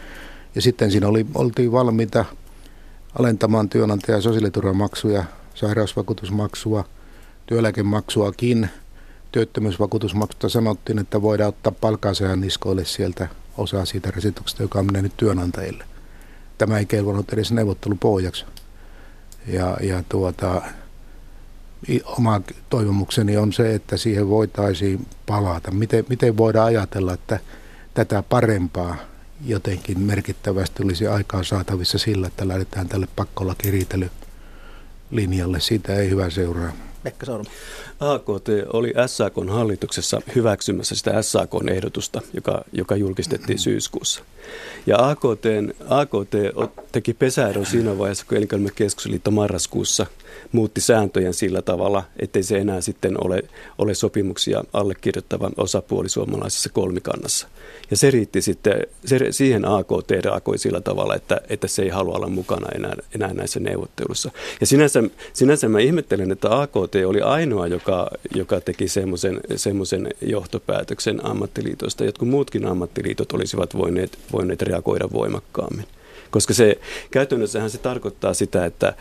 Ja 0.56 0.62
sitten 0.62 0.90
siinä 0.90 1.08
oli, 1.08 1.26
oltiin 1.34 1.72
valmiita 1.72 2.24
alentamaan 3.18 3.68
työnantajan 3.68 4.22
sosiaaliturvamaksuja, 4.22 5.24
sairausvakuutusmaksua, 5.54 6.84
työeläkemaksuakin. 7.46 8.70
Työttömyysvakuutusmaksusta 9.32 10.48
sanottiin, 10.48 10.98
että 10.98 11.22
voidaan 11.22 11.48
ottaa 11.48 11.72
palkansaajan 11.80 12.40
niskoille 12.40 12.84
sieltä 12.84 13.28
osa 13.56 13.84
siitä 13.84 14.10
rasituksesta, 14.10 14.62
joka 14.62 14.78
on 14.78 14.92
mennyt 14.92 15.16
työnantajille. 15.16 15.84
Tämä 16.58 16.78
ei 16.78 16.86
kelvannut 16.86 17.32
edes 17.32 17.52
neuvottelupohjaksi. 17.52 18.44
Ja, 19.46 19.76
ja 19.82 20.02
tuota, 20.08 20.62
oma 22.04 22.40
toivomukseni 22.70 23.36
on 23.36 23.52
se, 23.52 23.74
että 23.74 23.96
siihen 23.96 24.28
voitaisiin 24.28 25.06
palata. 25.26 25.70
Miten, 25.70 26.04
miten 26.08 26.36
voidaan 26.36 26.66
ajatella, 26.66 27.14
että 27.14 27.40
tätä 27.94 28.22
parempaa 28.22 28.96
jotenkin 29.44 30.00
merkittävästi 30.00 30.82
olisi 30.82 31.06
aikaan 31.06 31.44
saatavissa 31.44 31.98
sillä, 31.98 32.26
että 32.26 32.48
lähdetään 32.48 32.88
tälle 32.88 33.08
linjalle. 35.10 35.60
Siitä 35.60 35.96
ei 35.96 36.10
hyvä 36.10 36.30
seuraa. 36.30 36.72
Pekka. 37.02 37.26
AKT 38.00 38.48
oli 38.72 38.94
SAK 39.06 39.34
hallituksessa 39.50 40.20
hyväksymässä 40.34 40.94
sitä 40.94 41.22
SAK-ehdotusta, 41.22 42.22
joka, 42.32 42.62
joka 42.72 42.96
julkistettiin 42.96 43.58
syyskuussa. 43.58 44.22
Ja 44.86 45.08
AKT, 45.08 45.44
AKT 45.88 46.34
teki 46.92 47.14
pesäeron 47.14 47.66
siinä 47.66 47.98
vaiheessa, 47.98 48.26
kun 48.28 48.36
Elinkeinoelämän 48.36 48.76
keskusliitto 48.76 49.30
marraskuussa 49.30 50.06
muutti 50.52 50.80
sääntöjen 50.80 51.34
sillä 51.34 51.62
tavalla, 51.62 52.02
ettei 52.18 52.42
se 52.42 52.58
enää 52.58 52.80
sitten 52.80 53.24
ole, 53.24 53.42
ole 53.78 53.94
sopimuksia 53.94 54.64
allekirjoittava 54.72 55.50
osapuoli 55.56 56.08
suomalaisessa 56.08 56.68
kolmikannassa. 56.68 57.48
Ja 57.90 57.96
se 57.96 58.10
riitti 58.10 58.42
sitten, 58.42 58.86
se, 59.04 59.18
siihen 59.30 59.64
AKT 59.64 60.10
reagoi 60.10 60.58
sillä 60.58 60.80
tavalla, 60.80 61.14
että, 61.14 61.40
että 61.48 61.66
se 61.68 61.82
ei 61.82 61.88
halua 61.88 62.14
olla 62.14 62.28
mukana 62.28 62.68
enää, 62.74 62.96
enää 63.14 63.34
näissä 63.34 63.60
neuvotteluissa. 63.60 64.30
Ja 64.60 64.66
sinänsä, 64.66 65.02
sinänsä 65.32 65.68
mä 65.68 65.80
ihmettelen, 65.80 66.30
että 66.30 66.60
AKT 66.60 66.94
oli 67.06 67.20
ainoa, 67.20 67.66
joka, 67.66 68.10
joka 68.34 68.60
teki 68.60 68.86
semmoisen 69.56 70.08
johtopäätöksen 70.20 71.26
ammattiliitosta. 71.26 72.04
Jotkut 72.04 72.28
muutkin 72.28 72.66
ammattiliitot 72.66 73.32
olisivat 73.32 73.76
voineet, 73.76 74.18
voineet 74.36 74.62
reagoida 74.62 75.08
voimakkaammin. 75.12 75.86
Koska 76.30 76.54
se 76.54 76.80
käytännössähän 77.10 77.70
se 77.70 77.78
tarkoittaa 77.78 78.34
sitä, 78.34 78.66
että, 78.66 78.94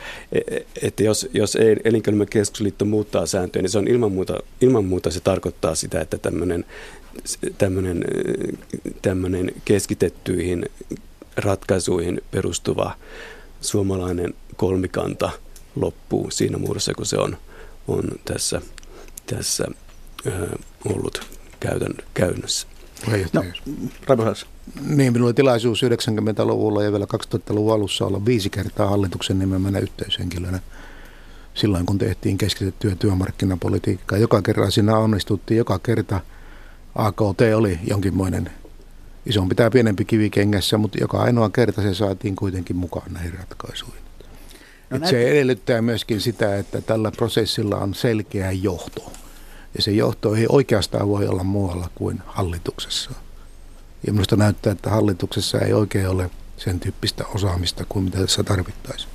että 0.81 1.03
jos, 1.03 1.29
jos 1.33 1.57
elinkeinoelämän 1.85 2.29
keskusliitto 2.29 2.85
muuttaa 2.85 3.25
sääntöjä, 3.25 3.61
niin 3.61 3.69
se 3.69 3.77
on 3.77 3.87
ilman 3.87 4.11
muuta, 4.11 4.39
ilman 4.61 4.85
muuta 4.85 5.11
se 5.11 5.19
tarkoittaa 5.19 5.75
sitä, 5.75 6.01
että 6.01 6.17
tämmöinen, 6.17 6.65
tämmöinen, 7.57 8.05
tämmöinen 9.01 9.51
keskitettyihin 9.65 10.65
ratkaisuihin 11.37 12.21
perustuva 12.31 12.95
suomalainen 13.61 14.33
kolmikanta 14.55 15.29
loppuu 15.75 16.31
siinä 16.31 16.57
muodossa, 16.57 16.93
kun 16.93 17.05
se 17.05 17.17
on, 17.17 17.37
on 17.87 18.03
tässä, 18.25 18.61
tässä 19.25 19.67
ollut 20.85 21.21
käytän, 21.59 21.93
käynnössä. 22.13 22.67
No, 23.33 23.43
niin, 24.89 25.13
minulla 25.13 25.27
oli 25.27 25.33
tilaisuus 25.33 25.83
90-luvulla 25.83 26.83
ja 26.83 26.91
vielä 26.91 27.05
2000-luvun 27.05 27.73
alussa 27.73 28.05
olla 28.05 28.25
viisi 28.25 28.49
kertaa 28.49 28.89
hallituksen 28.89 29.39
nimemmänä 29.39 29.79
yhteyshenkilönä 29.79 30.59
silloin, 31.53 31.85
kun 31.85 31.97
tehtiin 31.97 32.37
keskitettyä 32.37 32.95
työmarkkinapolitiikkaa. 32.95 34.17
Joka 34.17 34.41
kerran 34.41 34.71
siinä 34.71 34.97
onnistuttiin, 34.97 35.57
joka 35.57 35.79
kerta 35.79 36.19
AKT 36.95 37.41
oli 37.55 37.79
jonkinmoinen 37.87 38.51
isompi 39.25 39.55
tai 39.55 39.69
pienempi 39.69 40.05
kivikengässä, 40.05 40.77
mutta 40.77 40.97
joka 41.01 41.21
ainoa 41.21 41.49
kerta 41.49 41.81
se 41.81 41.93
saatiin 41.93 42.35
kuitenkin 42.35 42.75
mukaan 42.75 43.13
näihin 43.13 43.33
ratkaisuihin. 43.33 44.01
No 44.89 44.97
näin... 44.97 45.09
Se 45.09 45.31
edellyttää 45.31 45.81
myöskin 45.81 46.21
sitä, 46.21 46.57
että 46.57 46.81
tällä 46.81 47.11
prosessilla 47.11 47.77
on 47.77 47.93
selkeä 47.93 48.51
johto. 48.51 49.11
Ja 49.75 49.81
se 49.81 49.91
johto 49.91 50.35
ei 50.35 50.45
oikeastaan 50.49 51.07
voi 51.07 51.27
olla 51.27 51.43
muualla 51.43 51.89
kuin 51.95 52.21
hallituksessa. 52.25 53.11
Ja 54.07 54.13
minusta 54.13 54.35
näyttää, 54.35 54.71
että 54.71 54.89
hallituksessa 54.89 55.59
ei 55.59 55.73
oikein 55.73 56.09
ole 56.09 56.29
sen 56.57 56.79
tyyppistä 56.79 57.25
osaamista 57.35 57.85
kuin 57.89 58.05
mitä 58.05 58.17
tässä 58.17 58.43
tarvittaisiin. 58.43 59.09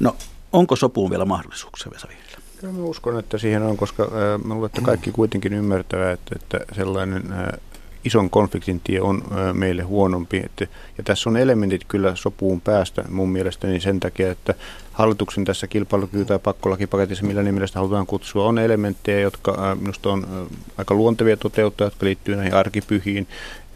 No, 0.00 0.16
onko 0.52 0.76
sopuun 0.76 1.10
vielä 1.10 1.24
mahdollisuuksia, 1.24 1.92
Vesa 1.92 2.08
Vihrilä? 2.08 2.38
Kyllä 2.60 2.72
mä 2.72 2.82
uskon, 2.82 3.18
että 3.18 3.38
siihen 3.38 3.62
on, 3.62 3.76
koska 3.76 4.02
äh, 4.02 4.44
mä 4.44 4.54
luulen, 4.54 4.66
että 4.66 4.80
kaikki 4.80 5.12
kuitenkin 5.12 5.52
ymmärtävät, 5.52 6.12
että, 6.12 6.36
että 6.36 6.74
sellainen 6.74 7.32
äh, 7.32 7.60
ison 8.04 8.30
konfliktin 8.30 8.80
tie 8.84 9.00
on 9.00 9.22
meille 9.52 9.82
huonompi. 9.82 10.36
Että, 10.44 10.66
ja 10.98 11.04
tässä 11.04 11.30
on 11.30 11.36
elementit 11.36 11.84
kyllä 11.88 12.16
sopuun 12.16 12.60
päästä 12.60 13.04
mun 13.08 13.28
mielestäni 13.28 13.80
sen 13.80 14.00
takia, 14.00 14.30
että 14.30 14.54
hallituksen 14.92 15.44
tässä 15.44 15.66
kilpailukyky- 15.66 16.24
tai 16.24 16.38
pakkolakipaketissa, 16.38 17.24
millä 17.26 17.42
nimellä 17.42 17.66
sitä 17.66 17.78
halutaan 17.78 18.06
kutsua, 18.06 18.44
on 18.44 18.58
elementtejä, 18.58 19.20
jotka 19.20 19.76
minusta 19.80 20.12
on 20.12 20.48
aika 20.78 20.94
luontevia 20.94 21.36
toteuttaa, 21.36 21.86
jotka 21.86 22.06
liittyy 22.06 22.36
näihin 22.36 22.54
arkipyhiin, 22.54 23.26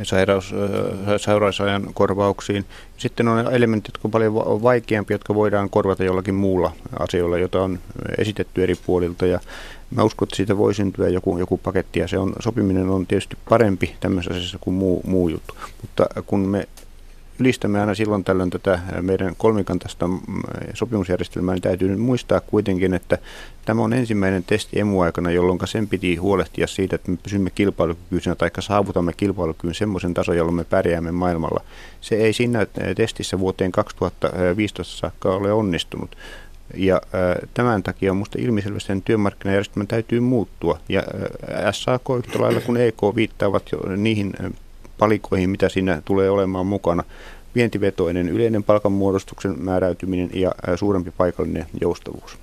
sairaus, 0.02 0.54
sairausajan 1.16 1.90
korvauksiin. 1.94 2.64
Sitten 2.96 3.28
on 3.28 3.54
elementit, 3.54 3.88
jotka 3.88 4.00
ovat 4.04 4.12
paljon 4.12 4.34
vaikeampia, 4.62 5.14
jotka 5.14 5.34
voidaan 5.34 5.70
korvata 5.70 6.04
jollakin 6.04 6.34
muulla 6.34 6.72
asioilla, 6.98 7.38
jota 7.38 7.62
on 7.62 7.78
esitetty 8.18 8.62
eri 8.62 8.74
puolilta. 8.86 9.26
Ja 9.26 9.40
mä 9.96 10.02
uskon, 10.02 10.26
että 10.26 10.36
siitä 10.36 10.56
voi 10.56 10.74
syntyä 10.74 11.08
joku, 11.08 11.38
joku 11.38 11.58
paketti 11.58 12.00
ja 12.00 12.08
se 12.08 12.18
on, 12.18 12.32
sopiminen 12.40 12.88
on 12.88 13.06
tietysti 13.06 13.36
parempi 13.48 13.96
tämmöisessä 14.00 14.36
asiassa 14.36 14.58
kuin 14.60 14.74
muu, 14.74 15.02
muu 15.06 15.28
juttu. 15.28 15.54
Mutta 15.82 16.06
kun 16.26 16.40
me 16.40 16.68
ylistämme 17.38 17.80
aina 17.80 17.94
silloin 17.94 18.24
tällöin 18.24 18.50
tätä 18.50 18.78
meidän 19.00 19.34
kolmikantaista 19.38 20.08
mm, 20.08 20.22
sopimusjärjestelmää, 20.74 21.54
niin 21.54 21.62
täytyy 21.62 21.88
nyt 21.88 21.98
muistaa 21.98 22.40
kuitenkin, 22.40 22.94
että 22.94 23.18
tämä 23.64 23.82
on 23.82 23.92
ensimmäinen 23.92 24.44
testi 24.44 24.80
emu-aikana, 24.80 25.30
jolloin 25.30 25.58
sen 25.64 25.88
piti 25.88 26.16
huolehtia 26.16 26.66
siitä, 26.66 26.96
että 26.96 27.10
me 27.10 27.16
pysymme 27.22 27.50
kilpailukykyisenä 27.50 28.34
tai 28.34 28.50
saavutamme 28.58 29.12
kilpailukyvyn 29.16 29.74
semmoisen 29.74 30.14
tason, 30.14 30.36
jolloin 30.36 30.56
me 30.56 30.64
pärjäämme 30.64 31.12
maailmalla. 31.12 31.60
Se 32.00 32.14
ei 32.14 32.32
siinä 32.32 32.66
testissä 32.96 33.38
vuoteen 33.38 33.72
2015 33.72 34.96
saakka 34.96 35.34
ole 35.34 35.52
onnistunut. 35.52 36.16
Ja 36.74 36.94
äh, 36.94 37.48
tämän 37.54 37.82
takia 37.82 38.14
minusta 38.14 38.38
ilmiselvästi 38.40 38.86
sen 38.86 39.02
työmarkkinajärjestelmän 39.02 39.86
täytyy 39.86 40.20
muuttua. 40.20 40.80
Ja 40.88 41.00
äh, 41.00 41.72
SAK 41.72 42.02
yhtä 42.18 42.40
lailla 42.40 42.60
kuin 42.60 42.80
EK 42.80 43.02
viittaavat 43.14 43.62
jo 43.72 43.96
niihin 43.96 44.34
palikoihin, 44.98 45.50
mitä 45.50 45.68
siinä 45.68 46.02
tulee 46.04 46.30
olemaan 46.30 46.66
mukana. 46.66 47.04
Vientivetoinen 47.54 48.28
yleinen 48.28 48.62
palkanmuodostuksen 48.64 49.62
määräytyminen 49.62 50.30
ja 50.34 50.52
suurempi 50.76 51.10
paikallinen 51.10 51.66
joustavuus. 51.80 52.38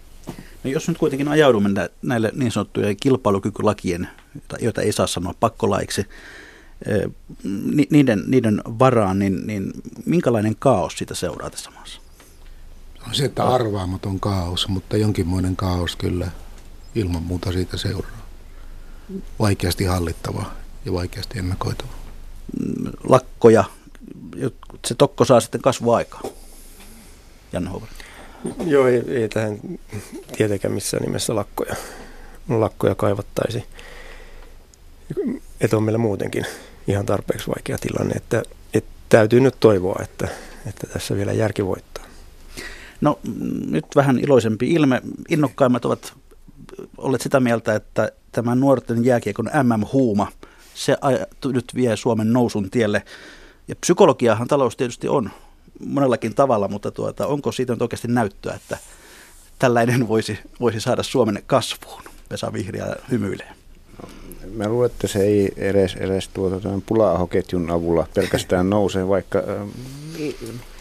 No 0.64 0.72
jos 0.72 0.88
nyt 0.88 0.98
kuitenkin 0.98 1.28
ajaudumme 1.28 1.70
näille 2.02 2.32
niin 2.36 2.52
sanottujen 2.52 2.98
kilpailukykylakien, 2.98 4.08
joita 4.62 4.82
ei 4.82 4.92
saa 4.92 5.08
sanoa 5.08 5.34
pakkolaiksi, 5.40 6.06
niiden, 7.90 8.24
niiden 8.28 8.62
varaan, 8.66 9.20
niin, 9.20 9.48
niin 9.48 9.72
minkälainen 10.06 10.56
kaos 10.60 10.98
siitä 10.98 11.16
seuraa 11.16 11.50
tässä 11.50 11.72
maassa? 11.72 12.03
On 13.08 13.16
se, 13.16 13.26
että 13.26 13.44
arvaamaton 13.44 14.20
kaos, 14.20 14.68
mutta 14.68 14.98
jonkinmoinen 14.98 15.56
kaos 15.56 15.96
kyllä 15.96 16.32
ilman 16.96 17.24
muuta 17.24 17.52
siitä 17.52 17.78
seuraa. 17.78 18.28
Vaikeasti 19.40 19.84
hallittava 19.84 20.46
ja 20.86 20.94
vaikeasti 20.94 21.40
ennakoitava 21.40 21.94
lakkoja, 23.04 23.64
se 24.86 24.96
tokko 24.96 25.26
saa 25.26 25.40
sitten 25.40 25.62
kasvuaikaa. 25.62 26.22
Janne 27.54 27.70
Hoover. 27.70 27.90
Joo, 28.66 28.88
ei, 28.88 29.04
ei 29.08 29.30
tähän 29.30 29.60
tietenkään 30.38 30.74
missään 30.74 31.04
nimessä 31.04 31.36
lakkoja, 31.36 31.76
lakkoja 32.50 32.96
kaivattaisi. 32.96 33.64
Että 35.62 35.78
on 35.78 35.84
meillä 35.84 35.98
muutenkin 35.98 36.46
ihan 36.88 37.06
tarpeeksi 37.06 37.48
vaikea 37.48 37.78
tilanne, 37.78 38.14
että, 38.14 38.44
että 38.74 38.92
täytyy 39.10 39.40
nyt 39.40 39.56
toivoa, 39.60 40.00
että, 40.04 40.28
että 40.66 40.88
tässä 40.88 41.16
vielä 41.16 41.34
järki 41.34 41.66
voittaa. 41.66 41.93
No 43.04 43.20
nyt 43.70 43.86
vähän 43.96 44.20
iloisempi 44.20 44.72
ilme. 44.72 45.02
Innokkaimmat 45.30 45.86
ovat 45.86 46.14
olleet 46.98 47.22
sitä 47.22 47.40
mieltä, 47.40 47.76
että 47.76 48.12
tämä 48.32 48.56
nuorten 48.56 49.06
jääkiekon 49.06 49.50
MM-huuma– 49.64 50.28
se 50.74 50.98
nyt 51.46 51.66
vie 51.76 51.98
Suomen 51.98 52.34
nousun 52.34 52.70
tielle. 52.70 53.04
Ja 53.68 53.76
psykologiahan 53.76 54.48
talous 54.48 54.78
tietysti 54.78 55.08
on 55.08 55.30
monellakin 55.86 56.36
tavalla, 56.36 56.68
mutta 56.68 56.92
tuota, 56.92 57.28
onko 57.28 57.52
siitä 57.52 57.74
nyt 57.74 57.82
oikeasti 57.82 58.08
näyttöä, 58.08 58.54
että 58.54 58.78
tällainen 59.60 60.08
voisi, 60.08 60.40
voisi 60.60 60.80
saada 60.80 61.04
Suomen 61.04 61.44
kasvuun? 61.46 62.02
Vesa 62.32 62.54
Vihriä 62.54 62.96
hymyilee. 63.12 63.50
Mä 64.56 64.70
luulen, 64.70 64.92
että 64.92 65.08
se 65.08 65.20
ei 65.20 65.52
edes, 65.58 65.96
edes 65.96 66.28
tuota, 66.28 66.70
pula-ahoketjun 66.86 67.72
avulla 67.72 68.08
pelkästään 68.14 68.70
nouse, 68.70 69.08
vaikka 69.08 69.40
äh, 69.40 69.68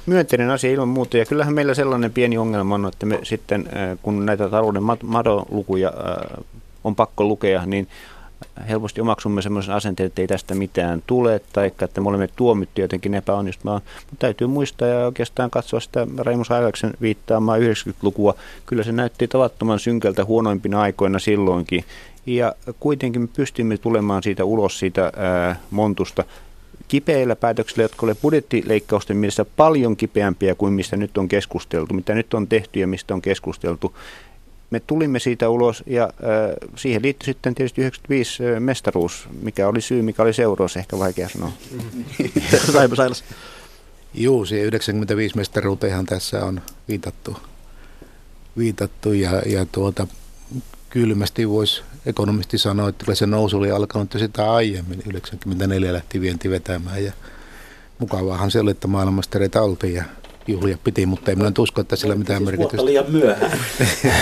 myönteinen 0.06 0.50
asia 0.50 0.70
ilman 0.70 0.88
muuta. 0.88 1.16
Ja 1.16 1.26
kyllähän 1.26 1.54
meillä 1.54 1.74
sellainen 1.74 2.12
pieni 2.12 2.38
ongelma 2.38 2.74
on, 2.74 2.86
että 2.86 3.06
me 3.06 3.18
sitten, 3.22 3.68
äh, 3.76 3.98
kun 4.02 4.26
näitä 4.26 4.48
talouden 4.48 4.82
madolukuja 5.02 5.88
äh, 5.88 6.44
on 6.84 6.96
pakko 6.96 7.24
lukea, 7.24 7.66
niin 7.66 7.88
helposti 8.68 9.00
omaksumme 9.00 9.42
sellaisen 9.42 9.74
asenteen, 9.74 10.06
että 10.06 10.22
ei 10.22 10.28
tästä 10.28 10.54
mitään 10.54 11.02
tule, 11.06 11.40
tai 11.52 11.72
että 11.82 12.00
me 12.00 12.08
olemme 12.08 12.28
tuomittu 12.36 12.80
jotenkin 12.80 13.14
epäonnistumaan. 13.14 13.82
Mutta 13.96 14.16
täytyy 14.18 14.46
muistaa 14.46 14.88
ja 14.88 15.06
oikeastaan 15.06 15.50
katsoa 15.50 15.80
sitä 15.80 16.06
Raimus 16.18 16.50
Ailaksen 16.50 16.94
viittaamaa 17.00 17.56
90-lukua. 17.56 18.34
Kyllä 18.66 18.82
se 18.82 18.92
näytti 18.92 19.28
tavattoman 19.28 19.78
synkältä 19.78 20.24
huonoimpina 20.24 20.80
aikoina 20.80 21.18
silloinkin. 21.18 21.84
Ja 22.26 22.54
kuitenkin 22.80 23.22
me 23.22 23.28
pystymme 23.36 23.78
tulemaan 23.78 24.22
siitä 24.22 24.44
ulos 24.44 24.78
siitä 24.78 25.12
ää, 25.16 25.60
montusta 25.70 26.24
kipeillä 26.92 27.36
päätöksillä, 27.36 27.82
jotka 27.82 28.06
olivat 28.06 28.20
budjettileikkausten 28.20 29.16
mielessä 29.16 29.44
paljon 29.44 29.96
kipeämpiä 29.96 30.54
kuin 30.54 30.72
mistä 30.72 30.96
nyt 30.96 31.18
on 31.18 31.28
keskusteltu, 31.28 31.94
mitä 31.94 32.14
nyt 32.14 32.34
on 32.34 32.48
tehty 32.48 32.80
ja 32.80 32.86
mistä 32.86 33.14
on 33.14 33.22
keskusteltu 33.22 33.94
me 34.70 34.80
tulimme 34.80 35.18
siitä 35.18 35.48
ulos 35.48 35.82
ja 35.86 36.04
äh, 36.04 36.10
siihen 36.76 37.02
liittyi 37.02 37.24
sitten 37.24 37.54
tietysti 37.54 37.80
95 37.80 38.44
äh, 38.44 38.60
mestaruus, 38.60 39.28
mikä 39.42 39.68
oli 39.68 39.80
syy, 39.80 40.02
mikä 40.02 40.22
oli 40.22 40.32
seuraus, 40.32 40.76
ehkä 40.76 40.98
vaikea 40.98 41.28
sanoa. 41.28 41.52
Saipa 42.72 42.96
Sailas. 42.96 43.24
Juu, 44.14 44.44
siihen 44.44 44.66
95 44.66 45.36
mestaruuteenhan 45.36 46.06
tässä 46.06 46.44
on 46.44 46.60
viitattu, 46.88 47.36
viitattu 48.58 49.12
ja, 49.12 49.42
ja 49.46 49.66
tuota, 49.72 50.06
kylmästi 50.92 51.48
voisi 51.48 51.82
ekonomisti 52.06 52.58
sanoa, 52.58 52.88
että 52.88 53.04
kyllä 53.04 53.16
se 53.16 53.26
nousu 53.26 53.58
oli 53.58 53.70
alkanut 53.70 54.14
jo 54.14 54.20
sitä 54.20 54.52
aiemmin. 54.52 55.02
94 55.06 55.92
lähti 55.92 56.20
vienti 56.20 56.50
vetämään 56.50 57.04
ja 57.04 57.12
mukavaahan 57.98 58.50
se 58.50 58.60
oli, 58.60 58.70
että 58.70 58.88
maailmanmestareita 58.88 59.62
oltiin 59.62 59.94
ja 59.94 60.04
juhlia 60.46 60.78
piti, 60.84 61.06
mutta 61.06 61.30
ei 61.30 61.36
minä 61.36 61.52
usko, 61.58 61.80
että 61.80 61.96
sillä 61.96 62.14
mitään 62.14 62.38
siis 62.38 62.50
merkitystä. 62.50 62.84
liian 62.84 63.10
myöhään. 63.10 63.58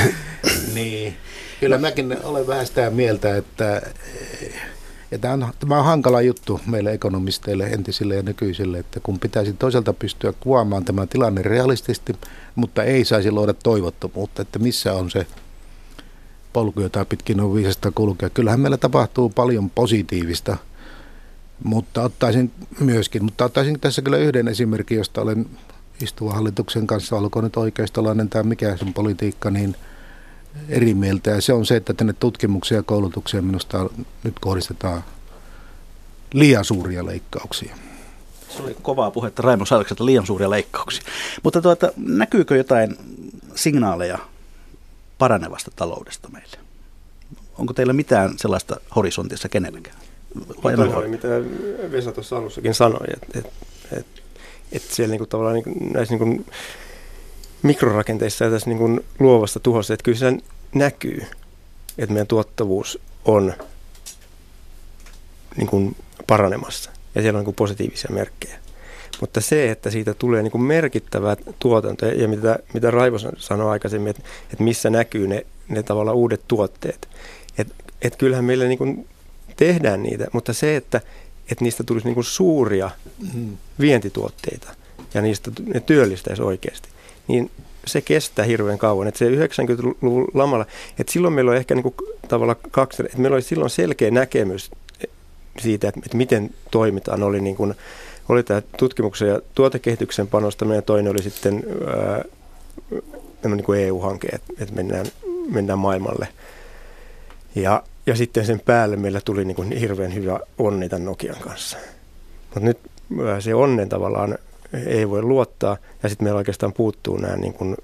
niin. 0.75 1.17
Kyllä 1.61 1.79
mäkin 1.79 2.17
olen 2.23 2.47
vähän 2.47 2.67
sitä 2.67 2.91
mieltä, 2.91 3.37
että 3.37 3.83
ja 5.11 5.19
tämä 5.19 5.35
on, 5.35 5.53
tämä 5.59 5.79
on 5.79 5.85
hankala 5.85 6.23
juttu 6.23 6.61
meille 6.67 6.93
ekonomisteille, 6.93 7.65
entisille 7.65 8.17
ja 8.17 8.23
nykyisille, 8.23 8.79
että 8.79 9.01
kun 9.01 9.19
pitäisi 9.19 9.53
toisaalta 9.53 9.93
pystyä 9.93 10.33
kuvaamaan 10.41 10.85
tämä 10.85 11.07
tilanne 11.07 11.43
realistisesti, 11.43 12.17
mutta 12.55 12.85
ei 12.85 13.05
saisi 13.05 13.31
luoda 13.31 13.55
toivottomuutta, 13.55 14.43
että 14.43 14.59
missä 14.59 14.93
on 14.93 15.11
se 15.11 15.27
polku, 16.53 16.81
jota 16.81 17.05
pitkin 17.05 17.41
on 17.41 17.55
viisasta 17.55 17.93
kulkea. 17.95 18.31
Kyllähän 18.31 18.61
meillä 18.61 18.77
tapahtuu 18.77 19.29
paljon 19.29 19.71
positiivista, 19.71 20.57
mutta 21.65 22.03
ottaisin 22.03 22.53
myöskin, 22.81 23.25
mutta 23.25 23.45
ottaisin 23.45 23.81
tässä 23.81 24.03
kyllä 24.03 24.19
yhden 24.19 24.49
esimerkin, 24.49 24.99
josta 24.99 25.21
olen 25.21 25.47
istuvan 26.03 26.35
hallituksen 26.35 26.87
kanssa, 26.87 27.17
olkoon 27.17 27.45
nyt 27.45 27.57
oikeistolainen 27.57 28.29
tai 28.29 28.43
mikä 28.43 28.77
sen 28.77 28.95
politiikka, 28.95 29.51
niin 29.51 29.77
eri 30.69 30.95
mieltä. 30.95 31.31
Ja 31.31 31.41
se 31.41 31.53
on 31.53 31.67
se, 31.67 31.77
että 31.77 31.95
tänne 31.95 32.13
tutkimukseen 32.13 32.77
ja 32.77 32.83
koulutukseen 32.83 33.45
minusta 33.45 33.91
nyt 34.25 34.39
kohdistetaan 34.41 35.05
liian 36.33 36.65
suuria 36.65 37.07
leikkauksia. 37.07 37.77
Se 38.49 38.63
oli 38.63 38.77
kovaa 38.83 39.11
puhetta 39.11 39.43
Raimo 39.43 39.65
Salkselta, 39.65 40.07
liian 40.07 40.27
suuria 40.27 40.51
leikkauksia. 40.51 41.03
Mutta 41.43 41.63
tuota, 41.63 41.93
näkyykö 41.97 42.57
jotain 42.57 42.97
signaaleja 43.55 44.19
paranevasta 45.21 45.71
taloudesta 45.77 46.29
meille? 46.29 46.57
Onko 47.59 47.73
teillä 47.73 47.93
mitään 47.93 48.39
sellaista 48.39 48.77
horisontissa 48.97 49.49
kenelläkään? 49.49 49.97
Vai 50.65 50.75
oli 50.75 51.09
mitä 51.09 51.29
Vesa 51.93 52.13
tuossa 52.13 52.37
alussakin 52.37 52.75
sanoi, 52.75 53.07
että, 53.15 53.39
että, 53.39 53.53
että 53.93 54.21
että 54.73 54.95
siellä 54.95 55.11
niinku 55.11 55.27
tavallaan 55.27 55.55
niinku, 55.55 55.71
näissä 55.95 56.17
niinku 56.17 56.45
mikrorakenteissa 57.63 58.45
ja 58.45 58.51
tässä 58.51 58.71
niinku 58.71 59.01
luovasta 59.19 59.61
tuhossa, 59.61 59.95
että 59.95 60.05
kyllä 60.05 60.19
se 60.19 60.33
näkyy, 60.75 61.27
että 61.99 62.13
meidän 62.13 62.27
tuottavuus 62.27 62.99
on 63.25 63.55
niinku 65.57 65.97
paranemassa 66.27 66.91
ja 67.15 67.23
siellä 67.23 67.39
on 67.39 67.41
niinku 67.41 67.53
positiivisia 67.53 68.11
merkkejä. 68.15 68.59
Mutta 69.21 69.41
se, 69.41 69.71
että 69.71 69.91
siitä 69.91 70.15
tulee 70.15 70.43
niin 70.43 70.51
kuin 70.51 70.63
merkittävää 70.63 71.37
tuotantoa, 71.59 72.09
ja 72.09 72.29
mitä, 72.29 72.59
mitä 72.75 72.91
Raivo 72.91 73.17
sanoi 73.37 73.71
aikaisemmin, 73.71 74.11
että, 74.11 74.23
että 74.53 74.65
missä 74.65 74.91
näkyy 74.91 75.27
ne, 75.27 75.47
ne 75.69 75.83
tavallaan 75.83 76.17
uudet 76.17 76.41
tuotteet. 76.49 77.09
Että 77.59 77.75
et 78.03 78.17
kyllähän 78.17 78.45
meillä 78.45 78.65
niin 78.65 78.79
kuin 78.79 79.09
tehdään 79.57 80.03
niitä, 80.03 80.27
mutta 80.33 80.53
se, 80.53 80.77
että 80.77 81.01
että 81.51 81.65
niistä 81.65 81.85
tulisi 81.85 82.07
niin 82.07 82.15
kuin 82.15 82.25
suuria 82.25 82.91
mm. 83.35 83.57
vientituotteita 83.81 84.75
ja 85.15 85.23
niistä 85.23 85.51
ne 85.75 85.81
työllistäisi 85.81 86.43
oikeasti, 86.43 86.89
niin 87.29 87.51
se 87.87 88.01
kestää 88.01 88.45
hirveän 88.45 88.79
kauan. 88.79 89.09
Että 89.09 89.19
se 89.19 89.31
90-luvun 89.31 90.29
lamalla, 90.35 90.67
että 90.99 91.13
silloin 91.13 91.35
meillä 91.35 91.51
on 91.51 91.57
ehkä 91.57 91.75
niin 91.75 91.83
kuin 91.83 91.95
tavallaan 92.29 92.57
kaksi, 92.71 93.03
että 93.03 93.19
meillä 93.19 93.35
oli 93.35 93.43
silloin 93.43 93.71
selkeä 93.71 94.11
näkemys 94.11 94.71
siitä, 95.59 95.89
että, 95.89 96.01
että 96.05 96.17
miten 96.17 96.51
toimitaan, 96.71 97.23
oli, 97.23 97.41
niin 97.41 97.57
kuin, 97.57 97.75
oli 98.31 98.43
tämä 98.43 98.63
tutkimuksen 98.77 99.29
ja 99.29 99.41
tuotekehityksen 99.55 100.27
panostaminen 100.27 100.77
ja 100.77 100.83
toinen 100.83 101.13
oli 101.13 101.23
sitten 101.23 101.63
ää, 101.87 102.25
niin 103.45 103.65
kuin 103.65 103.81
EU-hanke, 103.81 104.29
että, 104.33 104.53
että 104.59 104.75
mennään, 104.75 105.07
mennään 105.51 105.79
maailmalle. 105.79 106.29
Ja, 107.55 107.83
ja 108.07 108.17
sitten 108.17 108.47
sen 108.47 108.61
päälle 108.61 108.97
meillä 108.97 109.21
tuli 109.25 109.45
niin 109.45 109.55
kuin 109.55 109.73
hirveän 109.73 110.15
hyvä 110.15 110.41
onni 110.59 110.89
tämän 110.89 111.05
Nokian 111.05 111.41
kanssa. 111.41 111.79
Mutta 112.45 112.61
nyt 112.61 112.79
se 113.41 113.55
onnen 113.55 113.89
tavallaan 113.89 114.39
ei 114.87 115.11
voi 115.11 115.23
luottaa 115.23 115.77
ja 116.03 116.09
sitten 116.09 116.25
meillä 116.25 116.39
oikeastaan 116.39 116.73
puuttuu 116.73 117.17
nämä 117.17 117.37
niin 117.37 117.53
kuin, 117.53 117.77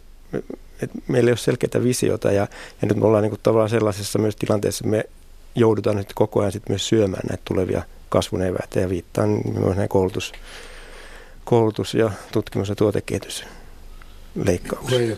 että 0.83 0.99
meillä 1.09 1.29
ei 1.29 1.33
ole 1.33 1.37
selkeää 1.37 1.85
visiota 1.85 2.33
ja, 2.33 2.49
ja 2.83 2.89
nyt 2.89 2.97
me 2.97 3.07
ollaan 3.07 3.23
niin 3.23 3.31
kuin 3.31 3.41
tavallaan 3.43 3.71
sellaisessa 3.71 4.19
myös 4.19 4.37
tilanteessa, 4.37 4.87
me 4.87 5.05
joudutaan 5.55 5.97
nyt 5.97 6.13
koko 6.15 6.41
ajan 6.41 6.53
sitten 6.53 6.73
myös 6.73 6.89
syömään 6.89 7.23
näitä 7.29 7.43
tulevia 7.45 7.83
kasvun 8.09 8.43
eväitä 8.43 8.81
ja 8.81 8.89
viittaan 8.89 9.41
myös 9.61 9.77
näin 9.77 9.89
koulutus, 9.89 10.33
koulutus 11.45 11.95
ja 11.95 12.11
tutkimus- 12.33 12.69
ja 12.69 12.75
tuotekehitysleikkauksia. 12.75 15.17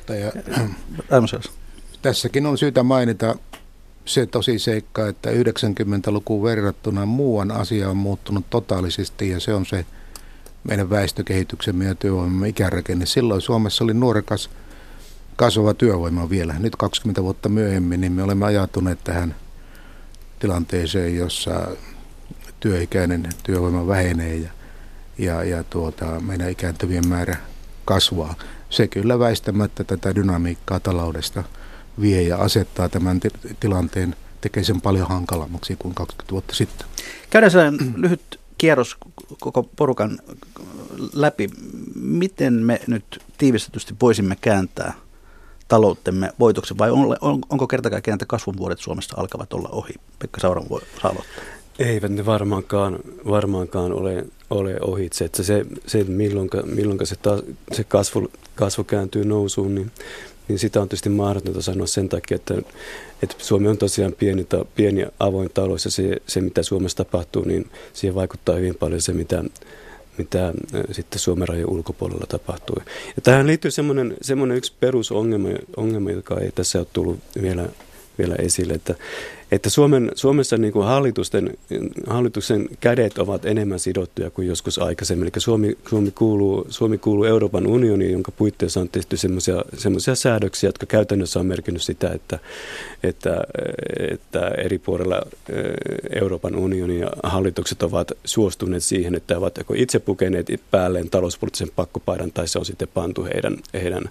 Tässäkin 2.03 2.47
on 2.47 2.59
syytä 2.59 2.83
mainita 2.83 3.35
se 4.05 4.27
tosi 4.27 4.59
seikka, 4.59 5.09
että 5.09 5.31
90-lukuun 5.31 6.43
verrattuna 6.43 7.07
muuan 7.07 7.51
asia 7.51 7.91
on 7.91 7.97
muuttunut 7.97 8.45
totaalisesti 8.51 9.29
ja 9.29 9.41
se 9.41 9.55
on 9.55 9.67
se 9.67 9.87
meidän 10.65 10.91
väestökehityksemme 10.91 11.85
ja 11.85 11.95
työvoimamme 11.95 12.49
ikärakenne. 12.49 13.07
Silloin 13.07 13.41
Suomessa 13.41 13.85
oli 13.85 13.95
nuorekas 13.95 14.51
kasvava 15.37 15.75
työvoima 15.75 16.31
vielä. 16.31 16.55
Nyt 16.59 16.77
20 16.77 17.23
vuotta 17.23 17.49
myöhemmin 17.49 18.01
niin 18.01 18.13
me 18.13 18.23
olemme 18.23 18.47
ajatuneet 18.47 19.05
tähän 19.05 19.35
tilanteeseen, 20.39 21.17
jossa 21.17 21.69
työikäinen 22.61 23.29
työvoima 23.43 23.87
vähenee 23.87 24.37
ja, 24.37 24.51
ja, 25.19 25.45
ja 25.45 25.65
tuota, 25.65 26.21
meidän 26.21 26.51
ikääntyvien 26.51 27.09
määrä 27.09 27.37
kasvaa. 27.85 28.35
Se 28.71 28.89
kyllä 28.89 29.19
väistämättä 29.19 29.85
tätä 29.85 30.15
dynamiikkaa 30.15 30.81
taloudesta 30.81 31.45
vie 32.01 32.23
ja 32.23 32.37
asettaa 32.37 32.89
tämän 32.89 33.21
tilanteen, 33.61 34.17
tekee 34.41 34.65
sen 34.65 34.81
paljon 34.81 35.09
hankalammaksi 35.09 35.77
kuin 35.79 35.95
20 35.95 36.33
vuotta 36.33 36.55
sitten. 36.55 36.87
Käydään 37.31 37.51
sellainen 37.51 37.95
lyhyt 38.03 38.41
kierros 38.59 38.97
koko 39.41 39.63
porukan 39.63 40.19
läpi. 41.13 41.51
Miten 41.95 42.53
me 42.53 42.81
nyt 42.87 43.23
tiivistetysti 43.39 43.95
voisimme 44.01 44.37
kääntää 44.41 44.93
taloutemme 45.69 46.33
voitoksen 46.39 46.79
vai 46.79 46.91
on, 46.91 47.17
on, 47.21 47.39
onko 47.51 47.67
kertakaikkiaan, 47.67 48.15
että 48.17 48.27
kasvun 48.27 48.57
vuodet 48.57 48.79
Suomessa 48.79 49.15
alkavat 49.17 49.53
olla 49.53 49.69
ohi? 49.69 49.95
Pekka 50.19 50.41
Sauran 50.41 50.69
voi 50.69 50.81
aloittaa. 51.03 51.45
Eivät 51.79 52.13
ne 52.13 52.27
varmaankaan, 52.27 52.99
varmaankaan 53.29 53.93
ole, 53.93 54.25
ole 54.51 54.77
ohitse. 54.81 55.25
Että 55.25 55.43
se, 55.43 55.67
se 55.87 56.05
milloin, 56.05 56.51
milloin 56.65 57.07
se, 57.07 57.17
ta, 57.17 57.43
se 57.73 57.85
kasvu, 57.85 58.31
kasvu 58.55 58.85
kääntyy 58.85 59.25
nousuun, 59.25 59.75
niin, 59.75 59.91
niin 60.49 60.59
sitä 60.59 60.81
on 60.81 60.89
tietysti 60.89 61.09
mahdotonta 61.09 61.63
sanoa 61.63 61.87
sen 61.87 62.09
takia, 62.09 62.35
että, 62.35 62.55
että 63.23 63.35
Suomi 63.39 63.69
on 63.69 63.79
tosiaan 63.79 64.13
pieni, 64.13 64.47
pieni 64.75 65.07
avoin 65.19 65.51
talous 65.55 65.85
ja 65.85 65.91
se, 65.91 66.17
se, 66.27 66.41
mitä 66.41 66.63
Suomessa 66.63 67.05
tapahtuu, 67.05 67.45
niin 67.45 67.71
siihen 67.93 68.15
vaikuttaa 68.15 68.57
hyvin 68.57 68.75
paljon 68.75 69.01
se, 69.01 69.13
mitä, 69.13 69.45
mitä 70.19 70.53
sitten 70.93 71.19
Suomen 71.19 71.49
rajojen 71.49 71.71
ulkopuolella 71.71 72.27
tapahtuu. 72.29 72.77
Ja 73.17 73.23
tähän 73.23 73.47
liittyy 73.47 73.71
semmoinen, 73.71 74.17
semmoinen 74.23 74.57
yksi 74.57 74.73
perusongelma, 74.81 75.49
ongelma, 75.77 76.11
joka 76.11 76.41
ei 76.41 76.53
tässä 76.53 76.79
ole 76.79 76.87
tullut 76.93 77.19
vielä, 77.43 77.69
vielä 78.19 78.35
esille, 78.39 78.75
että, 78.75 78.95
että 79.53 79.71
Suomen, 79.71 80.13
Suomessa 80.15 80.57
niin 80.57 80.73
kuin 80.73 80.87
hallitusten, 80.87 81.57
hallituksen 82.07 82.69
kädet 82.81 83.19
ovat 83.19 83.45
enemmän 83.45 83.79
sidottuja 83.79 84.31
kuin 84.31 84.49
joskus 84.49 84.79
aikaisemmin. 84.79 85.25
Eli 85.25 85.41
Suomi, 85.41 85.79
Suomi, 85.89 86.11
kuuluu, 86.11 86.67
Suomi 86.69 86.99
kuuluu 86.99 87.25
Euroopan 87.25 87.67
unioniin, 87.67 88.13
jonka 88.13 88.33
puitteissa 88.33 88.81
on 88.81 88.89
tehty 88.89 89.17
sellaisia 89.17 90.15
säädöksiä, 90.15 90.69
jotka 90.69 90.87
käytännössä 90.87 91.41
on 91.41 91.47
merkinnyt 91.47 91.83
sitä, 91.83 92.11
että, 92.11 92.39
että, 93.03 93.41
että 94.11 94.49
eri 94.49 94.79
puolilla 94.79 95.23
Euroopan 96.21 96.57
unionin 96.57 97.07
hallitukset 97.23 97.83
ovat 97.83 98.13
suostuneet 98.25 98.83
siihen, 98.83 99.15
että 99.15 99.39
ovat 99.39 99.59
itse 99.75 99.99
pukeneet 99.99 100.47
päälleen 100.71 101.11
talouspoliittisen 101.11 101.71
pakkopaidan 101.77 102.33
tai 102.33 102.49
se 102.49 102.59
on 102.59 102.65
sitten 102.65 102.89
pantu 102.95 103.25
heidän, 103.25 103.57
heidän 103.75 104.11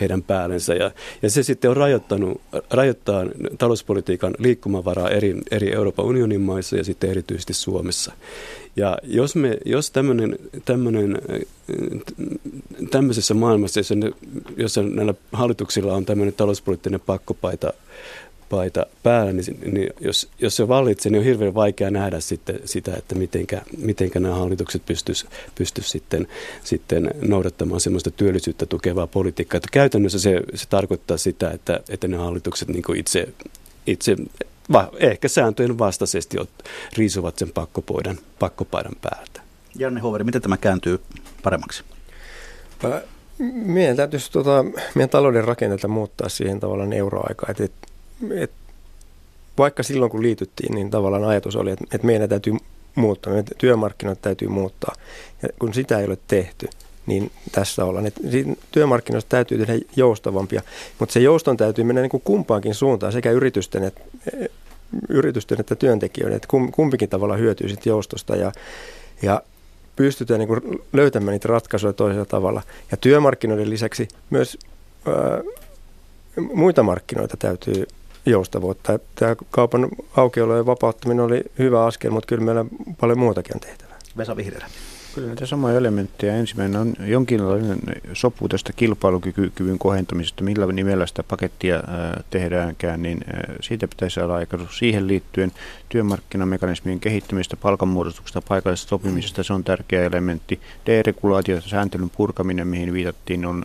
heidän 0.00 0.22
päällensä. 0.22 0.74
Ja, 0.74 0.90
ja 1.22 1.30
se 1.30 1.42
sitten 1.42 1.70
on 1.70 1.76
rajoittanut, 1.76 2.40
rajoittaa 2.70 3.24
talouspolitiikan 3.58 4.34
liikkumavaraa 4.38 5.10
eri, 5.10 5.34
eri 5.50 5.74
Euroopan 5.74 6.06
unionin 6.06 6.40
maissa 6.40 6.76
ja 6.76 6.84
sitten 6.84 7.10
erityisesti 7.10 7.54
Suomessa. 7.54 8.12
Ja 8.76 8.98
jos, 9.02 9.36
me, 9.36 9.58
jos 9.64 9.90
tämmöinen, 9.90 10.38
tämmöinen, 10.64 11.18
tämmöisessä 12.90 13.34
maailmassa, 13.34 13.80
jossa, 13.80 13.94
ne, 13.94 14.12
jossa 14.56 14.82
näillä 14.82 15.14
hallituksilla 15.32 15.94
on 15.94 16.04
tämmöinen 16.04 16.34
talouspoliittinen 16.34 17.00
pakkopaita 17.00 17.72
paita 18.48 18.86
päällä, 19.02 19.32
niin, 19.32 19.72
niin 19.72 19.90
jos, 20.00 20.28
jos 20.38 20.56
se 20.56 20.68
vallitsee, 20.68 21.12
niin 21.12 21.18
on 21.18 21.24
hirveän 21.24 21.54
vaikea 21.54 21.90
nähdä 21.90 22.20
sitten 22.20 22.60
sitä, 22.64 22.94
että 22.96 23.14
mitenkä, 23.14 23.62
mitenkä 23.76 24.20
nämä 24.20 24.34
hallitukset 24.34 24.86
pystyisivät 24.86 25.32
pystyis 25.54 25.90
sitten, 25.90 26.28
sitten 26.64 27.10
noudattamaan 27.28 27.80
sellaista 27.80 28.10
työllisyyttä 28.10 28.66
tukevaa 28.66 29.06
politiikkaa. 29.06 29.58
Että 29.58 29.68
käytännössä 29.72 30.18
se, 30.18 30.40
se 30.54 30.68
tarkoittaa 30.68 31.16
sitä, 31.16 31.50
että, 31.50 31.80
että 31.88 32.08
ne 32.08 32.16
hallitukset 32.16 32.68
niin 32.68 32.96
itse, 32.96 33.28
itse 33.86 34.16
va, 34.72 34.90
ehkä 34.98 35.28
sääntöjen 35.28 35.78
vastaisesti 35.78 36.36
riisuvat 36.96 37.38
sen 37.38 37.50
pakkopaidan, 37.50 38.18
pakkopaidan 38.38 38.96
päältä. 39.02 39.42
Janne 39.78 40.00
Hoveri, 40.00 40.24
miten 40.24 40.42
tämä 40.42 40.56
kääntyy 40.56 41.00
paremmaksi? 41.42 41.84
Meidän 43.52 43.96
täytyisi 43.96 44.32
tuota, 44.32 44.64
meidän 44.94 45.10
talouden 45.10 45.44
rakenteita 45.44 45.88
muuttaa 45.88 46.28
siihen 46.28 46.60
tavallaan 46.60 46.92
euroaikaan. 46.92 47.50
Että 47.50 47.87
et, 48.34 48.50
vaikka 49.58 49.82
silloin 49.82 50.10
kun 50.10 50.22
liityttiin, 50.22 50.74
niin 50.74 50.90
tavallaan 50.90 51.24
ajatus 51.24 51.56
oli, 51.56 51.70
että, 51.70 51.84
että 51.92 52.06
meidän 52.06 52.28
täytyy 52.28 52.54
muuttaa, 52.94 53.32
meidän 53.32 53.46
työmarkkinoita 53.58 54.22
täytyy 54.22 54.48
muuttaa. 54.48 54.94
Ja 55.42 55.48
kun 55.58 55.74
sitä 55.74 55.98
ei 55.98 56.06
ole 56.06 56.18
tehty, 56.28 56.68
niin 57.06 57.30
tässä 57.52 57.84
ollaan. 57.84 58.06
Et 58.06 58.14
työmarkkinoista 58.72 59.28
täytyy 59.28 59.58
tehdä 59.58 59.84
joustavampia, 59.96 60.62
mutta 60.98 61.12
se 61.12 61.20
jouston 61.20 61.56
täytyy 61.56 61.84
mennä 61.84 62.02
niin 62.02 62.10
kuin 62.10 62.22
kumpaankin 62.24 62.74
suuntaan, 62.74 63.12
sekä 63.12 63.30
yritysten 63.30 63.84
että, 63.84 64.00
yritysten 65.08 65.60
että 65.60 65.74
työntekijöiden, 65.74 66.36
että 66.36 66.48
kumpikin 66.72 67.08
tavalla 67.08 67.36
hyötyy 67.36 67.68
sit 67.68 67.86
joustosta 67.86 68.36
ja, 68.36 68.52
ja 69.22 69.42
pystytään 69.96 70.40
niin 70.40 70.80
löytämään 70.92 71.32
niitä 71.32 71.48
ratkaisuja 71.48 71.92
toisella 71.92 72.24
tavalla. 72.24 72.62
Ja 72.90 72.96
työmarkkinoiden 72.96 73.70
lisäksi 73.70 74.08
myös 74.30 74.58
ää, 75.06 75.42
muita 76.54 76.82
markkinoita 76.82 77.36
täytyy 77.36 77.86
joustavuutta. 78.30 78.98
Tämä 79.14 79.36
kaupan 79.50 79.88
aukiolojen 80.16 80.66
vapauttaminen 80.66 81.24
oli 81.24 81.42
hyvä 81.58 81.84
askel, 81.84 82.10
mutta 82.10 82.26
kyllä 82.26 82.44
meillä 82.44 82.64
paljon 83.00 83.18
muutakin 83.18 83.56
on 83.56 83.60
tehtävää. 83.60 83.98
Vesa 84.16 84.36
Vihreä. 84.36 84.66
Kyllä 85.18 85.28
näitä 85.30 85.46
samoja 85.46 85.78
elementtejä. 85.78 86.36
Ensimmäinen 86.36 86.80
on 86.80 86.94
jonkinlainen 87.00 87.78
sopu 88.12 88.48
tästä 88.48 88.72
kilpailukyvyn 88.72 89.78
kohentamisesta, 89.78 90.44
millä 90.44 90.66
nimellä 90.66 91.06
sitä 91.06 91.22
pakettia 91.22 91.82
tehdäänkään, 92.30 93.02
niin 93.02 93.20
siitä 93.60 93.88
pitäisi 93.88 94.14
saada 94.14 94.34
aika 94.34 94.58
siihen 94.70 95.08
liittyen 95.08 95.52
työmarkkinamekanismien 95.88 97.00
kehittämistä, 97.00 97.56
palkanmuodostuksesta, 97.56 98.42
paikallisesta 98.48 98.88
sopimisesta, 98.88 99.42
se 99.42 99.52
on 99.52 99.64
tärkeä 99.64 100.04
elementti. 100.04 100.60
Deregulaatio, 100.86 101.60
sääntelyn 101.60 102.10
purkaminen, 102.10 102.68
mihin 102.68 102.92
viitattiin, 102.92 103.46
on, 103.46 103.64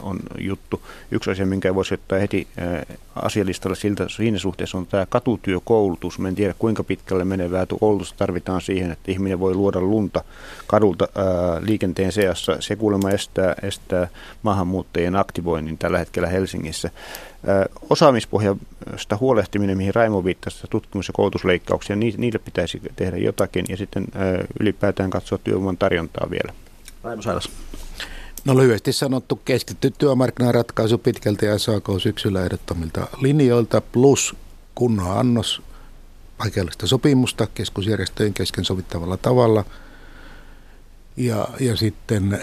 on 0.00 0.18
juttu. 0.38 0.82
Yksi 1.10 1.30
asia, 1.30 1.46
minkä 1.46 1.74
voisi 1.74 1.94
ottaa 1.94 2.18
heti 2.18 2.46
asialistalla 3.14 3.74
siltä, 3.74 4.08
siinä 4.08 4.38
suhteessa 4.38 4.78
on 4.78 4.86
tämä 4.86 5.06
katutyökoulutus. 5.06 6.18
Mä 6.18 6.28
en 6.28 6.34
tiedä, 6.34 6.54
kuinka 6.58 6.84
pitkälle 6.84 7.24
menevää 7.24 7.66
koulutusta 7.80 8.18
tarvitaan 8.18 8.60
siihen, 8.60 8.90
että 8.90 9.12
ihminen 9.12 9.40
voi 9.40 9.54
luoda 9.54 9.80
lunta 9.80 10.24
kadulta 10.70 11.08
ää, 11.14 11.24
liikenteen 11.60 12.12
seassa. 12.12 12.56
Se 12.60 12.76
kuulemma 12.76 13.10
estää, 13.10 13.54
estää 13.62 14.08
maahanmuuttajien 14.42 15.16
aktivoinnin 15.16 15.78
tällä 15.78 15.98
hetkellä 15.98 16.28
Helsingissä. 16.28 16.90
Ää, 17.46 17.66
osaamispohjasta 17.90 19.16
huolehtiminen, 19.20 19.76
mihin 19.76 19.94
Raimo 19.94 20.24
viittasi, 20.24 20.66
tutkimus- 20.70 21.08
ja 21.08 21.12
koulutusleikkauksia, 21.12 21.96
niille 21.96 22.38
pitäisi 22.38 22.82
tehdä 22.96 23.16
jotakin 23.16 23.64
ja 23.68 23.76
sitten 23.76 24.04
ää, 24.14 24.44
ylipäätään 24.60 25.10
katsoa 25.10 25.38
työvoiman 25.38 25.76
tarjontaa 25.76 26.30
vielä. 26.30 26.52
Raimo 27.02 27.22
Sailas. 27.22 27.50
No 28.44 28.56
lyhyesti 28.56 28.92
sanottu 28.92 29.40
keskitty 29.44 29.92
työmarkkinaratkaisu 29.98 30.98
pitkälti 30.98 31.46
SAK 31.56 31.84
syksyllä 31.98 32.44
ehdottomilta 32.44 33.06
linjoilta 33.20 33.80
plus 33.80 34.36
kunnon 34.74 35.18
annos 35.18 35.62
paikallista 36.38 36.86
sopimusta 36.86 37.46
keskusjärjestöjen 37.54 38.34
kesken 38.34 38.64
sovittavalla 38.64 39.16
tavalla– 39.16 39.64
ja, 41.16 41.48
ja 41.60 41.76
sitten 41.76 42.40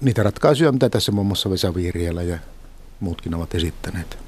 niitä 0.00 0.22
ratkaisuja, 0.22 0.72
mitä 0.72 0.90
tässä 0.90 1.12
muun 1.12 1.26
muassa 1.26 1.50
Vesa 1.50 1.74
Vihriälä 1.74 2.22
ja 2.22 2.38
muutkin 3.00 3.34
ovat 3.34 3.54
esittäneet. 3.54 4.18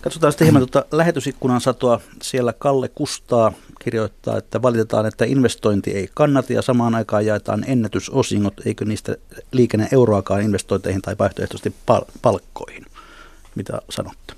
Katsotaan 0.00 0.32
sitten 0.32 0.44
hieman 0.46 0.68
tuota 0.68 0.96
lähetysikkunan 0.96 1.60
satoa. 1.60 2.00
Siellä 2.22 2.52
Kalle 2.52 2.88
Kustaa 2.88 3.52
kirjoittaa, 3.80 4.38
että 4.38 4.62
valitetaan, 4.62 5.06
että 5.06 5.24
investointi 5.24 5.90
ei 5.90 6.08
kannata 6.14 6.52
ja 6.52 6.62
samaan 6.62 6.94
aikaan 6.94 7.26
jaetaan 7.26 7.64
ennätysosingot, 7.66 8.54
eikö 8.64 8.84
niistä 8.84 9.16
liikenne 9.52 9.88
euroakaan 9.92 10.42
investointeihin 10.42 11.02
tai 11.02 11.16
vaihtoehtoisesti 11.18 11.74
pal- 11.86 12.04
palkkoihin. 12.22 12.86
Mitä 13.54 13.82
sanotte? 13.90 14.37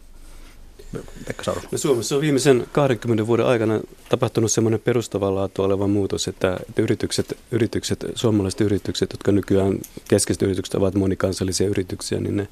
Pekka 1.27 1.55
No 1.73 1.79
Suomessa 1.79 2.15
on 2.17 2.21
viimeisen 2.21 2.67
20 2.73 3.27
vuoden 3.27 3.47
aikana 3.47 3.81
tapahtunut 4.09 4.53
semmoinen 4.53 4.81
perustavanlaatu 4.81 5.63
oleva 5.63 5.87
muutos, 5.87 6.29
että, 6.29 6.57
että 6.69 6.83
yritykset, 6.83 7.39
yritykset, 7.51 8.07
suomalaiset 8.15 8.61
yritykset, 8.61 9.13
jotka 9.13 9.33
nykyään 9.33 9.79
keskeiset 10.09 10.43
yritykset 10.43 10.75
ovat 10.75 10.95
monikansallisia 10.95 11.69
yrityksiä, 11.69 12.21
niin 12.21 12.37
ne 12.37 12.49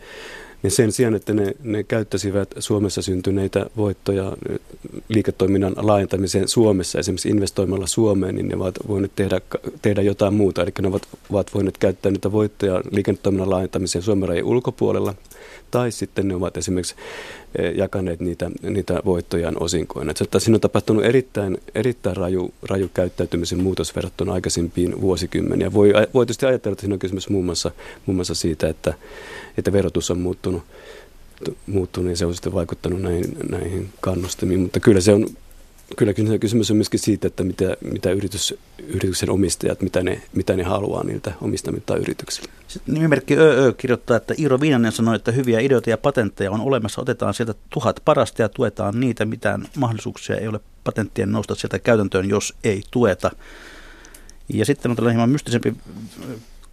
niin 0.63 0.71
sen 0.71 0.93
sijaan, 0.93 1.15
että 1.15 1.35
ne, 1.35 1.55
ne 1.63 1.83
käyttäisivät 1.83 2.55
Suomessa 2.59 3.03
syntyneitä 3.03 3.67
voittoja 3.77 4.33
liiketoiminnan 5.09 5.75
laajentamiseen 5.77 6.49
Suomessa, 6.49 6.99
esimerkiksi 6.99 7.29
investoimalla 7.29 7.87
Suomeen, 7.87 8.35
niin 8.35 8.49
ne 8.49 8.57
ovat 8.57 8.75
voineet 8.89 9.13
tehdä, 9.17 9.41
tehdä 9.83 10.03
jotain 10.03 10.35
muuta. 10.35 10.63
Eli 10.63 10.71
ne 10.83 10.89
ovat, 10.89 11.03
ovat 11.31 11.55
voineet 11.55 11.79
käyttää 11.79 12.13
niitä 12.13 12.33
voittoja 12.33 12.83
liiketoiminnan 12.91 13.51
laajentamiseen 13.51 14.03
Suomen 14.03 14.29
rajan 14.29 14.45
ulkopuolella, 14.45 15.15
tai 15.71 15.93
sitten 15.93 16.29
ne 16.29 16.35
ovat 16.35 16.57
esimerkiksi 16.57 16.95
jakaneet 17.75 18.21
niitä, 18.21 18.51
niitä 18.63 19.03
voittojaan 19.05 19.63
osinkoina. 19.63 20.13
Että 20.21 20.39
siinä 20.39 20.57
on 20.57 20.61
tapahtunut 20.61 21.05
erittäin, 21.05 21.59
erittäin 21.75 22.17
raju, 22.17 22.55
raju 22.63 22.91
käyttäytymisen 22.95 23.63
muutos 23.63 23.97
verrattuna 23.97 24.33
aikaisempiin 24.33 25.01
vuosikymmeniä. 25.01 25.73
Voi, 25.73 25.93
voi 26.15 26.27
tietysti 26.27 26.47
ajatella, 26.47 26.73
että 26.73 26.81
siinä 26.81 26.95
on 26.95 26.99
kysymys 26.99 27.29
muun 27.29 27.45
muassa, 27.45 27.71
muun 28.07 28.17
muassa 28.17 28.35
siitä, 28.35 28.69
että, 28.69 28.95
että 29.59 29.73
verotus 29.73 30.11
on 30.11 30.21
muuttunut, 30.21 30.63
muuttunut 31.67 32.11
ja 32.11 32.17
se 32.17 32.27
on 32.27 32.35
sitten 32.35 32.53
vaikuttanut 32.53 33.03
näihin, 33.03 33.37
näihin 33.51 33.89
kannustimiin. 34.01 34.61
Mutta 34.61 34.81
kyllä 34.81 35.01
se 35.01 35.13
on 35.13 35.27
kyllä 35.97 36.13
kysymys 36.41 36.71
on 36.71 36.77
myöskin 36.77 37.01
siitä, 37.01 37.27
että 37.27 37.45
mitä, 37.45 37.77
mitä 37.93 38.11
yritys, 38.11 38.55
yrityksen 38.87 39.31
omistajat, 39.31 39.83
mitä 39.83 40.03
ne, 40.03 40.23
mitä 40.35 40.57
ne 40.57 40.63
haluaa 40.63 41.05
niiltä 41.05 41.33
omistamilta 41.41 41.97
yrityksiltä. 41.97 42.51
Nimimerkki 42.87 43.37
ÖÖ 43.37 43.73
kirjoittaa, 43.73 44.17
että 44.17 44.35
Iiro 44.39 44.61
Viinanen 44.61 44.93
sanoi, 44.93 45.17
että 45.17 45.33
hyviä 45.33 45.61
ideoita 45.61 45.91
ja 45.91 45.99
patentteja 45.99 46.51
on 46.51 46.61
olemassa. 46.61 47.01
Otetaan 47.01 47.35
sieltä 47.35 47.55
tuhat 47.71 48.01
parasta 48.05 48.43
ja 48.43 48.49
tuetaan 48.49 49.01
niitä. 49.01 49.25
Mitään 49.25 49.69
mahdollisuuksia 49.77 50.37
ei 50.37 50.49
ole 50.49 50.61
patenttien 50.85 51.33
nousta 51.33 51.55
sieltä 51.55 51.79
käytäntöön, 51.79 52.29
jos 52.29 52.55
ei 52.65 52.83
tueta. 52.91 53.31
Ja 54.49 54.65
sitten 54.65 54.91
on 54.91 54.97
tällainen 54.97 55.17
hieman 55.17 55.31
mystisempi 55.31 55.75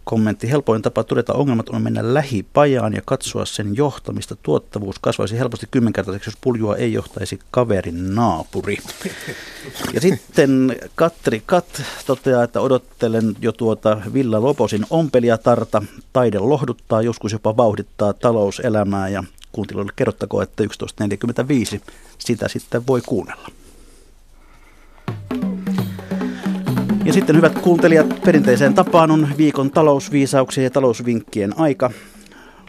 kommentti. 0.06 0.50
Helpoin 0.50 0.82
tapa 0.82 1.04
todeta 1.04 1.34
ongelmat 1.34 1.68
on 1.68 1.82
mennä 1.82 2.14
lähipajaan 2.14 2.94
ja 2.94 3.02
katsoa 3.04 3.44
sen 3.44 3.76
johtamista. 3.76 4.36
Tuottavuus 4.42 4.98
kasvaisi 4.98 5.38
helposti 5.38 5.66
kymmenkertaiseksi, 5.70 6.28
jos 6.28 6.38
puljua 6.40 6.76
ei 6.76 6.92
johtaisi 6.92 7.38
kaverin 7.50 8.14
naapuri. 8.14 8.76
Ja 9.94 10.00
sitten 10.00 10.76
Katri 10.94 11.42
Kat 11.46 11.82
toteaa, 12.06 12.42
että 12.42 12.60
odottelen 12.60 13.36
jo 13.40 13.52
tuota 13.52 14.00
Villa 14.12 14.42
Loposin 14.42 14.86
ompelijatarta. 14.90 15.82
Taide 16.12 16.38
lohduttaa, 16.38 17.02
joskus 17.02 17.32
jopa 17.32 17.56
vauhdittaa 17.56 18.12
talouselämää 18.12 19.08
ja 19.08 19.24
kuuntelijoille 19.52 19.92
kerrottakoon, 19.96 20.42
että 20.42 20.64
11.45 20.64 21.80
sitä 22.18 22.48
sitten 22.48 22.86
voi 22.86 23.00
kuunnella. 23.06 23.48
Ja 27.06 27.12
sitten 27.12 27.36
hyvät 27.36 27.58
kuuntelijat, 27.58 28.20
perinteiseen 28.24 28.74
tapaan 28.74 29.10
on 29.10 29.28
viikon 29.36 29.70
talousviisauksien 29.70 30.64
ja 30.64 30.70
talousvinkkien 30.70 31.58
aika. 31.58 31.90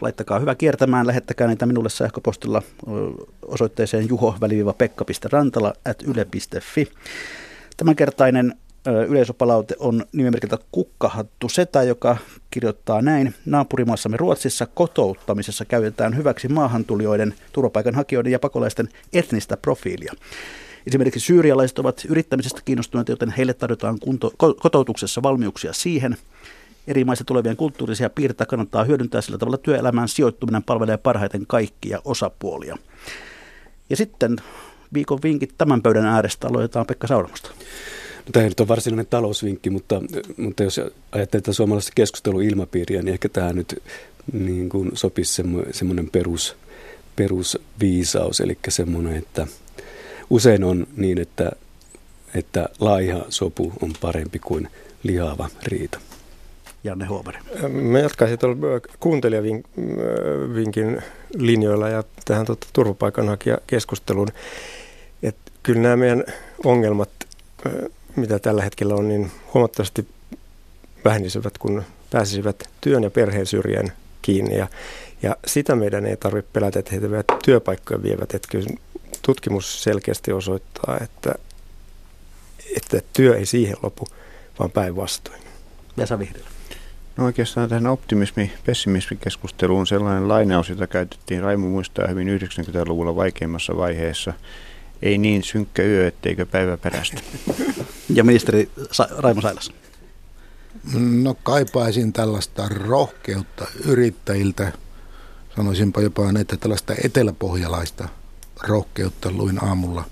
Laittakaa 0.00 0.38
hyvä 0.38 0.54
kiertämään, 0.54 1.06
lähettäkää 1.06 1.46
niitä 1.46 1.66
minulle 1.66 1.88
sähköpostilla 1.88 2.62
osoitteeseen 3.42 4.08
juho-pekka.rantala 4.08 5.72
at 5.84 6.02
yle.fi. 6.02 6.88
Tämänkertainen 7.76 8.54
yleisöpalaute 9.08 9.76
on 9.78 10.04
nimimerkiltä 10.12 10.58
Kukkahattu 10.72 11.48
Setä, 11.48 11.82
joka 11.82 12.16
kirjoittaa 12.50 13.02
näin. 13.02 13.34
Naapurimaassamme 13.46 14.16
Ruotsissa 14.16 14.66
kotouttamisessa 14.74 15.64
käytetään 15.64 16.16
hyväksi 16.16 16.48
maahantulijoiden, 16.48 17.34
turvapaikanhakijoiden 17.52 18.32
ja 18.32 18.38
pakolaisten 18.38 18.88
etnistä 19.12 19.56
profiilia. 19.56 20.12
Esimerkiksi 20.86 21.20
syyrialaiset 21.20 21.78
ovat 21.78 22.04
yrittämisestä 22.08 22.60
kiinnostuneita, 22.64 23.12
joten 23.12 23.30
heille 23.30 23.54
tarjotaan 23.54 23.98
kunto, 23.98 24.32
kotoutuksessa 24.36 25.22
valmiuksia 25.22 25.72
siihen. 25.72 26.16
Eri 26.86 27.04
maista 27.04 27.24
tulevien 27.24 27.56
kulttuurisia 27.56 28.10
piirteitä 28.10 28.50
kannattaa 28.50 28.84
hyödyntää 28.84 29.20
sillä 29.20 29.38
tavalla 29.38 29.58
työelämään 29.58 30.08
sijoittuminen 30.08 30.62
palvelee 30.62 30.96
parhaiten 30.96 31.46
kaikkia 31.46 32.00
osapuolia. 32.04 32.78
Ja 33.90 33.96
sitten 33.96 34.36
viikon 34.94 35.18
vinkit 35.22 35.54
tämän 35.58 35.82
pöydän 35.82 36.06
äärestä 36.06 36.48
aloitetaan 36.48 36.86
Pekka 36.86 37.06
Sauramosta. 37.06 37.50
No, 38.26 38.32
tämä 38.32 38.46
nyt 38.46 38.60
on 38.60 38.68
varsinainen 38.68 39.06
talousvinkki, 39.06 39.70
mutta, 39.70 40.02
mutta 40.36 40.62
jos 40.62 40.80
ajattelee 41.12 41.54
suomalaista 41.54 41.92
keskusteluilmapiiriä, 41.94 43.02
niin 43.02 43.12
ehkä 43.12 43.28
tämä 43.28 43.52
nyt 43.52 43.82
niin 44.32 44.68
kuin 44.68 44.90
sopisi 44.94 45.42
semmoinen 45.70 46.10
perus, 46.10 46.56
perusviisaus, 47.16 48.40
eli 48.40 48.58
semmoinen, 48.68 49.16
että– 49.16 49.46
usein 50.30 50.64
on 50.64 50.86
niin, 50.96 51.20
että, 51.20 51.50
että 52.34 52.68
laiha 52.80 53.24
sopu 53.28 53.72
on 53.82 53.92
parempi 54.00 54.38
kuin 54.38 54.68
lihava 55.02 55.48
riita. 55.66 55.98
Janne 56.84 57.06
Huomari. 57.06 57.38
Mä 57.68 57.98
jatkaisin 57.98 58.38
tuolla 58.38 58.56
kuuntelijavinkin 59.00 61.02
linjoilla 61.36 61.88
ja 61.88 62.04
tähän 62.24 62.46
tuota, 62.46 62.66
turvapaikanhakijakeskusteluun. 62.72 64.28
Että 65.22 65.52
kyllä 65.62 65.80
nämä 65.80 65.96
meidän 65.96 66.24
ongelmat, 66.64 67.10
mitä 68.16 68.38
tällä 68.38 68.62
hetkellä 68.62 68.94
on, 68.94 69.08
niin 69.08 69.30
huomattavasti 69.54 70.08
vähenisivät, 71.04 71.58
kun 71.58 71.82
pääsisivät 72.10 72.68
työn 72.80 73.02
ja 73.02 73.10
perheen 73.10 73.46
syrjään 73.46 73.92
kiinni. 74.22 74.56
Ja, 74.56 74.66
ja 75.22 75.36
sitä 75.46 75.76
meidän 75.76 76.06
ei 76.06 76.16
tarvitse 76.16 76.50
pelätä, 76.52 76.78
että 76.78 76.90
heitä 76.90 77.06
työpaikkoja 77.44 78.02
vievät. 78.02 78.34
Että 78.34 78.48
kyllä 78.50 78.70
tutkimus 79.22 79.82
selkeästi 79.82 80.32
osoittaa, 80.32 80.98
että, 81.00 81.34
että 82.76 83.00
työ 83.12 83.36
ei 83.36 83.46
siihen 83.46 83.76
lopu, 83.82 84.06
vaan 84.58 84.70
päinvastoin. 84.70 85.40
Vesa 85.96 86.18
Vihreä. 86.18 86.44
No 87.16 87.24
oikeastaan 87.24 87.68
tähän 87.68 87.86
optimismi-pessimismi-keskusteluun 87.86 89.86
sellainen 89.86 90.28
lainaus, 90.28 90.68
jota 90.68 90.86
käytettiin, 90.86 91.42
Raimo 91.42 91.68
muistaa 91.68 92.08
hyvin 92.08 92.28
90-luvulla 92.28 93.16
vaikeimmassa 93.16 93.76
vaiheessa. 93.76 94.32
Ei 95.02 95.18
niin 95.18 95.42
synkkä 95.42 95.82
yö, 95.82 96.08
etteikö 96.08 96.46
päivä 96.46 96.76
perästä. 96.76 97.20
Ja 98.14 98.24
ministeri 98.24 98.70
Sa- 98.90 99.08
Raimo 99.18 99.40
Sailas. 99.40 99.72
No 101.00 101.34
kaipaisin 101.42 102.12
tällaista 102.12 102.68
rohkeutta 102.68 103.66
yrittäjiltä, 103.84 104.72
sanoisinpa 105.56 106.00
jopa, 106.00 106.22
että 106.40 106.56
tällaista 106.56 106.94
eteläpohjalaista 107.04 108.08
rohkeutta. 108.62 109.30
Luin 109.30 109.64
aamulla, 109.64 110.04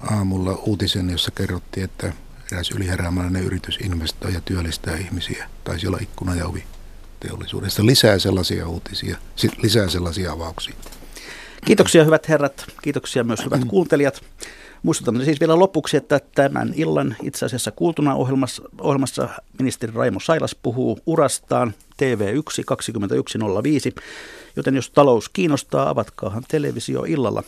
aamulla 0.00 0.52
uutisen, 0.52 1.10
jossa 1.10 1.30
kerrottiin, 1.30 1.84
että 1.84 2.12
eräs 2.52 2.70
yliheräämäinen 2.70 3.42
yritys 3.42 3.78
investoi 3.84 4.34
ja 4.34 4.40
työllistää 4.40 4.96
ihmisiä. 4.96 5.48
Taisi 5.64 5.86
olla 5.86 5.98
ikkuna 6.00 6.34
ja 6.34 6.46
ovi 6.46 6.64
teollisuudessa. 7.20 7.86
Lisää 7.86 8.18
sellaisia 8.18 8.68
uutisia, 8.68 9.18
lisää 9.62 9.88
sellaisia 9.88 10.32
avauksia. 10.32 10.74
Kiitoksia 11.64 12.04
hyvät 12.04 12.28
herrat, 12.28 12.64
kiitoksia 12.82 13.24
myös 13.24 13.44
hyvät 13.44 13.64
kuuntelijat. 13.74 14.20
Muistutan 14.82 15.24
siis 15.24 15.40
vielä 15.40 15.58
lopuksi, 15.58 15.96
että 15.96 16.20
tämän 16.34 16.72
illan 16.76 17.16
itse 17.22 17.46
asiassa 17.46 17.70
kuultuna 17.70 18.14
ohjelmassa, 18.14 18.62
ohjelmassa 18.80 19.28
ministeri 19.58 19.92
Raimo 19.92 20.20
Sailas 20.20 20.54
puhuu 20.62 20.98
urastaan 21.06 21.74
TV1 22.02 22.64
2105, 22.66 23.94
joten 24.56 24.74
jos 24.76 24.90
talous 24.90 25.28
kiinnostaa, 25.28 25.88
avatkaahan 25.88 26.44
televisio 26.48 27.02
illalla. 27.02 27.42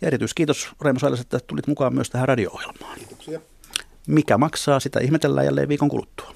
Ja 0.00 0.08
erityiskiitos 0.08 0.68
Raimo 0.80 0.98
Sailas, 0.98 1.20
että 1.20 1.40
tulit 1.46 1.66
mukaan 1.66 1.94
myös 1.94 2.10
tähän 2.10 2.28
radio-ohjelmaan. 2.28 2.98
Kiitoksia. 2.98 3.40
Mikä 4.06 4.38
maksaa, 4.38 4.80
sitä 4.80 5.00
ihmetellään 5.00 5.46
jälleen 5.46 5.68
viikon 5.68 5.88
kuluttua. 5.88 6.34